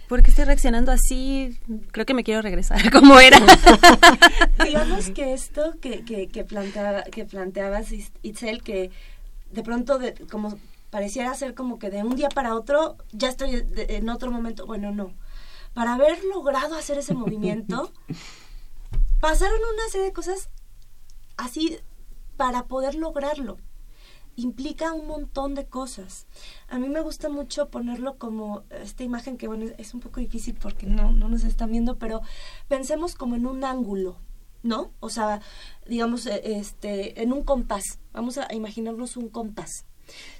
¿por 0.10 0.24
qué 0.24 0.32
estoy 0.32 0.46
reaccionando 0.46 0.92
así? 0.92 1.60
Creo 1.92 2.06
que 2.06 2.16
me 2.16 2.24
quiero 2.24 2.42
regresar 2.42 2.92
como 2.92 3.20
era. 3.20 3.40
Digamos 4.66 5.12
que 5.12 5.34
esto 5.34 5.76
que, 5.80 6.04
que, 6.04 6.28
que, 6.28 6.44
planteaba, 6.44 7.04
que 7.04 7.26
planteabas, 7.26 7.92
Itzel, 8.24 8.64
que 8.64 8.90
de 9.52 9.64
pronto 9.64 10.00
de, 10.00 10.16
como 10.32 10.58
pareciera 10.90 11.34
ser 11.36 11.54
como 11.54 11.78
que 11.78 11.92
de 11.92 12.04
un 12.04 12.16
día 12.16 12.30
para 12.30 12.56
otro 12.56 12.98
ya 13.12 13.30
estoy 13.30 13.64
en 13.76 14.10
otro 14.10 14.32
momento. 14.32 14.66
Bueno, 14.66 14.92
no. 14.92 15.14
Para 15.76 15.94
haber 15.94 16.24
logrado 16.24 16.76
hacer 16.76 16.98
ese 16.98 17.14
movimiento, 17.14 17.94
pasaron 19.20 19.60
una 19.74 19.90
serie 19.92 20.08
de 20.08 20.14
cosas 20.14 20.50
así 21.38 21.78
para 22.36 22.66
poder 22.66 22.96
lograrlo 22.96 23.58
implica 24.40 24.94
un 24.94 25.08
montón 25.08 25.56
de 25.56 25.68
cosas. 25.68 26.28
A 26.68 26.80
mí 26.80 26.90
me 26.90 27.02
gusta 27.02 27.30
mucho 27.30 27.70
ponerlo 27.70 28.18
como 28.18 28.64
esta 28.70 29.04
imagen 29.04 29.38
que, 29.38 29.48
bueno, 29.48 29.66
es 29.78 29.94
un 29.94 30.00
poco 30.00 30.20
difícil 30.20 30.56
porque 30.56 30.86
no, 30.86 31.12
no 31.12 31.30
nos 31.30 31.44
están 31.44 31.72
viendo, 31.72 31.98
pero 31.98 32.22
pensemos 32.68 33.16
como 33.16 33.36
en 33.36 33.46
un 33.46 33.64
ángulo, 33.64 34.18
¿no? 34.64 34.92
O 35.00 35.10
sea, 35.10 35.42
digamos, 35.88 36.26
e, 36.26 36.58
este, 36.58 37.22
en 37.22 37.34
un 37.34 37.44
compás. 37.44 38.00
Vamos 38.14 38.38
a 38.38 38.54
imaginarnos 38.54 39.18
un 39.18 39.30
compás. 39.30 39.86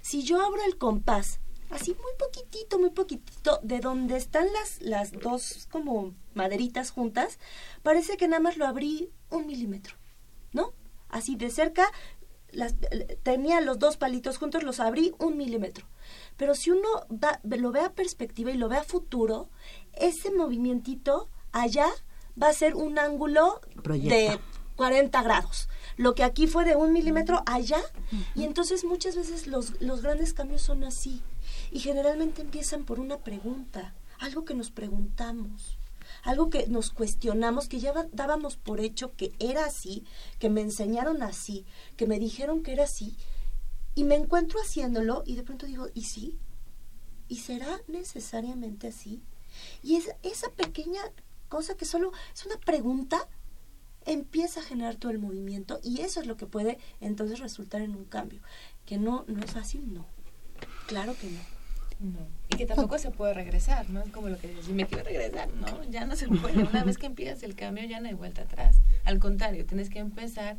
Si 0.02 0.24
yo 0.24 0.42
abro 0.42 0.64
el 0.66 0.78
compás, 0.78 1.40
así 1.70 1.92
muy 1.92 2.14
poquitito, 2.18 2.80
muy 2.80 2.90
poquitito, 2.90 3.60
de 3.64 3.80
donde 3.80 4.18
están 4.18 4.48
las, 4.54 4.82
las 4.82 5.12
dos 5.12 5.68
como 5.72 6.14
maderitas 6.34 6.92
juntas, 6.92 7.40
parece 7.84 8.18
que 8.18 8.28
nada 8.28 8.42
más 8.42 8.58
lo 8.58 8.66
abrí 8.66 9.12
un 9.30 9.46
milímetro, 9.46 9.96
¿no? 10.54 10.74
Así 11.10 11.36
de 11.36 11.50
cerca 11.50 11.92
las, 12.52 12.76
tenía 13.24 13.62
los 13.62 13.80
dos 13.80 13.98
palitos 13.98 14.38
juntos, 14.38 14.64
los 14.64 14.80
abrí 14.80 15.14
un 15.20 15.38
milímetro. 15.38 15.86
Pero 16.38 16.56
si 16.56 16.72
uno 16.72 16.88
lo 17.44 17.72
ve 17.72 17.82
a 17.82 17.94
perspectiva 17.94 18.52
y 18.52 18.58
lo 18.58 18.70
ve 18.70 18.78
a 18.78 18.84
futuro, 18.84 19.50
ese 19.94 20.32
movimientito 20.32 21.30
allá 21.52 21.88
va 22.42 22.50
a 22.50 22.54
ser 22.54 22.76
un 22.76 23.00
ángulo 23.00 23.62
de 23.84 24.40
40 24.76 25.22
grados. 25.24 25.68
Lo 25.98 26.16
que 26.16 26.24
aquí 26.24 26.48
fue 26.48 26.64
de 26.64 26.76
un 26.76 26.94
milímetro 26.94 27.44
allá. 27.46 27.82
Y 28.36 28.44
entonces 28.44 28.86
muchas 28.86 29.16
veces 29.16 29.48
los, 29.48 29.82
los 29.82 30.02
grandes 30.02 30.34
cambios 30.34 30.62
son 30.62 30.84
así. 30.84 31.22
Y 31.72 31.80
generalmente 31.80 32.42
empiezan 32.42 32.86
por 32.86 33.00
una 33.00 33.18
pregunta. 33.18 33.94
algo 34.20 34.44
que 34.44 34.54
nos 34.54 34.70
preguntamos, 34.70 35.79
algo 36.24 36.50
que 36.50 36.68
nos 36.68 36.92
cuestionamos, 36.92 37.68
que 37.68 37.80
ya 37.80 37.94
dábamos 38.12 38.58
por 38.58 38.80
hecho 38.80 39.16
que 39.16 39.34
era 39.40 39.66
así, 39.66 40.06
que 40.40 40.50
me 40.50 40.62
enseñaron 40.62 41.24
así, 41.24 41.66
que 41.98 42.08
me 42.08 42.20
dijeron 42.20 42.64
que 42.64 42.74
era 42.74 42.84
así, 42.84 43.16
y 43.96 44.04
me 44.04 44.16
encuentro 44.16 44.60
haciéndolo 44.62 45.24
y 45.26 45.36
de 45.36 45.44
pronto 45.44 45.66
digo, 45.66 45.88
¿y 45.94 46.04
sí? 46.04 46.38
¿Y 47.28 47.38
será 47.38 47.82
necesariamente 47.88 48.88
así? 48.88 49.22
Y 49.84 49.96
es 49.96 50.10
esa 50.24 50.50
pequeña 50.52 51.02
cosa 51.48 51.76
que 51.76 51.86
solo 51.86 52.12
es 52.34 52.46
una 52.46 52.58
pregunta 52.58 53.28
empieza 54.06 54.62
a 54.62 54.64
generar 54.64 54.96
todo 54.96 55.12
el 55.12 55.20
movimiento 55.20 55.80
y 55.84 56.02
eso 56.02 56.20
es 56.22 56.28
lo 56.28 56.38
que 56.38 56.46
puede 56.46 56.80
entonces 57.02 57.40
resultar 57.40 57.82
en 57.82 57.96
un 57.96 58.06
cambio. 58.06 58.42
Que 58.86 58.98
no, 58.98 59.26
no 59.28 59.44
es 59.44 59.52
fácil, 59.52 59.94
no. 59.94 60.06
Claro 60.88 61.16
que 61.20 61.30
no. 61.30 61.59
No. 62.00 62.20
Y 62.50 62.56
que 62.56 62.66
tampoco 62.66 62.98
se 62.98 63.12
puede 63.12 63.34
regresar, 63.34 63.90
¿no? 63.90 64.02
Es 64.02 64.10
como 64.10 64.30
lo 64.30 64.38
que 64.38 64.48
dices, 64.48 64.66
si 64.66 64.74
me 64.74 64.86
quiero 64.86 65.04
regresar, 65.04 65.50
no, 65.54 65.84
ya 65.90 66.06
no 66.06 66.16
se 66.16 66.28
puede. 66.28 66.64
Una 66.64 66.84
vez 66.84 66.98
que 66.98 67.08
empiezas 67.08 67.44
el 67.44 67.56
cambio 67.56 67.86
ya 67.86 68.00
no 68.00 68.08
hay 68.08 68.14
vuelta 68.14 68.44
atrás. 68.44 68.78
Al 69.04 69.20
contrario, 69.20 69.66
tienes 69.66 69.90
que 69.90 70.00
empezar 70.00 70.58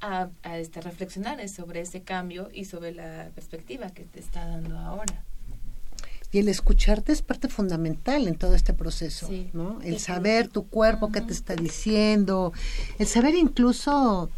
a, 0.00 0.28
a 0.42 0.58
este, 0.58 0.80
reflexionar 0.80 1.46
sobre 1.48 1.80
ese 1.80 2.02
cambio 2.02 2.48
y 2.52 2.66
sobre 2.66 2.92
la 2.92 3.30
perspectiva 3.34 3.90
que 3.90 4.04
te 4.04 4.20
está 4.20 4.46
dando 4.46 4.78
ahora. 4.78 5.24
Y 6.32 6.38
el 6.38 6.48
escucharte 6.48 7.12
es 7.12 7.22
parte 7.22 7.48
fundamental 7.48 8.26
en 8.26 8.36
todo 8.36 8.54
este 8.54 8.74
proceso, 8.74 9.28
¿no? 9.52 9.80
El 9.82 9.98
saber 10.00 10.48
tu 10.48 10.66
cuerpo, 10.66 11.12
qué 11.12 11.20
te 11.20 11.32
está 11.32 11.54
diciendo, 11.54 12.52
el 12.98 13.06
saber 13.06 13.34
incluso 13.34 14.28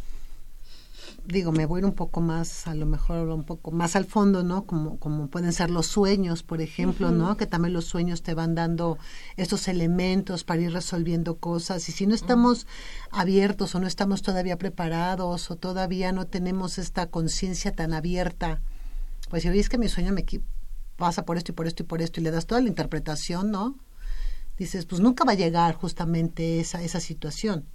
digo, 1.29 1.53
me 1.53 1.67
voy 1.67 1.79
a 1.79 1.81
ir 1.81 1.85
un 1.85 1.93
poco 1.93 2.23
más, 2.23 2.67
a 2.67 2.75
lo 2.75 2.87
mejor 2.87 3.29
un 3.29 3.45
poco 3.45 3.71
más 3.71 3.97
al 3.97 4.07
fondo, 4.07 4.43
¿no? 4.43 4.65
Como, 4.65 4.99
como 4.99 5.29
pueden 5.29 5.53
ser 5.53 5.69
los 5.71 5.87
sueños, 5.87 6.43
por 6.43 6.63
ejemplo, 6.63 7.11
¿no? 7.11 7.37
Que 7.37 7.47
también 7.47 7.75
los 7.75 7.85
sueños 7.85 8.23
te 8.23 8.33
van 8.33 8.55
dando 8.55 8.97
estos 9.37 9.69
elementos 9.69 10.45
para 10.45 10.63
ir 10.63 10.73
resolviendo 10.73 11.37
cosas. 11.37 11.87
Y 11.91 11.93
si 11.93 12.07
no 12.07 12.15
estamos 12.15 12.67
abiertos 13.11 13.75
o 13.75 13.81
no 13.81 13.87
estamos 13.87 14.23
todavía 14.23 14.57
preparados 14.57 15.51
o 15.51 15.57
todavía 15.57 16.13
no 16.13 16.27
tenemos 16.27 16.79
esta 16.79 17.11
conciencia 17.11 17.73
tan 17.73 17.93
abierta, 17.93 18.63
pues 19.29 19.43
si 19.43 19.49
es 19.49 19.69
que 19.69 19.77
mi 19.77 19.89
sueño 19.89 20.13
me 20.13 20.25
pasa 20.97 21.27
por 21.27 21.37
esto 21.37 21.53
y 21.53 21.55
por 21.55 21.67
esto 21.67 21.83
y 21.83 21.87
por 21.87 22.01
esto 22.01 22.21
y 22.21 22.25
le 22.25 22.31
das 22.31 22.47
toda 22.47 22.63
la 22.63 22.69
interpretación, 22.69 23.51
¿no? 23.51 23.79
Dices, 24.57 24.87
pues 24.87 25.03
nunca 25.03 25.25
va 25.25 25.33
a 25.33 25.37
llegar 25.37 25.75
justamente 25.75 26.59
esa, 26.59 26.83
esa 26.83 27.01
situación. 27.01 27.67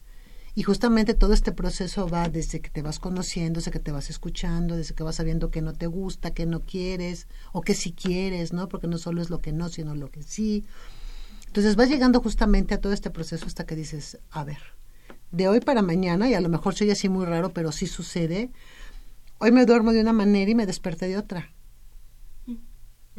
Y 0.56 0.64
justamente 0.64 1.16
todo 1.16 1.34
este 1.34 1.52
proceso 1.52 2.08
va 2.08 2.30
desde 2.30 2.62
que 2.62 2.70
te 2.70 2.84
vas 2.84 3.00
conociendo, 3.00 3.60
desde 3.60 3.72
que 3.72 3.80
te 3.80 3.92
vas 3.92 4.10
escuchando, 4.10 4.76
desde 4.76 4.94
que 4.94 5.04
vas 5.04 5.16
sabiendo 5.16 5.50
que 5.50 5.62
no 5.62 5.74
te 5.74 5.88
gusta, 5.88 6.32
que 6.32 6.46
no 6.46 6.62
quieres, 6.62 7.28
o 7.54 7.62
que 7.62 7.74
sí 7.74 7.92
quieres, 7.92 8.54
¿no? 8.54 8.70
Porque 8.70 8.88
no 8.88 9.00
solo 9.00 9.22
es 9.22 9.32
lo 9.32 9.42
que 9.42 9.52
no, 9.52 9.70
sino 9.70 9.96
lo 9.96 10.12
que 10.12 10.22
sí. 10.22 10.64
Entonces 11.48 11.76
vas 11.76 11.90
llegando 11.90 12.22
justamente 12.22 12.76
a 12.76 12.82
todo 12.82 12.94
este 12.94 13.10
proceso 13.10 13.46
hasta 13.48 13.66
que 13.66 13.76
dices, 13.76 14.20
a 14.30 14.44
ver, 14.44 14.60
de 15.32 15.48
hoy 15.48 15.60
para 15.60 15.82
mañana, 15.82 16.30
y 16.30 16.36
a 16.36 16.42
lo 16.42 16.50
mejor 16.50 16.76
soy 16.76 16.92
así 16.92 17.10
muy 17.10 17.26
raro, 17.26 17.52
pero 17.52 17.72
sí 17.72 17.88
sucede, 17.88 18.52
hoy 19.40 19.52
me 19.52 19.66
duermo 19.66 19.92
de 19.92 20.02
una 20.02 20.14
manera 20.14 20.52
y 20.52 20.56
me 20.56 20.68
desperté 20.68 21.08
de 21.08 21.18
otra. 21.18 21.52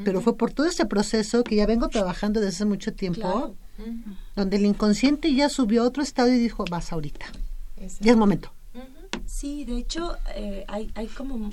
Pero 0.04 0.20
fue 0.20 0.36
por 0.36 0.52
todo 0.52 0.66
este 0.66 0.86
proceso 0.86 1.44
que 1.44 1.56
ya 1.56 1.66
vengo 1.66 1.88
trabajando 1.88 2.40
desde 2.40 2.56
hace 2.56 2.64
mucho 2.64 2.94
tiempo 2.94 3.56
donde 4.36 4.56
el 4.56 4.66
inconsciente 4.66 5.34
ya 5.34 5.48
subió 5.48 5.82
a 5.82 5.86
otro 5.86 6.02
estado 6.02 6.28
y 6.28 6.38
dijo, 6.38 6.64
vas 6.70 6.92
ahorita. 6.92 7.26
Ya 8.00 8.12
es 8.12 8.16
momento. 8.16 8.50
Sí, 9.26 9.64
de 9.64 9.78
hecho, 9.78 10.16
eh, 10.34 10.64
hay, 10.68 10.90
hay 10.94 11.06
como 11.08 11.50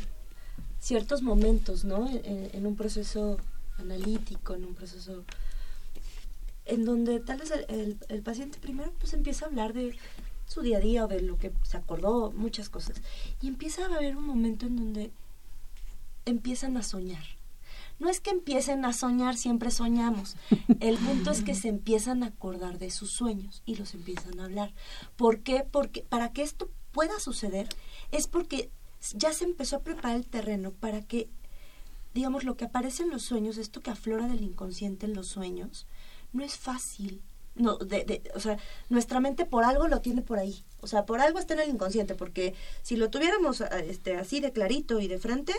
ciertos 0.80 1.22
momentos, 1.22 1.84
¿no? 1.84 2.10
En, 2.24 2.66
un 2.66 2.76
proceso 2.76 3.38
analítico, 3.78 4.54
en 4.54 4.66
un 4.66 4.76
proceso 4.76 5.24
en 6.66 6.86
donde 6.86 7.20
tal 7.20 7.40
vez 7.40 7.52
el, 7.70 7.98
el, 8.08 8.22
paciente 8.22 8.60
primero 8.60 8.94
pues 9.00 9.14
empieza 9.14 9.46
a 9.46 9.48
hablar 9.50 9.74
de 9.74 9.98
su 10.48 10.62
día 10.62 10.78
a 10.78 10.80
día 10.80 11.06
o 11.06 11.08
de 11.08 11.22
lo 11.22 11.38
que 11.38 11.52
se 11.64 11.78
acordó, 11.78 12.32
muchas 12.32 12.70
cosas. 12.70 13.02
Y 13.42 13.48
empieza 13.48 13.86
a 13.86 13.96
haber 13.96 14.16
un 14.16 14.26
momento 14.26 14.68
en 14.68 14.76
donde 14.76 15.12
empiezan 16.26 16.78
a 16.78 16.84
soñar 16.84 17.24
no 18.02 18.10
es 18.10 18.20
que 18.20 18.32
empiecen 18.32 18.84
a 18.84 18.94
soñar, 18.94 19.38
siempre 19.38 19.70
soñamos. 19.70 20.36
El 20.80 20.98
punto 20.98 21.30
es 21.30 21.44
que 21.44 21.54
se 21.54 21.70
empiezan 21.70 22.24
a 22.24 22.28
acordar 22.28 22.80
de 22.80 22.90
sus 22.90 23.12
sueños 23.12 23.62
y 23.64 23.76
los 23.76 23.94
empiezan 23.94 24.40
a 24.40 24.46
hablar. 24.46 24.74
¿Por 25.16 25.42
qué? 25.42 25.64
Porque 25.72 26.02
para 26.02 26.34
que 26.34 26.42
esto 26.42 26.72
pueda 26.92 27.20
suceder 27.20 27.70
es 28.12 28.26
porque 28.26 28.72
ya 29.14 29.32
se 29.34 29.44
empezó 29.44 29.76
a 29.76 29.84
preparar 29.84 30.16
el 30.16 30.26
terreno 30.26 30.72
para 30.72 31.04
que, 31.04 31.30
digamos, 32.16 32.44
lo 32.44 32.58
que 32.58 32.66
aparece 32.66 33.04
en 33.04 33.12
los 33.12 33.22
sueños, 33.22 33.58
esto 33.58 33.82
que 33.82 33.92
aflora 33.92 34.28
del 34.28 34.42
inconsciente 34.42 35.06
en 35.06 35.14
los 35.14 35.28
sueños, 35.28 35.86
no 36.34 36.44
es 36.44 36.58
fácil. 36.58 37.22
No, 37.54 37.78
de, 37.78 38.24
o 38.34 38.40
sea, 38.40 38.58
nuestra 38.90 39.20
mente 39.20 39.46
por 39.46 39.64
algo 39.64 39.88
lo 39.88 40.02
tiene 40.02 40.24
por 40.24 40.40
ahí. 40.40 40.64
O 40.80 40.88
sea, 40.88 41.06
por 41.06 41.20
algo 41.20 41.38
está 41.38 41.54
en 41.54 41.60
el 41.60 41.70
inconsciente, 41.70 42.16
porque 42.16 42.56
si 42.82 42.96
lo 42.96 43.12
tuviéramos 43.12 43.62
este, 43.62 44.16
así 44.16 44.40
de 44.40 44.54
clarito 44.54 45.00
y 45.02 45.08
de 45.08 45.20
frente, 45.20 45.54
eh, 45.54 45.58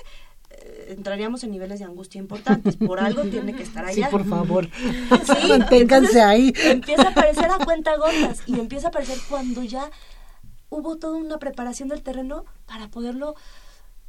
entraríamos 0.89 1.43
en 1.45 1.51
niveles 1.51 1.79
de 1.79 1.85
angustia 1.85 2.19
importantes. 2.19 2.77
Por 2.77 3.01
algo 3.01 3.23
tiene 3.31 3.55
que 3.55 3.63
estar 3.63 3.85
allá. 3.85 4.07
Sí, 4.07 4.11
por 4.11 4.27
favor. 4.27 4.69
Manténganse 5.49 6.21
ahí. 6.21 6.53
Empieza 6.65 7.03
a 7.03 7.11
aparecer 7.11 7.51
a 7.51 7.65
cuenta 7.65 7.97
gotas 7.97 8.43
y 8.47 8.59
empieza 8.59 8.89
a 8.89 8.91
aparecer 8.91 9.19
cuando 9.29 9.63
ya 9.63 9.91
hubo 10.71 10.97
toda 10.97 11.19
una 11.19 11.39
preparación 11.39 11.89
del 11.89 12.03
terreno 12.03 12.45
para 12.67 12.89
poderlo 12.89 13.35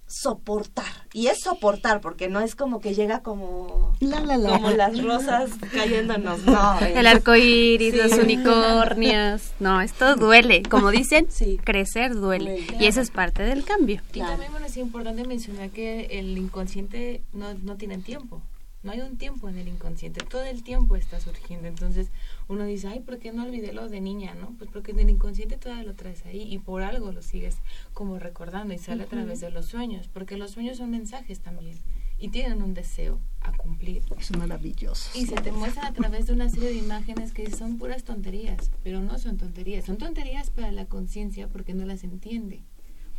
soportar. 0.08 0.86
Y 1.14 1.28
es 1.28 1.41
soportar, 1.41 2.01
porque 2.01 2.28
no 2.28 2.39
es 2.39 2.56
como 2.56 2.80
que 2.82 2.93
llega 2.93 3.22
como, 3.22 3.95
como 3.99 4.70
las 4.72 5.01
rosas 5.01 5.51
cayéndonos. 5.72 6.45
No, 6.45 6.80
El 6.80 7.08
arco 7.08 7.36
iris, 7.36 7.95
los 7.95 8.12
unicornios. 8.14 9.51
No, 9.60 9.82
esto 9.82 10.16
duele. 10.16 10.64
Como 10.64 10.91
dicen, 10.91 11.28
crecer 11.64 12.16
duele. 12.16 12.66
Y 12.80 12.86
eso 12.86 13.01
es 13.01 13.12
parte 13.12 13.43
del 13.43 13.64
cambio. 13.64 14.01
Y 14.14 14.20
también 14.20 14.51
bueno, 14.51 14.66
es 14.66 14.78
importante 14.78 15.26
mencionar 15.26 15.70
que 15.70 16.06
el 16.12 16.38
inconsciente 16.38 17.22
no, 17.34 17.54
no 17.56 17.76
tiene 17.76 17.97
tiempo. 17.99 18.41
No 18.84 18.92
hay 18.92 19.00
un 19.00 19.18
tiempo 19.18 19.48
en 19.50 19.58
el 19.58 19.68
inconsciente, 19.68 20.24
todo 20.26 20.44
el 20.44 20.62
tiempo 20.62 20.96
está 20.96 21.20
surgiendo. 21.20 21.68
Entonces 21.68 22.10
uno 22.48 22.66
dice, 22.66 22.90
ay, 22.90 23.00
¿por 23.00 23.18
qué 23.18 23.32
no 23.32 23.44
olvidé 23.44 23.74
lo 23.74 23.90
de 23.90 24.02
niña? 24.02 24.36
no 24.36 24.54
Pues 24.58 24.70
porque 24.72 24.92
en 24.92 25.00
el 25.00 25.10
inconsciente 25.10 25.58
todavía 25.58 25.86
lo 25.86 25.96
traes 25.96 26.26
ahí 26.26 26.42
y 26.42 26.60
por 26.60 26.84
algo 26.84 27.12
lo 27.12 27.22
sigues 27.22 27.58
como 27.94 28.20
recordando 28.20 28.74
y 28.74 28.78
sale 28.78 29.04
a 29.04 29.08
través 29.08 29.40
de 29.40 29.52
los 29.52 29.68
sueños, 29.68 30.10
porque 30.12 30.38
los 30.38 30.52
sueños 30.52 30.78
son 30.78 30.92
mensajes 30.92 31.40
también 31.40 31.78
y 32.24 32.30
tienen 32.30 32.62
un 32.62 32.74
deseo 32.74 33.20
a 33.42 33.52
cumplir. 33.52 34.02
Es 34.18 34.32
maravilloso. 34.38 35.10
Y 35.14 35.26
se 35.26 35.36
te 35.36 35.52
muestran 35.52 35.88
a 35.88 35.94
través 35.94 36.28
de 36.28 36.34
una 36.34 36.50
serie 36.50 36.70
de 36.70 36.76
imágenes 36.76 37.34
que 37.34 37.52
son 37.52 37.78
puras 37.78 38.04
tonterías, 38.06 38.72
pero 38.82 39.02
no 39.02 39.20
son 39.20 39.38
tonterías. 39.38 39.84
Son 39.86 39.98
tonterías 39.98 40.50
para 40.50 40.72
la 40.72 40.86
conciencia 40.86 41.50
porque 41.50 41.74
no 41.74 41.86
las 41.86 42.04
entiende. 42.06 42.64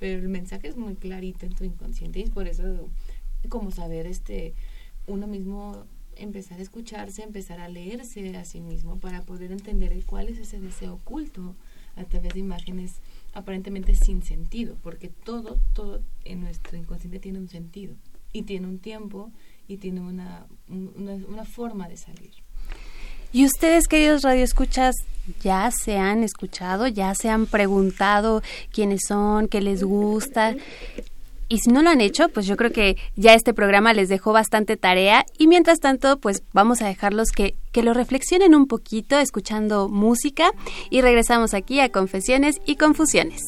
Pero 0.00 0.20
el 0.20 0.28
mensaje 0.28 0.68
es 0.68 0.76
muy 0.76 0.94
clarito 0.94 1.44
en 1.44 1.54
tu 1.54 1.64
inconsciente 1.64 2.20
y 2.20 2.22
es 2.22 2.30
por 2.30 2.48
eso 2.48 2.88
como 3.50 3.70
saber 3.70 4.06
este 4.06 4.54
uno 5.06 5.26
mismo 5.26 5.86
empezar 6.16 6.58
a 6.58 6.62
escucharse, 6.62 7.22
empezar 7.22 7.60
a 7.60 7.68
leerse 7.68 8.36
a 8.36 8.44
sí 8.44 8.60
mismo 8.60 8.98
para 8.98 9.22
poder 9.22 9.52
entender 9.52 9.92
cuál 10.06 10.28
es 10.28 10.38
ese 10.38 10.60
deseo 10.60 10.94
oculto 10.94 11.56
a 11.96 12.04
través 12.04 12.34
de 12.34 12.40
imágenes 12.40 13.00
aparentemente 13.32 13.94
sin 13.94 14.22
sentido, 14.22 14.76
porque 14.82 15.08
todo, 15.08 15.58
todo 15.72 16.02
en 16.24 16.40
nuestro 16.40 16.76
inconsciente 16.76 17.18
tiene 17.18 17.38
un 17.38 17.48
sentido 17.48 17.94
y 18.32 18.42
tiene 18.42 18.66
un 18.66 18.78
tiempo 18.78 19.30
y 19.68 19.78
tiene 19.78 20.00
una, 20.00 20.46
una, 20.68 21.44
forma 21.44 21.88
de 21.88 21.96
salir. 21.96 22.32
Y 23.32 23.44
ustedes, 23.44 23.88
queridos 23.88 24.22
radioescuchas, 24.22 24.94
ya 25.42 25.70
se 25.70 25.98
han 25.98 26.22
escuchado, 26.22 26.86
ya 26.86 27.14
se 27.14 27.28
han 27.28 27.46
preguntado 27.46 28.42
quiénes 28.70 29.00
son, 29.08 29.48
qué 29.48 29.60
les 29.60 29.82
gusta. 29.82 30.54
Y 31.48 31.58
si 31.58 31.70
no 31.70 31.82
lo 31.82 31.90
han 31.90 32.00
hecho, 32.00 32.28
pues 32.28 32.46
yo 32.46 32.56
creo 32.56 32.72
que 32.72 32.96
ya 33.16 33.34
este 33.34 33.54
programa 33.54 33.92
les 33.92 34.08
dejó 34.08 34.32
bastante 34.32 34.76
tarea 34.76 35.24
y 35.38 35.46
mientras 35.46 35.80
tanto, 35.80 36.18
pues 36.18 36.42
vamos 36.52 36.82
a 36.82 36.86
dejarlos 36.86 37.30
que, 37.30 37.56
que 37.72 37.82
lo 37.82 37.94
reflexionen 37.94 38.54
un 38.54 38.66
poquito 38.66 39.18
escuchando 39.18 39.88
música 39.88 40.50
y 40.90 41.00
regresamos 41.00 41.54
aquí 41.54 41.80
a 41.80 41.90
Confesiones 41.90 42.60
y 42.66 42.76
Confusiones. 42.76 43.42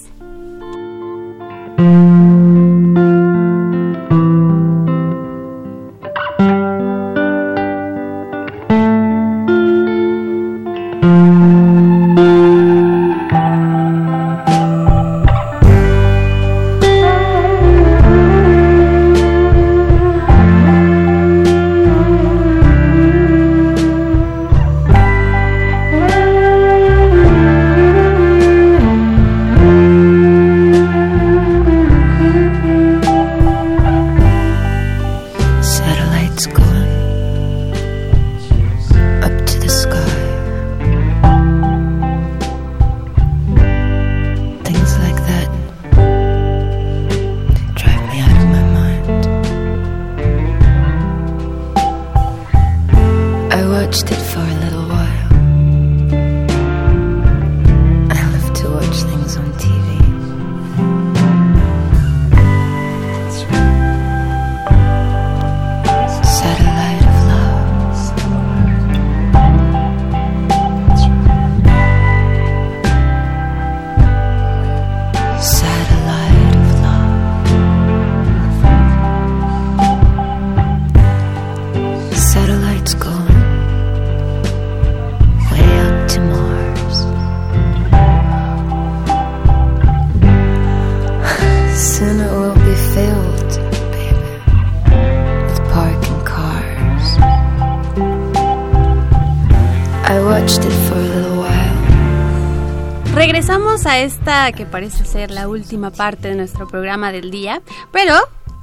Que 104.52 104.66
parece 104.66 105.04
ser 105.04 105.30
la 105.30 105.48
última 105.48 105.90
parte 105.90 106.28
de 106.28 106.34
nuestro 106.34 106.66
programa 106.68 107.12
del 107.12 107.30
día, 107.30 107.62
pero 107.92 108.14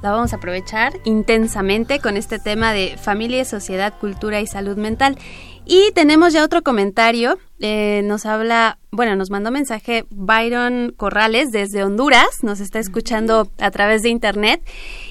la 0.04 0.10
vamos 0.10 0.34
a 0.34 0.36
aprovechar 0.36 1.00
intensamente 1.04 1.98
con 1.98 2.18
este 2.18 2.38
tema 2.38 2.74
de 2.74 2.98
familia, 2.98 3.42
sociedad, 3.46 3.94
cultura 3.98 4.42
y 4.42 4.46
salud 4.46 4.76
mental. 4.76 5.16
Y 5.64 5.92
tenemos 5.92 6.34
ya 6.34 6.44
otro 6.44 6.62
comentario. 6.62 7.38
Eh, 7.58 8.02
nos 8.04 8.26
habla, 8.26 8.78
bueno, 8.90 9.16
nos 9.16 9.30
mandó 9.30 9.50
mensaje 9.50 10.04
Byron 10.10 10.92
Corrales 10.94 11.52
desde 11.52 11.84
Honduras. 11.84 12.28
Nos 12.42 12.60
está 12.60 12.80
escuchando 12.80 13.48
a 13.58 13.70
través 13.70 14.02
de 14.02 14.10
internet. 14.10 14.62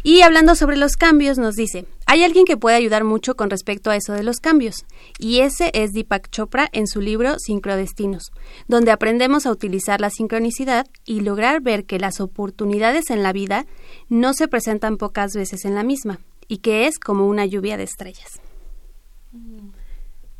Y 0.03 0.21
hablando 0.21 0.53
sobre 0.53 0.77
los 0.77 0.95
cambios, 0.95 1.39
nos 1.39 1.55
dice: 1.55 1.87
Hay 2.05 2.23
alguien 2.23 2.45
que 2.45 2.55
puede 2.55 2.75
ayudar 2.75 3.03
mucho 3.03 3.35
con 3.35 3.49
respecto 3.49 3.89
a 3.89 3.95
eso 3.95 4.13
de 4.13 4.21
los 4.21 4.39
cambios. 4.39 4.85
Y 5.17 5.39
ese 5.39 5.71
es 5.73 5.91
Deepak 5.93 6.29
Chopra 6.29 6.69
en 6.71 6.85
su 6.85 7.01
libro 7.01 7.39
Sincrodestinos, 7.39 8.31
donde 8.67 8.91
aprendemos 8.91 9.47
a 9.47 9.51
utilizar 9.51 10.01
la 10.01 10.11
sincronicidad 10.11 10.85
y 11.03 11.21
lograr 11.21 11.61
ver 11.61 11.85
que 11.85 11.97
las 11.97 12.19
oportunidades 12.19 13.09
en 13.09 13.23
la 13.23 13.33
vida 13.33 13.65
no 14.13 14.35
se 14.35 14.47
presentan 14.47 14.97
pocas 14.97 15.33
veces 15.33 15.65
en 15.65 15.73
la 15.73 15.83
misma 15.83 16.19
y 16.47 16.59
que 16.59 16.85
es 16.85 16.99
como 16.99 17.27
una 17.27 17.47
lluvia 17.47 17.77
de 17.77 17.83
estrellas. 17.83 18.39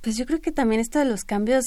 Pues 0.02 0.16
yo 0.16 0.28
creo 0.28 0.42
que 0.42 0.52
también 0.52 0.80
esto 0.80 1.00
de 1.00 1.06
los 1.06 1.24
cambios 1.24 1.66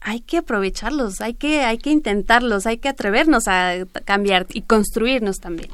hay 0.00 0.20
que 0.20 0.38
aprovecharlos, 0.38 1.20
hay 1.20 1.34
que, 1.34 1.60
hay 1.60 1.78
que 1.78 1.90
intentarlos, 1.90 2.66
hay 2.66 2.78
que 2.78 2.88
atrevernos 2.88 3.46
a 3.46 3.86
cambiar 4.04 4.46
y 4.52 4.62
construirnos 4.62 5.36
también. 5.36 5.70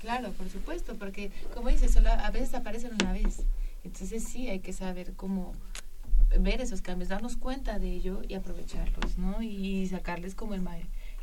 Claro, 0.00 0.30
por 0.32 0.48
supuesto, 0.48 0.94
porque 0.94 1.30
como 1.54 1.68
dices, 1.68 1.92
solo 1.92 2.08
a 2.08 2.30
veces 2.30 2.54
aparecen 2.54 2.92
una 2.94 3.12
vez. 3.12 3.42
Entonces 3.84 4.24
sí, 4.24 4.48
hay 4.48 4.60
que 4.60 4.72
saber 4.72 5.12
cómo 5.16 5.52
ver 6.40 6.62
esos 6.62 6.80
cambios, 6.80 7.10
darnos 7.10 7.36
cuenta 7.36 7.78
de 7.78 7.92
ello 7.92 8.22
y 8.26 8.34
aprovecharlos, 8.34 9.18
¿no? 9.18 9.42
Y 9.42 9.86
sacarles 9.88 10.34
como 10.34 10.54
el 10.54 10.62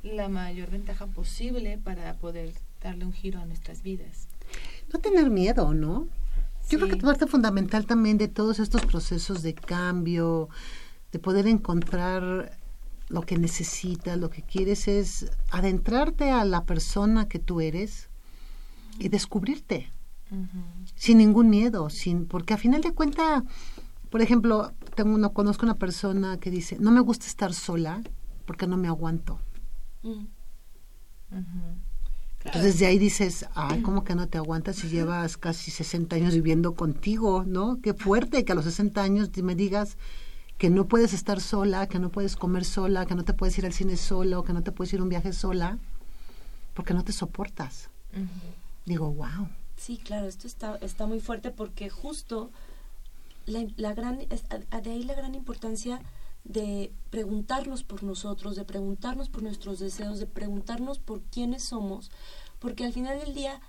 la 0.04 0.30
mayor 0.30 0.70
ventaja 0.70 1.08
posible 1.08 1.80
para 1.84 2.14
poder 2.14 2.54
darle 2.82 3.06
un 3.06 3.14
giro 3.14 3.40
a 3.40 3.46
nuestras 3.46 3.82
vidas. 3.82 4.28
No 4.94 5.00
tener 5.00 5.30
miedo, 5.30 5.74
¿no? 5.74 6.08
Yo 6.70 6.80
creo 6.80 6.90
que 6.90 6.98
parte 6.98 7.28
fundamental 7.28 7.86
también 7.86 8.18
de 8.18 8.28
todos 8.28 8.60
estos 8.60 8.86
procesos 8.86 9.44
de 9.44 9.54
cambio, 9.54 10.50
de 11.12 11.20
poder 11.20 11.48
encontrar 11.48 12.58
lo 13.08 13.22
que 13.22 13.38
necesitas, 13.38 14.18
lo 14.18 14.30
que 14.30 14.42
quieres 14.42 14.88
es 14.88 15.32
adentrarte 15.52 16.32
a 16.32 16.44
la 16.44 16.64
persona 16.64 17.28
que 17.28 17.38
tú 17.38 17.62
eres 17.62 18.10
y 18.98 19.10
descubrirte 19.10 19.92
sin 20.96 21.20
ningún 21.20 21.50
miedo, 21.50 21.90
sin 21.90 22.26
porque 22.26 22.56
a 22.56 22.58
final 22.58 22.82
de 22.82 22.94
cuentas, 22.94 23.44
por 24.10 24.22
ejemplo, 24.22 24.74
tengo 24.96 25.14
uno 25.14 25.34
conozco 25.34 25.66
una 25.66 25.76
persona 25.76 26.38
que 26.40 26.50
dice 26.50 26.78
no 26.80 26.92
me 26.92 27.00
gusta 27.00 27.28
estar 27.28 27.54
sola 27.54 28.02
porque 28.46 28.66
no 28.66 28.78
me 28.78 28.88
aguanto. 28.88 29.40
Mm. 30.02 30.26
Entonces 32.46 32.78
de 32.78 32.86
ahí 32.86 33.00
dices, 33.00 33.48
ay, 33.56 33.82
¿cómo 33.82 34.04
que 34.04 34.14
no 34.14 34.28
te 34.28 34.38
aguantas 34.38 34.76
si 34.76 34.88
llevas 34.88 35.36
casi 35.36 35.72
60 35.72 36.16
años 36.16 36.34
viviendo 36.36 36.76
contigo, 36.76 37.44
¿no? 37.44 37.80
Qué 37.82 37.94
fuerte 37.96 38.46
que 38.46 38.52
a 38.52 38.56
los 38.56 38.66
60 38.66 39.02
años 39.02 39.30
me 39.42 39.56
digas 39.56 39.98
que 40.60 40.70
no 40.70 40.88
puedes 40.88 41.14
estar 41.14 41.42
sola, 41.42 41.88
que 41.88 41.98
no 41.98 42.10
puedes 42.10 42.36
comer 42.36 42.64
sola, 42.64 43.08
que 43.08 43.16
no 43.16 43.26
te 43.26 43.34
puedes 43.34 43.58
ir 43.58 43.66
al 43.66 43.74
cine 43.74 43.98
solo, 43.98 44.44
que 44.44 44.54
no 44.54 44.62
te 44.62 44.72
puedes 44.72 44.94
ir 44.94 45.00
a 45.00 45.04
un 45.04 45.10
viaje 45.10 45.34
sola, 45.34 45.80
porque 46.76 46.94
no 46.94 47.04
te 47.04 47.12
soportas. 47.12 47.90
Digo, 48.86 49.12
wow. 49.12 49.50
Sí, 49.76 49.98
claro, 49.98 50.28
esto 50.28 50.46
está, 50.48 50.78
está 50.78 51.08
muy 51.08 51.20
fuerte 51.20 51.50
porque 51.50 51.90
justo 51.90 52.52
la, 53.48 53.66
la 53.76 53.94
gran, 53.94 54.20
de 54.20 54.92
ahí 54.92 55.04
la 55.04 55.16
gran 55.16 55.34
importancia 55.34 56.00
de 56.46 56.94
preguntarnos 57.10 57.84
por 57.84 58.04
nosotros, 58.04 58.56
de 58.56 58.64
preguntarnos 58.64 59.30
por 59.30 59.44
nuestros 59.44 59.80
deseos, 59.80 60.20
de 60.20 60.28
preguntarnos 60.28 61.00
por 61.00 61.22
quiénes 61.24 61.64
somos, 61.64 62.12
porque 62.60 62.86
al 62.86 62.94
final 62.94 63.20
del 63.20 63.34
día, 63.34 63.60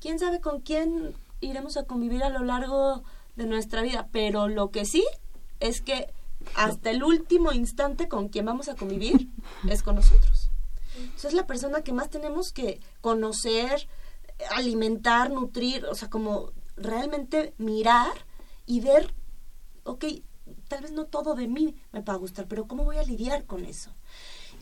quién 0.00 0.18
sabe 0.18 0.40
con 0.40 0.60
quién 0.60 1.14
iremos 1.40 1.76
a 1.76 1.84
convivir 1.84 2.22
a 2.22 2.30
lo 2.30 2.44
largo 2.44 3.02
de 3.36 3.46
nuestra 3.46 3.82
vida, 3.82 4.08
pero 4.12 4.48
lo 4.48 4.70
que 4.70 4.84
sí 4.84 5.04
es 5.58 5.82
que 5.82 6.12
hasta 6.54 6.90
el 6.90 7.02
último 7.02 7.52
instante 7.52 8.08
con 8.08 8.28
quien 8.28 8.46
vamos 8.46 8.68
a 8.68 8.76
convivir 8.76 9.28
es 9.68 9.82
con 9.82 9.96
nosotros. 9.96 10.50
Esa 11.16 11.28
es 11.28 11.34
la 11.34 11.46
persona 11.46 11.82
que 11.82 11.92
más 11.92 12.10
tenemos 12.10 12.52
que 12.52 12.80
conocer, 13.00 13.88
alimentar, 14.50 15.30
nutrir, 15.30 15.84
o 15.86 15.94
sea, 15.94 16.08
como 16.08 16.52
realmente 16.76 17.54
mirar 17.58 18.12
y 18.66 18.80
ver, 18.80 19.12
ok, 19.84 20.04
tal 20.68 20.82
vez 20.82 20.92
no 20.92 21.06
todo 21.06 21.34
de 21.34 21.48
mí 21.48 21.74
me 21.92 22.00
va 22.00 22.14
a 22.14 22.16
gustar, 22.16 22.46
pero 22.46 22.66
¿cómo 22.66 22.84
voy 22.84 22.96
a 22.96 23.04
lidiar 23.04 23.44
con 23.44 23.64
eso? 23.64 23.90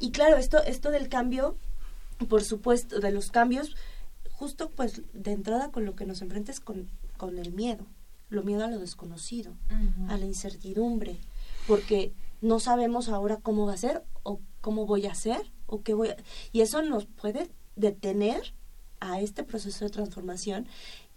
Y 0.01 0.11
claro, 0.11 0.37
esto, 0.37 0.63
esto 0.63 0.91
del 0.91 1.09
cambio, 1.09 1.57
por 2.29 2.43
supuesto, 2.45 3.01
de 3.01 3.11
los 3.11 3.31
cambios, 3.31 3.77
justo 4.33 4.71
pues 4.71 5.03
de 5.13 5.33
entrada 5.33 5.71
con 5.71 5.85
lo 5.85 5.97
que 5.97 6.07
nos 6.07 6.23
enfrentes 6.23 6.61
con, 6.61 6.89
con 7.17 7.39
el 7.39 7.53
miedo, 7.53 7.87
lo 8.31 8.43
miedo 8.43 8.65
a 8.65 8.69
lo 8.69 8.79
desconocido, 8.79 9.55
a 10.09 10.17
la 10.17 10.25
incertidumbre, 10.25 11.19
porque 11.67 12.13
no 12.41 12.61
sabemos 12.61 13.09
ahora 13.09 13.39
cómo 13.39 13.67
va 13.67 13.75
a 13.75 13.79
ser 13.79 14.05
o 14.23 14.41
cómo 14.61 14.87
voy 14.87 15.07
a 15.07 15.13
hacer 15.13 15.51
o 15.67 15.83
qué 15.83 15.95
voy 15.95 16.09
a... 16.09 16.17
Y 16.53 16.61
eso 16.61 16.83
nos 16.83 17.07
puede 17.07 17.51
detener 17.75 18.55
a 19.01 19.21
este 19.21 19.45
proceso 19.45 19.85
de 19.85 19.91
transformación. 19.91 20.67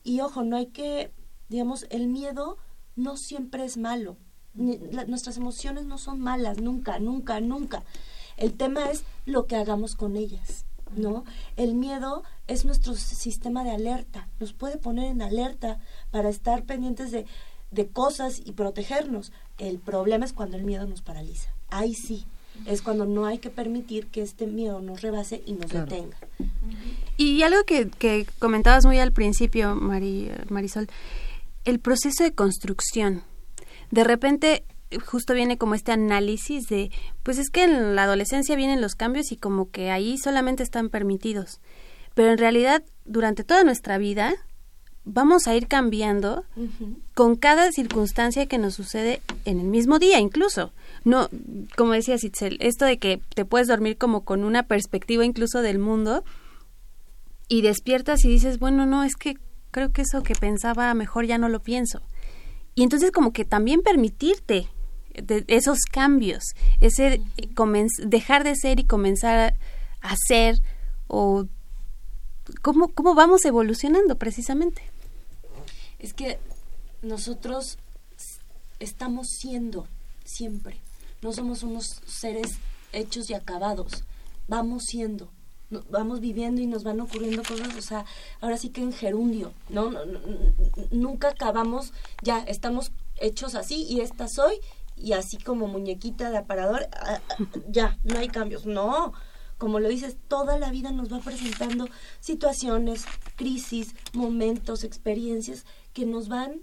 Y 0.03 0.21
ojo, 0.21 0.43
no 0.43 0.57
hay 0.57 0.67
que, 0.67 1.11
digamos, 1.49 1.85
el 1.89 2.07
miedo 2.07 2.57
no 2.95 3.17
siempre 3.17 3.65
es 3.65 3.77
malo 3.77 4.17
nuestras 4.53 5.37
emociones 5.37 5.85
no 5.85 5.97
son 5.97 6.19
malas, 6.19 6.59
nunca, 6.59 6.99
nunca, 6.99 7.39
nunca. 7.39 7.83
El 8.37 8.53
tema 8.53 8.89
es 8.89 9.03
lo 9.25 9.45
que 9.45 9.55
hagamos 9.55 9.95
con 9.95 10.15
ellas, 10.15 10.65
¿no? 10.95 11.25
El 11.57 11.75
miedo 11.75 12.23
es 12.47 12.65
nuestro 12.65 12.95
sistema 12.95 13.63
de 13.63 13.71
alerta, 13.71 14.27
nos 14.39 14.53
puede 14.53 14.77
poner 14.77 15.05
en 15.11 15.21
alerta 15.21 15.79
para 16.11 16.29
estar 16.29 16.63
pendientes 16.63 17.11
de, 17.11 17.25
de 17.71 17.87
cosas 17.87 18.41
y 18.43 18.53
protegernos. 18.53 19.31
El 19.57 19.79
problema 19.79 20.25
es 20.25 20.33
cuando 20.33 20.57
el 20.57 20.63
miedo 20.63 20.87
nos 20.87 21.01
paraliza. 21.01 21.51
Ahí 21.69 21.93
sí, 21.93 22.25
es 22.65 22.81
cuando 22.81 23.05
no 23.05 23.25
hay 23.25 23.39
que 23.39 23.49
permitir 23.49 24.07
que 24.07 24.21
este 24.21 24.47
miedo 24.47 24.81
nos 24.81 25.01
rebase 25.01 25.41
y 25.45 25.53
nos 25.53 25.71
detenga. 25.71 26.17
Y 27.17 27.41
algo 27.43 27.63
que, 27.65 27.89
que 27.89 28.27
comentabas 28.39 28.85
muy 28.85 28.99
al 28.99 29.13
principio, 29.13 29.75
Marisol, 29.75 30.87
el 31.63 31.79
proceso 31.79 32.23
de 32.23 32.33
construcción 32.33 33.23
de 33.91 34.03
repente 34.03 34.63
justo 35.05 35.33
viene 35.33 35.57
como 35.57 35.75
este 35.75 35.91
análisis 35.91 36.67
de, 36.67 36.91
pues 37.23 37.37
es 37.37 37.49
que 37.49 37.63
en 37.63 37.95
la 37.95 38.03
adolescencia 38.03 38.55
vienen 38.55 38.81
los 38.81 38.95
cambios 38.95 39.31
y 39.31 39.37
como 39.37 39.69
que 39.69 39.91
ahí 39.91 40.17
solamente 40.17 40.63
están 40.63 40.89
permitidos. 40.89 41.61
Pero 42.13 42.31
en 42.31 42.37
realidad, 42.37 42.83
durante 43.05 43.43
toda 43.43 43.63
nuestra 43.63 43.97
vida, 43.97 44.33
vamos 45.03 45.47
a 45.47 45.55
ir 45.55 45.67
cambiando 45.67 46.43
con 47.13 47.35
cada 47.35 47.71
circunstancia 47.71 48.45
que 48.45 48.57
nos 48.57 48.75
sucede 48.75 49.21
en 49.45 49.59
el 49.59 49.67
mismo 49.67 49.97
día, 49.97 50.19
incluso. 50.19 50.73
No, 51.03 51.29
como 51.75 51.93
decía 51.93 52.17
Sitzel, 52.17 52.57
esto 52.59 52.85
de 52.85 52.97
que 52.97 53.21
te 53.33 53.45
puedes 53.45 53.67
dormir 53.67 53.97
como 53.97 54.23
con 54.23 54.43
una 54.43 54.63
perspectiva 54.63 55.25
incluso 55.25 55.61
del 55.61 55.79
mundo 55.79 56.23
y 57.47 57.61
despiertas 57.61 58.23
y 58.25 58.29
dices, 58.29 58.59
bueno, 58.59 58.85
no, 58.85 59.03
es 59.03 59.15
que 59.15 59.37
creo 59.71 59.91
que 59.91 60.03
eso 60.03 60.21
que 60.21 60.35
pensaba 60.35 60.93
mejor 60.93 61.25
ya 61.25 61.37
no 61.37 61.49
lo 61.49 61.61
pienso. 61.61 62.01
Y 62.75 62.83
entonces 62.83 63.11
como 63.11 63.33
que 63.33 63.45
también 63.45 63.81
permitirte 63.81 64.69
esos 65.47 65.79
cambios, 65.91 66.43
ese 66.79 67.21
dejar 68.03 68.43
de 68.43 68.55
ser 68.55 68.79
y 68.79 68.85
comenzar 68.85 69.55
a 70.01 70.15
ser 70.27 70.55
o 71.07 71.47
cómo, 72.61 72.89
cómo 72.89 73.13
vamos 73.13 73.43
evolucionando 73.45 74.17
precisamente. 74.17 74.83
Es 75.99 76.13
que 76.13 76.39
nosotros 77.01 77.77
estamos 78.79 79.27
siendo 79.29 79.87
siempre, 80.23 80.79
no 81.21 81.33
somos 81.33 81.63
unos 81.63 82.01
seres 82.05 82.57
hechos 82.93 83.29
y 83.29 83.33
acabados, 83.33 84.03
vamos 84.47 84.83
siendo 84.85 85.29
vamos 85.89 86.19
viviendo 86.19 86.61
y 86.61 86.67
nos 86.67 86.83
van 86.83 86.99
ocurriendo 86.99 87.43
cosas, 87.43 87.75
o 87.75 87.81
sea, 87.81 88.05
ahora 88.41 88.57
sí 88.57 88.69
que 88.69 88.81
en 88.81 88.93
gerundio, 88.93 89.53
¿no? 89.69 89.91
nunca 90.91 91.29
acabamos, 91.29 91.93
ya 92.21 92.39
estamos 92.39 92.91
hechos 93.17 93.55
así 93.55 93.85
y 93.89 94.01
esta 94.01 94.27
soy 94.27 94.59
y 94.95 95.13
así 95.13 95.37
como 95.37 95.67
muñequita 95.67 96.29
de 96.29 96.37
aparador, 96.37 96.87
ah, 96.93 97.21
ah, 97.29 97.43
ya, 97.69 97.97
no 98.03 98.19
hay 98.19 98.27
cambios, 98.27 98.65
no. 98.65 99.13
Como 99.57 99.79
lo 99.79 99.89
dices, 99.89 100.17
toda 100.27 100.57
la 100.57 100.71
vida 100.71 100.91
nos 100.91 101.13
va 101.13 101.19
presentando 101.19 101.87
situaciones, 102.19 103.05
crisis, 103.35 103.95
momentos, 104.13 104.83
experiencias 104.83 105.65
que 105.93 106.05
nos 106.05 106.29
van 106.29 106.61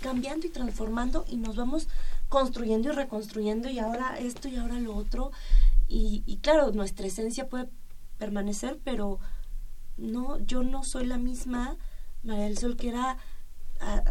cambiando 0.00 0.46
y 0.46 0.50
transformando 0.50 1.24
y 1.28 1.36
nos 1.36 1.56
vamos 1.56 1.88
construyendo 2.28 2.90
y 2.90 2.92
reconstruyendo 2.92 3.68
y 3.68 3.78
ahora 3.78 4.18
esto 4.18 4.48
y 4.48 4.56
ahora 4.56 4.78
lo 4.80 4.96
otro 4.96 5.30
y, 5.92 6.38
claro, 6.42 6.70
nuestra 6.72 7.06
esencia 7.06 7.48
puede 7.48 7.68
permanecer, 8.18 8.78
pero 8.84 9.18
no, 9.96 10.38
yo 10.38 10.62
no 10.62 10.84
soy 10.84 11.06
la 11.06 11.18
misma 11.18 11.76
María 12.22 12.44
del 12.44 12.58
Sol 12.58 12.76
que 12.76 12.90
era 12.90 13.18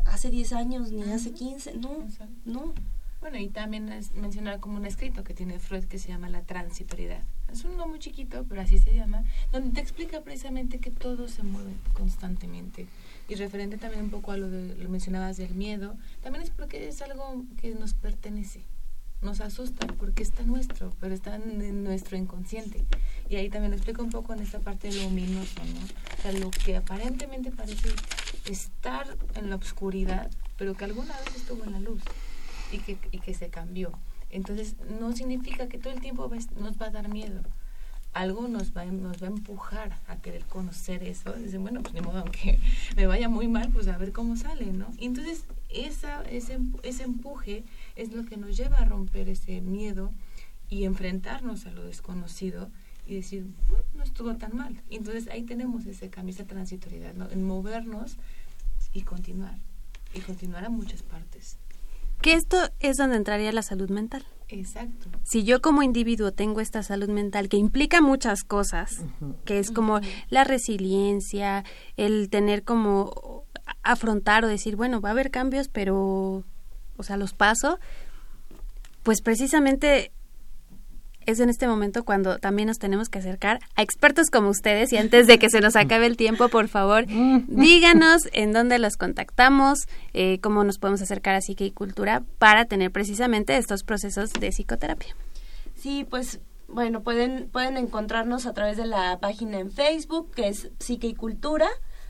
hace 0.06 0.30
10 0.30 0.54
años 0.54 0.92
ni 0.92 1.04
hace 1.04 1.32
15, 1.32 1.76
no, 1.76 2.08
no. 2.46 2.74
Bueno, 3.22 3.38
y 3.38 3.50
también 3.50 3.90
es 3.90 4.14
mencionar 4.14 4.60
como 4.60 4.78
un 4.78 4.86
escrito 4.86 5.24
que 5.24 5.34
tiene 5.34 5.60
Freud 5.60 5.84
que 5.86 6.00
se 6.00 6.08
llama 6.08 6.30
la 6.30 6.42
transitoriedad. 6.42 7.22
Es 7.52 7.64
un 7.64 7.72
nombre 7.72 7.88
muy 7.88 8.00
chiquito, 8.00 8.46
pero 8.48 8.62
así 8.62 8.80
se 8.80 8.96
llama, 8.96 9.24
donde 9.52 9.72
te 9.72 9.82
explica 9.82 10.22
precisamente 10.22 10.80
que 10.80 10.90
todo 10.90 11.28
se 11.28 11.44
mueve 11.44 11.74
constantemente. 11.94 12.88
Y 13.28 13.36
referente 13.36 13.78
también 13.78 14.06
un 14.06 14.10
poco 14.10 14.32
a 14.32 14.38
lo, 14.38 14.50
de, 14.50 14.76
lo 14.76 14.90
mencionabas 14.90 15.38
del 15.38 15.54
miedo, 15.54 15.96
también 16.22 16.44
es 16.44 16.50
porque 16.50 16.88
es 16.88 17.02
algo 17.02 17.44
que 17.62 17.76
nos 17.76 17.94
pertenece, 17.94 18.64
nos 19.22 19.42
asusta 19.42 19.86
porque 19.88 20.24
está 20.24 20.44
nuestro, 20.44 20.94
pero 21.00 21.14
está 21.14 21.36
en 21.36 21.84
nuestro 21.84 22.18
inconsciente. 22.18 22.86
Y 23.30 23.36
ahí 23.36 23.50
también 23.50 23.72
lo 23.72 23.78
explico 23.78 24.02
un 24.02 24.10
poco 24.10 24.34
en 24.34 24.40
esta 24.40 24.60
parte 24.60 24.90
de 24.90 24.96
lo 24.96 25.08
ominoso, 25.08 25.60
¿no? 25.74 25.82
O 26.18 26.22
sea, 26.22 26.32
lo 26.32 26.50
que 26.52 26.78
aparentemente 26.78 27.52
parece 27.52 27.90
estar 28.50 29.18
en 29.36 29.50
la 29.50 29.58
oscuridad, 29.58 30.32
pero 30.58 30.74
que 30.74 30.86
alguna 30.86 31.16
vez 31.20 31.36
estuvo 31.36 31.64
en 31.66 31.74
la 31.74 31.80
luz 31.80 32.02
y 32.72 32.80
que, 32.80 32.98
y 33.12 33.20
que 33.20 33.34
se 33.34 33.50
cambió. 33.50 33.92
Entonces, 34.30 34.76
no 35.00 35.12
significa 35.14 35.68
que 35.68 35.78
todo 35.78 35.94
el 35.94 36.02
tiempo 36.02 36.30
nos 36.60 36.82
va 36.82 36.88
a 36.88 36.92
dar 36.92 37.10
miedo. 37.10 37.42
Algo 38.14 38.48
nos 38.48 38.76
va, 38.76 38.86
nos 38.86 39.22
va 39.22 39.28
a 39.28 39.32
empujar 39.32 40.00
a 40.08 40.16
querer 40.18 40.46
conocer 40.46 41.04
eso. 41.04 41.34
Dicen, 41.34 41.62
bueno, 41.62 41.82
pues 41.82 41.94
ni 41.94 42.02
modo, 42.02 42.20
aunque 42.20 42.60
me 42.96 43.06
vaya 43.06 43.30
muy 43.30 43.48
mal, 43.48 43.70
pues 43.72 43.88
a 43.88 43.98
ver 43.98 44.12
cómo 44.12 44.36
sale, 44.36 44.68
¿no? 44.68 44.88
Y 44.98 45.06
entonces, 45.06 45.46
esa, 45.70 46.24
ese, 46.24 46.60
ese 46.84 47.04
empuje 47.04 47.64
es 47.96 48.12
lo 48.12 48.26
que 48.26 48.38
nos 48.38 48.58
lleva 48.58 48.78
a 48.78 48.86
romper 48.86 49.30
ese 49.30 49.62
miedo 49.62 50.12
y 50.70 50.86
enfrentarnos 50.86 51.66
a 51.66 51.72
lo 51.72 51.84
desconocido 51.84 52.70
y 53.06 53.16
decir, 53.16 53.48
bueno, 53.70 53.86
no 53.96 54.04
estuvo 54.04 54.36
tan 54.36 54.56
mal. 54.56 54.82
Y 54.90 54.98
entonces 54.98 55.28
ahí 55.30 55.44
tenemos 55.44 55.86
ese 55.86 56.10
cambio, 56.10 56.34
esa 56.34 56.46
transitoriedad, 56.46 57.14
¿no? 57.16 57.30
En 57.30 57.44
movernos 57.44 58.18
y 58.94 59.02
continuar. 59.02 59.58
Y 60.14 60.22
continuar 60.22 60.66
a 60.66 60.70
muchas 60.70 61.04
partes. 61.04 61.58
Que 62.22 62.34
esto 62.34 62.58
es 62.80 62.98
donde 62.98 63.16
entraría 63.16 63.52
la 63.52 63.62
salud 63.62 63.90
mental. 63.90 64.26
Exacto. 64.50 65.10
Si 65.24 65.44
yo 65.44 65.62
como 65.62 65.84
individuo 65.84 66.32
tengo 66.32 66.60
esta 66.60 66.82
salud 66.84 67.10
mental 67.10 67.50
que 67.50 67.58
implica 67.58 68.02
muchas 68.02 68.44
cosas, 68.44 69.04
que 69.46 69.60
es 69.60 69.70
como 69.72 70.00
la 70.30 70.44
resiliencia, 70.44 71.64
el 71.98 72.30
tener 72.30 72.64
como 72.64 73.46
afrontar 73.84 74.46
o 74.46 74.48
decir, 74.48 74.76
bueno, 74.76 75.02
va 75.02 75.10
a 75.10 75.12
haber 75.14 75.32
cambios, 75.32 75.68
pero, 75.68 76.44
o 76.98 77.04
sea, 77.04 77.18
los 77.18 77.34
paso, 77.34 77.80
pues 79.04 79.22
precisamente 79.22 80.12
es 81.26 81.40
en 81.40 81.50
este 81.50 81.68
momento 81.68 82.04
cuando 82.04 82.40
también 82.40 82.68
nos 82.68 82.80
tenemos 82.80 83.10
que 83.10 83.20
acercar 83.20 83.60
a 83.76 83.84
expertos 83.84 84.30
como 84.32 84.50
ustedes 84.50 84.92
y 84.94 84.98
antes 84.98 85.28
de 85.28 85.38
que 85.38 85.50
se 85.50 85.62
nos 85.62 85.76
acabe 85.76 86.06
el 86.08 86.18
tiempo, 86.18 86.50
por 86.50 86.68
favor, 86.68 87.06
díganos 87.48 88.24
en 88.34 88.52
dónde 88.52 88.80
los 88.80 88.98
contactamos, 88.98 89.88
eh, 90.14 90.40
cómo 90.42 90.64
nos 90.64 90.80
podemos 90.80 91.02
acercar 91.02 91.36
a 91.36 91.42
Psique 91.42 91.66
y 91.66 91.72
Cultura 91.72 92.24
para 92.40 92.66
tener 92.66 92.92
precisamente 92.92 93.58
estos 93.58 93.84
procesos 93.84 94.34
de 94.34 94.50
psicoterapia. 94.50 95.16
Sí, 95.76 96.06
pues 96.10 96.40
bueno, 96.68 97.02
pueden, 97.02 97.50
pueden 97.50 97.78
encontrarnos 97.78 98.46
a 98.46 98.54
través 98.54 98.78
de 98.78 98.86
la 98.86 99.20
página 99.20 99.60
en 99.60 99.72
Facebook, 99.72 100.32
que 100.32 100.48
es 100.48 100.70
Psique 100.80 101.08
y 101.08 101.14
Cultura, 101.14 101.68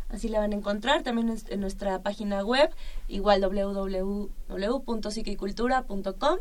así 0.10 0.28
la 0.28 0.40
van 0.40 0.54
a 0.54 0.56
encontrar, 0.56 1.04
también 1.04 1.38
en 1.48 1.60
nuestra 1.60 2.02
página 2.02 2.44
web, 2.44 2.72
igual 3.08 3.42
www.psiqueicultura.com. 3.42 6.38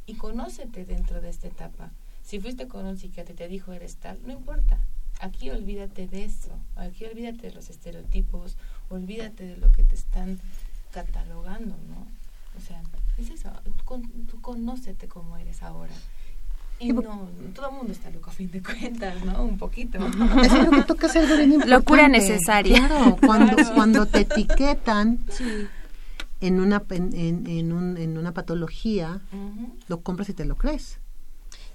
y 0.07 0.15
conócete 0.15 0.85
dentro 0.85 1.21
de 1.21 1.31
esta 1.31 1.47
etapa. 1.47 1.93
Si 2.23 2.41
fuiste 2.41 2.67
con 2.67 2.87
un 2.87 2.99
psiquiatra 2.99 3.35
y 3.35 3.37
te 3.37 3.49
dijo 3.49 3.73
eres 3.73 3.97
tal, 3.97 4.19
no 4.27 4.33
importa. 4.33 4.79
Aquí 5.21 5.51
olvídate 5.51 6.09
de 6.09 6.25
eso. 6.25 6.59
Aquí 6.75 7.05
olvídate 7.05 7.49
de 7.49 7.55
los 7.55 7.71
estereotipos, 7.71 8.57
olvídate 8.89 9.47
de 9.47 9.57
lo 9.59 9.71
que 9.71 9.85
te 9.85 9.95
están 9.95 10.41
catalogando, 10.93 11.77
¿no? 11.89 12.07
O 12.57 12.61
sea, 12.61 12.83
es 13.21 13.31
eso. 13.31 13.51
Tú, 13.65 14.41
conócete 14.41 15.09
como 15.09 15.37
eres 15.37 15.63
ahora. 15.63 15.93
Y 16.79 16.93
no, 16.93 17.29
todo 17.55 17.69
el 17.69 17.77
mundo 17.77 17.93
está 17.93 18.09
loco 18.11 18.31
a 18.31 18.33
fin 18.33 18.51
de 18.51 18.63
cuentas, 18.63 19.23
¿no? 19.25 19.45
Un 19.45 19.59
poquito. 19.59 19.99
Es 20.43 20.53
lo 20.53 20.71
que 20.71 20.83
toca 20.83 21.09
hacer 21.09 21.49
Locura 21.67 22.09
necesaria. 22.09 22.87
Claro, 22.87 23.19
cuando, 23.25 23.57
cuando 23.75 24.07
te 24.07 24.21
etiquetan, 24.21 25.19
sí 25.31 25.69
en 26.41 26.61
una, 26.61 26.83
en, 26.91 27.47
en, 27.47 27.73
un, 27.73 27.97
en 27.97 28.17
una 28.17 28.33
patología, 28.33 29.21
lo 29.89 30.01
compras 30.01 30.29
y 30.31 30.35
te 30.35 30.45
lo 30.45 30.57
crees. 30.57 30.99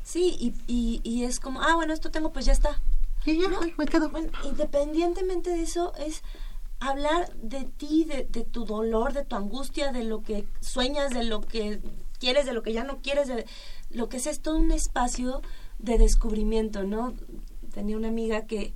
Sí, 0.03 0.35
y, 0.39 0.53
y, 0.67 1.01
y, 1.03 1.23
es 1.23 1.39
como, 1.39 1.61
ah, 1.61 1.75
bueno, 1.75 1.93
esto 1.93 2.11
tengo, 2.11 2.31
pues 2.31 2.45
ya 2.45 2.51
está. 2.51 2.79
Y 3.25 3.41
ya, 3.41 3.49
me 3.77 3.85
quedo. 3.85 4.09
Bueno, 4.09 4.29
independientemente 4.43 5.49
de 5.49 5.61
eso, 5.61 5.93
es 5.95 6.21
hablar 6.89 7.33
de 7.35 7.65
ti, 7.65 8.05
de, 8.05 8.23
tu 8.43 8.65
dolor, 8.65 9.13
de 9.13 9.25
tu 9.25 9.35
angustia, 9.35 9.91
de 9.91 10.03
lo 10.03 10.21
que 10.21 10.45
sueñas, 10.59 11.11
de 11.11 11.23
lo 11.23 11.41
que 11.41 11.81
quieres, 12.19 12.45
de 12.45 12.53
lo 12.53 12.63
que 12.63 12.73
ya 12.73 12.83
no 12.83 13.01
quieres, 13.01 13.27
de 13.27 13.45
lo 13.89 14.09
que 14.09 14.17
es, 14.17 14.27
es 14.27 14.41
todo 14.41 14.57
un 14.57 14.71
espacio 14.71 15.41
de 15.79 15.97
descubrimiento, 15.97 16.83
¿no? 16.83 17.13
Tenía 17.73 17.97
una 17.97 18.07
amiga 18.07 18.45
que, 18.45 18.73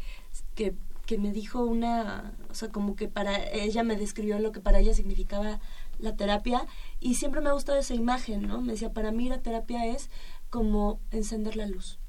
que, 0.56 0.76
que 1.06 1.18
me 1.18 1.32
dijo 1.32 1.64
una, 1.64 2.34
o 2.50 2.54
sea, 2.54 2.70
como 2.70 2.96
que 2.96 3.08
para 3.08 3.50
ella 3.52 3.84
me 3.84 3.96
describió 3.96 4.40
lo 4.40 4.52
que 4.52 4.60
para 4.60 4.80
ella 4.80 4.94
significaba 4.94 5.60
la 6.00 6.16
terapia 6.16 6.66
y 7.00 7.16
siempre 7.16 7.42
me 7.42 7.50
ha 7.50 7.54
gustado 7.54 7.80
esa 7.80 7.94
imagen, 7.94 8.48
¿no? 8.48 8.62
Me 8.62 8.74
decía, 8.74 8.94
para 8.94 9.12
mí 9.12 9.30
la 9.30 9.42
terapia 9.42 9.86
es 9.86 10.10
como 10.50 11.00
encender 11.12 11.56
la 11.56 11.68
luz. 11.68 12.00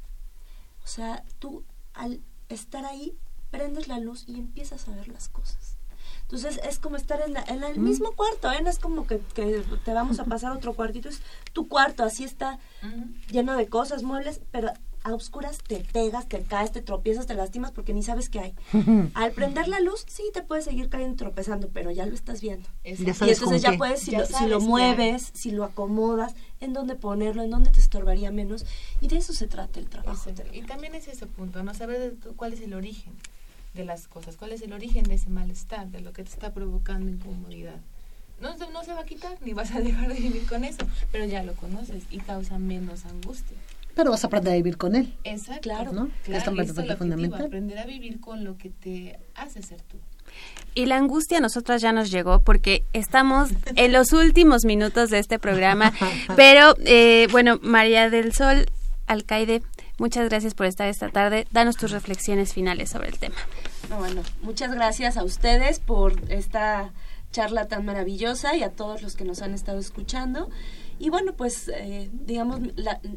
O 0.84 0.86
sea, 0.86 1.24
tú 1.38 1.64
al 1.94 2.22
estar 2.48 2.84
ahí 2.84 3.16
prendes 3.50 3.88
la 3.88 3.98
luz 3.98 4.24
y 4.26 4.38
empiezas 4.38 4.88
a 4.88 4.92
ver 4.92 5.08
las 5.08 5.28
cosas. 5.28 5.69
Entonces 6.32 6.60
es 6.62 6.78
como 6.78 6.96
estar 6.96 7.20
en, 7.22 7.36
en 7.36 7.64
el 7.64 7.80
mismo 7.80 8.12
cuarto, 8.12 8.52
¿eh? 8.52 8.62
No 8.62 8.70
es 8.70 8.78
como 8.78 9.04
que, 9.04 9.18
que, 9.34 9.64
te 9.84 9.92
vamos 9.92 10.20
a 10.20 10.24
pasar 10.26 10.52
otro 10.52 10.74
cuartito, 10.74 11.08
es 11.08 11.20
tu 11.52 11.66
cuarto, 11.66 12.04
así 12.04 12.22
está 12.22 12.60
lleno 13.32 13.56
de 13.56 13.66
cosas, 13.66 14.04
muebles, 14.04 14.40
pero 14.52 14.72
a 15.02 15.12
oscuras 15.12 15.58
te 15.58 15.82
pegas, 15.92 16.28
te 16.28 16.42
caes, 16.42 16.70
te 16.70 16.82
tropiezas, 16.82 17.26
te 17.26 17.34
lastimas 17.34 17.72
porque 17.72 17.92
ni 17.92 18.04
sabes 18.04 18.28
qué 18.28 18.38
hay. 18.38 18.54
Al 19.14 19.32
prender 19.32 19.66
la 19.66 19.80
luz, 19.80 20.04
sí 20.06 20.22
te 20.32 20.42
puedes 20.42 20.66
seguir 20.66 20.88
cayendo 20.88 21.16
tropezando, 21.16 21.68
pero 21.72 21.90
ya 21.90 22.06
lo 22.06 22.14
estás 22.14 22.40
viendo. 22.40 22.68
y 22.84 22.92
entonces 22.92 23.60
ya 23.60 23.76
puedes, 23.76 23.98
si, 23.98 24.12
lo, 24.12 24.24
si 24.24 24.46
lo, 24.46 24.60
mueves, 24.60 25.30
si 25.34 25.50
lo 25.50 25.64
acomodas, 25.64 26.36
en 26.60 26.74
dónde 26.74 26.94
ponerlo, 26.94 27.42
en 27.42 27.50
dónde 27.50 27.70
te 27.70 27.80
estorbaría 27.80 28.30
menos. 28.30 28.66
Y 29.00 29.08
de 29.08 29.16
eso 29.16 29.32
se 29.32 29.48
trata 29.48 29.80
el 29.80 29.88
trabajo. 29.88 30.30
y 30.52 30.62
también 30.62 30.94
es 30.94 31.08
ese 31.08 31.26
punto, 31.26 31.64
no 31.64 31.74
saber 31.74 32.14
cuál 32.36 32.52
es 32.52 32.60
el 32.60 32.74
origen 32.74 33.14
de 33.74 33.84
las 33.84 34.08
cosas, 34.08 34.36
cuál 34.36 34.52
es 34.52 34.62
el 34.62 34.72
origen 34.72 35.04
de 35.04 35.14
ese 35.14 35.30
malestar, 35.30 35.88
de 35.88 36.00
lo 36.00 36.12
que 36.12 36.24
te 36.24 36.30
está 36.30 36.52
provocando 36.52 37.10
incomodidad. 37.10 37.80
No, 38.40 38.56
no 38.56 38.84
se 38.84 38.92
va 38.92 39.00
a 39.00 39.04
quitar, 39.04 39.36
ni 39.42 39.52
vas 39.52 39.70
a 39.72 39.80
dejar 39.80 40.08
de 40.08 40.20
vivir 40.20 40.46
con 40.46 40.64
eso, 40.64 40.86
pero 41.12 41.24
ya 41.26 41.42
lo 41.42 41.54
conoces 41.54 42.04
y 42.10 42.18
causa 42.18 42.58
menos 42.58 43.04
angustia 43.04 43.56
pero 43.94 44.10
vas 44.10 44.24
a 44.24 44.28
aprender 44.28 44.52
a 44.52 44.56
vivir 44.56 44.76
con 44.76 44.94
él. 44.94 45.12
Exacto. 45.24 45.62
Claro, 45.62 45.92
¿no? 45.92 46.10
Claro, 46.24 46.60
es 46.62 46.72
parte 46.72 46.96
fundamental. 46.96 47.46
aprender 47.46 47.78
a 47.78 47.84
vivir 47.84 48.20
con 48.20 48.44
lo 48.44 48.56
que 48.56 48.70
te 48.70 49.18
hace 49.34 49.62
ser 49.62 49.82
tú. 49.82 49.98
Y 50.74 50.86
la 50.86 50.96
angustia 50.96 51.38
a 51.38 51.40
nosotras 51.40 51.82
ya 51.82 51.92
nos 51.92 52.10
llegó 52.10 52.40
porque 52.40 52.84
estamos 52.92 53.50
en 53.74 53.92
los 53.92 54.12
últimos 54.12 54.64
minutos 54.64 55.10
de 55.10 55.18
este 55.18 55.38
programa. 55.38 55.92
Pero 56.36 56.76
eh, 56.84 57.26
bueno, 57.32 57.58
María 57.62 58.08
del 58.08 58.32
Sol, 58.32 58.66
alcaide, 59.06 59.62
muchas 59.98 60.28
gracias 60.28 60.54
por 60.54 60.66
estar 60.66 60.88
esta 60.88 61.08
tarde. 61.08 61.46
Danos 61.50 61.76
tus 61.76 61.90
reflexiones 61.90 62.54
finales 62.54 62.90
sobre 62.90 63.08
el 63.08 63.18
tema. 63.18 63.36
No, 63.90 63.98
bueno, 63.98 64.22
muchas 64.42 64.72
gracias 64.72 65.16
a 65.16 65.24
ustedes 65.24 65.80
por 65.80 66.30
esta 66.30 66.92
charla 67.32 67.66
tan 67.68 67.84
maravillosa 67.84 68.56
y 68.56 68.62
a 68.62 68.70
todos 68.70 69.02
los 69.02 69.16
que 69.16 69.24
nos 69.24 69.42
han 69.42 69.52
estado 69.52 69.78
escuchando. 69.78 70.48
Y 70.98 71.10
bueno, 71.10 71.34
pues 71.34 71.68
eh, 71.68 72.08
digamos, 72.12 72.60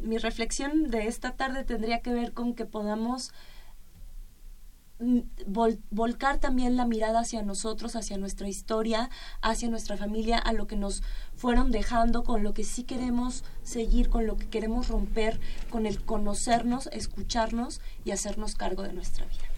mi 0.02 0.18
reflexión 0.18 0.90
de 0.90 1.06
esta 1.06 1.32
tarde 1.32 1.64
tendría 1.64 2.00
que 2.00 2.12
ver 2.12 2.32
con 2.32 2.54
que 2.54 2.64
podamos 2.66 3.32
mm, 4.98 5.20
vol- 5.46 5.80
volcar 5.90 6.38
también 6.38 6.76
la 6.76 6.86
mirada 6.86 7.20
hacia 7.20 7.42
nosotros, 7.42 7.94
hacia 7.94 8.18
nuestra 8.18 8.48
historia, 8.48 9.10
hacia 9.42 9.68
nuestra 9.70 9.96
familia, 9.96 10.38
a 10.38 10.52
lo 10.52 10.66
que 10.66 10.76
nos 10.76 11.04
fueron 11.36 11.70
dejando, 11.70 12.24
con 12.24 12.42
lo 12.42 12.52
que 12.52 12.64
sí 12.64 12.82
queremos 12.84 13.44
seguir, 13.62 14.08
con 14.08 14.26
lo 14.26 14.36
que 14.36 14.48
queremos 14.48 14.88
romper, 14.88 15.38
con 15.70 15.86
el 15.86 16.04
conocernos, 16.04 16.88
escucharnos 16.92 17.80
y 18.04 18.10
hacernos 18.10 18.56
cargo 18.56 18.82
de 18.82 18.92
nuestra 18.92 19.24
vida. 19.26 19.53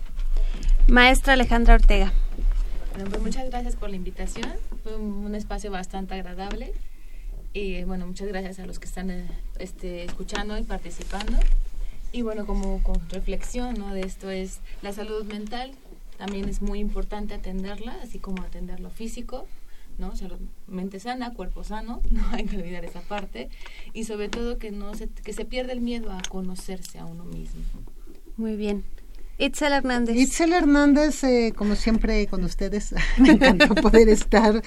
Maestra 0.89 1.35
Alejandra 1.35 1.75
Ortega. 1.75 2.13
Bueno, 2.95 3.11
pues 3.11 3.23
muchas 3.23 3.45
gracias 3.51 3.77
por 3.77 3.91
la 3.91 3.97
invitación. 3.97 4.53
Fue 4.83 4.97
un, 4.97 5.25
un 5.25 5.35
espacio 5.35 5.71
bastante 5.71 6.15
agradable. 6.15 6.73
Y 7.53 7.85
bueno, 7.85 8.07
muchas 8.07 8.29
gracias 8.29 8.59
a 8.59 8.67
los 8.67 8.79
que 8.79 8.85
están 8.85 9.11
eh, 9.11 9.27
este, 9.59 10.05
escuchando 10.05 10.59
y 10.59 10.63
participando. 10.63 11.39
Y 12.13 12.21
bueno, 12.21 12.45
como 12.47 12.83
con 12.83 13.01
reflexión 13.09 13.79
¿no? 13.79 13.95
de 13.95 14.03
esto 14.03 14.31
es 14.31 14.61
la 14.83 14.93
salud 14.93 15.25
mental. 15.25 15.73
También 16.19 16.49
es 16.49 16.61
muy 16.61 16.81
importante 16.81 17.33
atenderla, 17.33 17.97
así 18.03 18.19
como 18.19 18.43
atender 18.43 18.81
lo 18.81 18.91
físico. 18.91 19.47
¿no? 19.99 20.09
O 20.09 20.17
sea, 20.17 20.29
mente 20.67 21.01
sana, 21.01 21.33
cuerpo 21.33 21.65
sano, 21.65 22.03
no 22.11 22.23
hay 22.33 22.45
que 22.45 22.57
olvidar 22.57 22.85
esa 22.85 23.01
parte. 23.01 23.49
Y 23.95 24.05
sobre 24.05 24.29
todo 24.29 24.59
que, 24.59 24.71
no 24.71 24.95
se, 24.95 25.09
que 25.09 25.33
se 25.33 25.47
pierda 25.47 25.73
el 25.73 25.81
miedo 25.81 26.13
a 26.13 26.21
conocerse 26.29 26.99
a 26.99 27.07
uno 27.07 27.25
mismo. 27.25 27.63
Muy 28.37 28.57
bien. 28.57 28.85
Itzel 29.39 29.73
Hernández. 29.73 30.17
Itzel 30.17 30.53
Hernández, 30.53 31.23
eh, 31.25 31.53
como 31.55 31.75
siempre 31.75 32.27
con 32.27 32.43
ustedes, 32.45 32.95
me 33.19 33.33
encantó 33.33 33.75
poder 33.75 34.09
estar. 34.09 34.63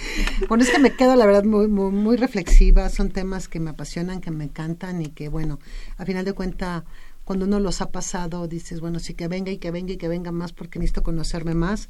Bueno, 0.48 0.64
es 0.64 0.70
que 0.70 0.80
me 0.80 0.96
quedo, 0.96 1.16
la 1.16 1.26
verdad, 1.26 1.44
muy, 1.44 1.68
muy, 1.68 1.92
muy 1.92 2.18
reflexiva. 2.18 2.88
Son 2.90 3.10
temas 3.10 3.48
que 3.48 3.60
me 3.60 3.72
apasionan, 3.72 4.22
que 4.22 4.32
me 4.32 4.44
encantan 4.44 5.02
y 5.02 5.08
que, 5.08 5.28
bueno, 5.28 5.60
a 5.98 6.06
final 6.06 6.24
de 6.24 6.34
cuentas, 6.34 6.84
cuando 7.26 7.46
uno 7.46 7.60
los 7.60 7.82
ha 7.82 7.92
pasado, 7.92 8.48
dices, 8.48 8.80
bueno, 8.80 9.00
sí 9.00 9.14
que 9.14 9.28
venga 9.28 9.52
y 9.52 9.58
que 9.58 9.72
venga 9.72 9.94
y 9.94 9.98
que 9.98 10.08
venga 10.08 10.32
más 10.32 10.54
porque 10.54 10.80
necesito 10.80 11.04
conocerme 11.04 11.56
más. 11.56 11.90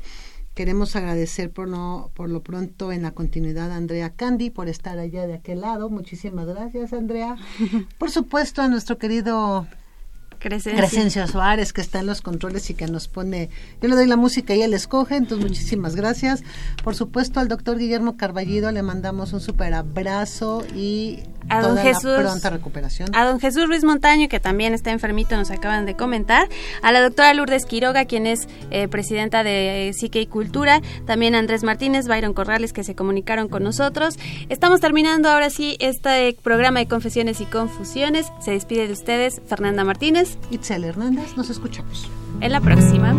Queremos 0.53 0.95
agradecer 0.95 1.51
por, 1.51 1.67
no, 1.67 2.11
por 2.13 2.29
lo 2.29 2.43
pronto 2.43 2.91
en 2.91 3.03
la 3.03 3.11
continuidad 3.11 3.71
a 3.71 3.77
Andrea 3.77 4.09
Candy 4.09 4.49
por 4.49 4.67
estar 4.67 4.99
allá 4.99 5.27
de 5.27 5.35
aquel 5.35 5.61
lado. 5.61 5.89
Muchísimas 5.89 6.47
gracias, 6.47 6.91
Andrea. 6.91 7.37
Por 7.97 8.11
supuesto, 8.11 8.61
a 8.61 8.67
nuestro 8.67 8.97
querido 8.97 9.67
Crescencia. 10.39 10.81
Crescencio 10.81 11.27
Suárez, 11.27 11.73
que 11.73 11.81
está 11.81 11.99
en 11.99 12.05
los 12.05 12.21
controles 12.21 12.69
y 12.69 12.73
que 12.73 12.87
nos 12.87 13.07
pone, 13.07 13.49
yo 13.81 13.89
le 13.89 13.95
doy 13.95 14.07
la 14.07 14.15
música 14.15 14.55
y 14.55 14.61
él 14.61 14.73
escoge, 14.73 15.15
entonces 15.17 15.45
muchísimas 15.47 15.95
gracias. 15.95 16.43
Por 16.83 16.95
supuesto, 16.95 17.39
al 17.39 17.47
doctor 17.47 17.77
Guillermo 17.77 18.17
Carballido 18.17 18.71
le 18.71 18.81
mandamos 18.81 19.33
un 19.33 19.41
super 19.41 19.73
abrazo 19.73 20.63
y 20.75 21.19
A 21.49 21.61
don 21.61 21.71
toda 21.71 21.83
Jesús. 21.83 22.03
la 22.05 22.19
pronta 22.21 22.49
recuperación. 22.49 23.09
A 23.13 23.25
don 23.25 23.39
Jesús 23.39 23.67
Ruiz 23.67 23.83
Montaño, 23.83 24.29
que 24.29 24.39
también 24.39 24.73
está 24.73 24.91
enfermito, 24.91 25.35
nos 25.35 25.51
acaban 25.51 25.85
de 25.85 25.95
comentar. 25.95 26.47
A 26.81 26.91
la 26.91 27.01
doctora 27.01 27.33
Lourdes 27.33 27.65
Quiroga, 27.65 28.05
quien 28.05 28.25
es 28.25 28.47
eh, 28.71 28.87
presidenta 28.87 29.43
de 29.43 29.89
eh, 29.89 29.93
Psique 29.93 30.21
y 30.21 30.25
Cultura. 30.27 30.81
También 31.05 31.35
a 31.35 31.39
Andrés 31.39 31.63
Martínez, 31.63 32.07
Byron 32.07 32.33
Corrales, 32.33 32.71
que 32.73 32.83
se 32.83 32.95
comunicaron 32.95 33.49
con 33.49 33.63
nosotros. 33.63 34.15
Estamos 34.47 34.79
terminando 34.79 35.29
ahora 35.29 35.49
sí 35.49 35.75
este 35.79 36.35
programa 36.41 36.79
de 36.79 36.87
Confesiones 36.87 37.41
y 37.41 37.45
Confusiones. 37.45 38.27
Se 38.39 38.51
despide 38.51 38.87
de 38.87 38.93
ustedes 38.93 39.41
Fernanda 39.47 39.83
Martínez. 39.83 40.28
Itzel 40.51 40.83
Hernández, 40.83 41.35
nos 41.37 41.49
escuchamos. 41.49 42.09
En 42.41 42.51
la 42.51 42.61
próxima. 42.61 43.15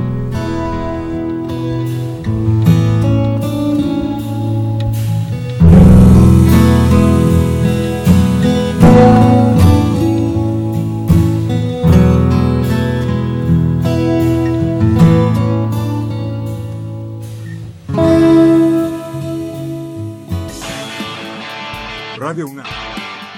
Radio 22.18 22.46
UNAM. 22.46 22.66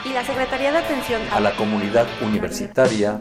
Y 0.04 0.12
la 0.12 0.24
Secretaría 0.24 0.72
de 0.72 0.78
Atención 0.78 1.22
a 1.30 1.40
la 1.40 1.54
comunidad 1.56 2.06
universitaria 2.20 3.20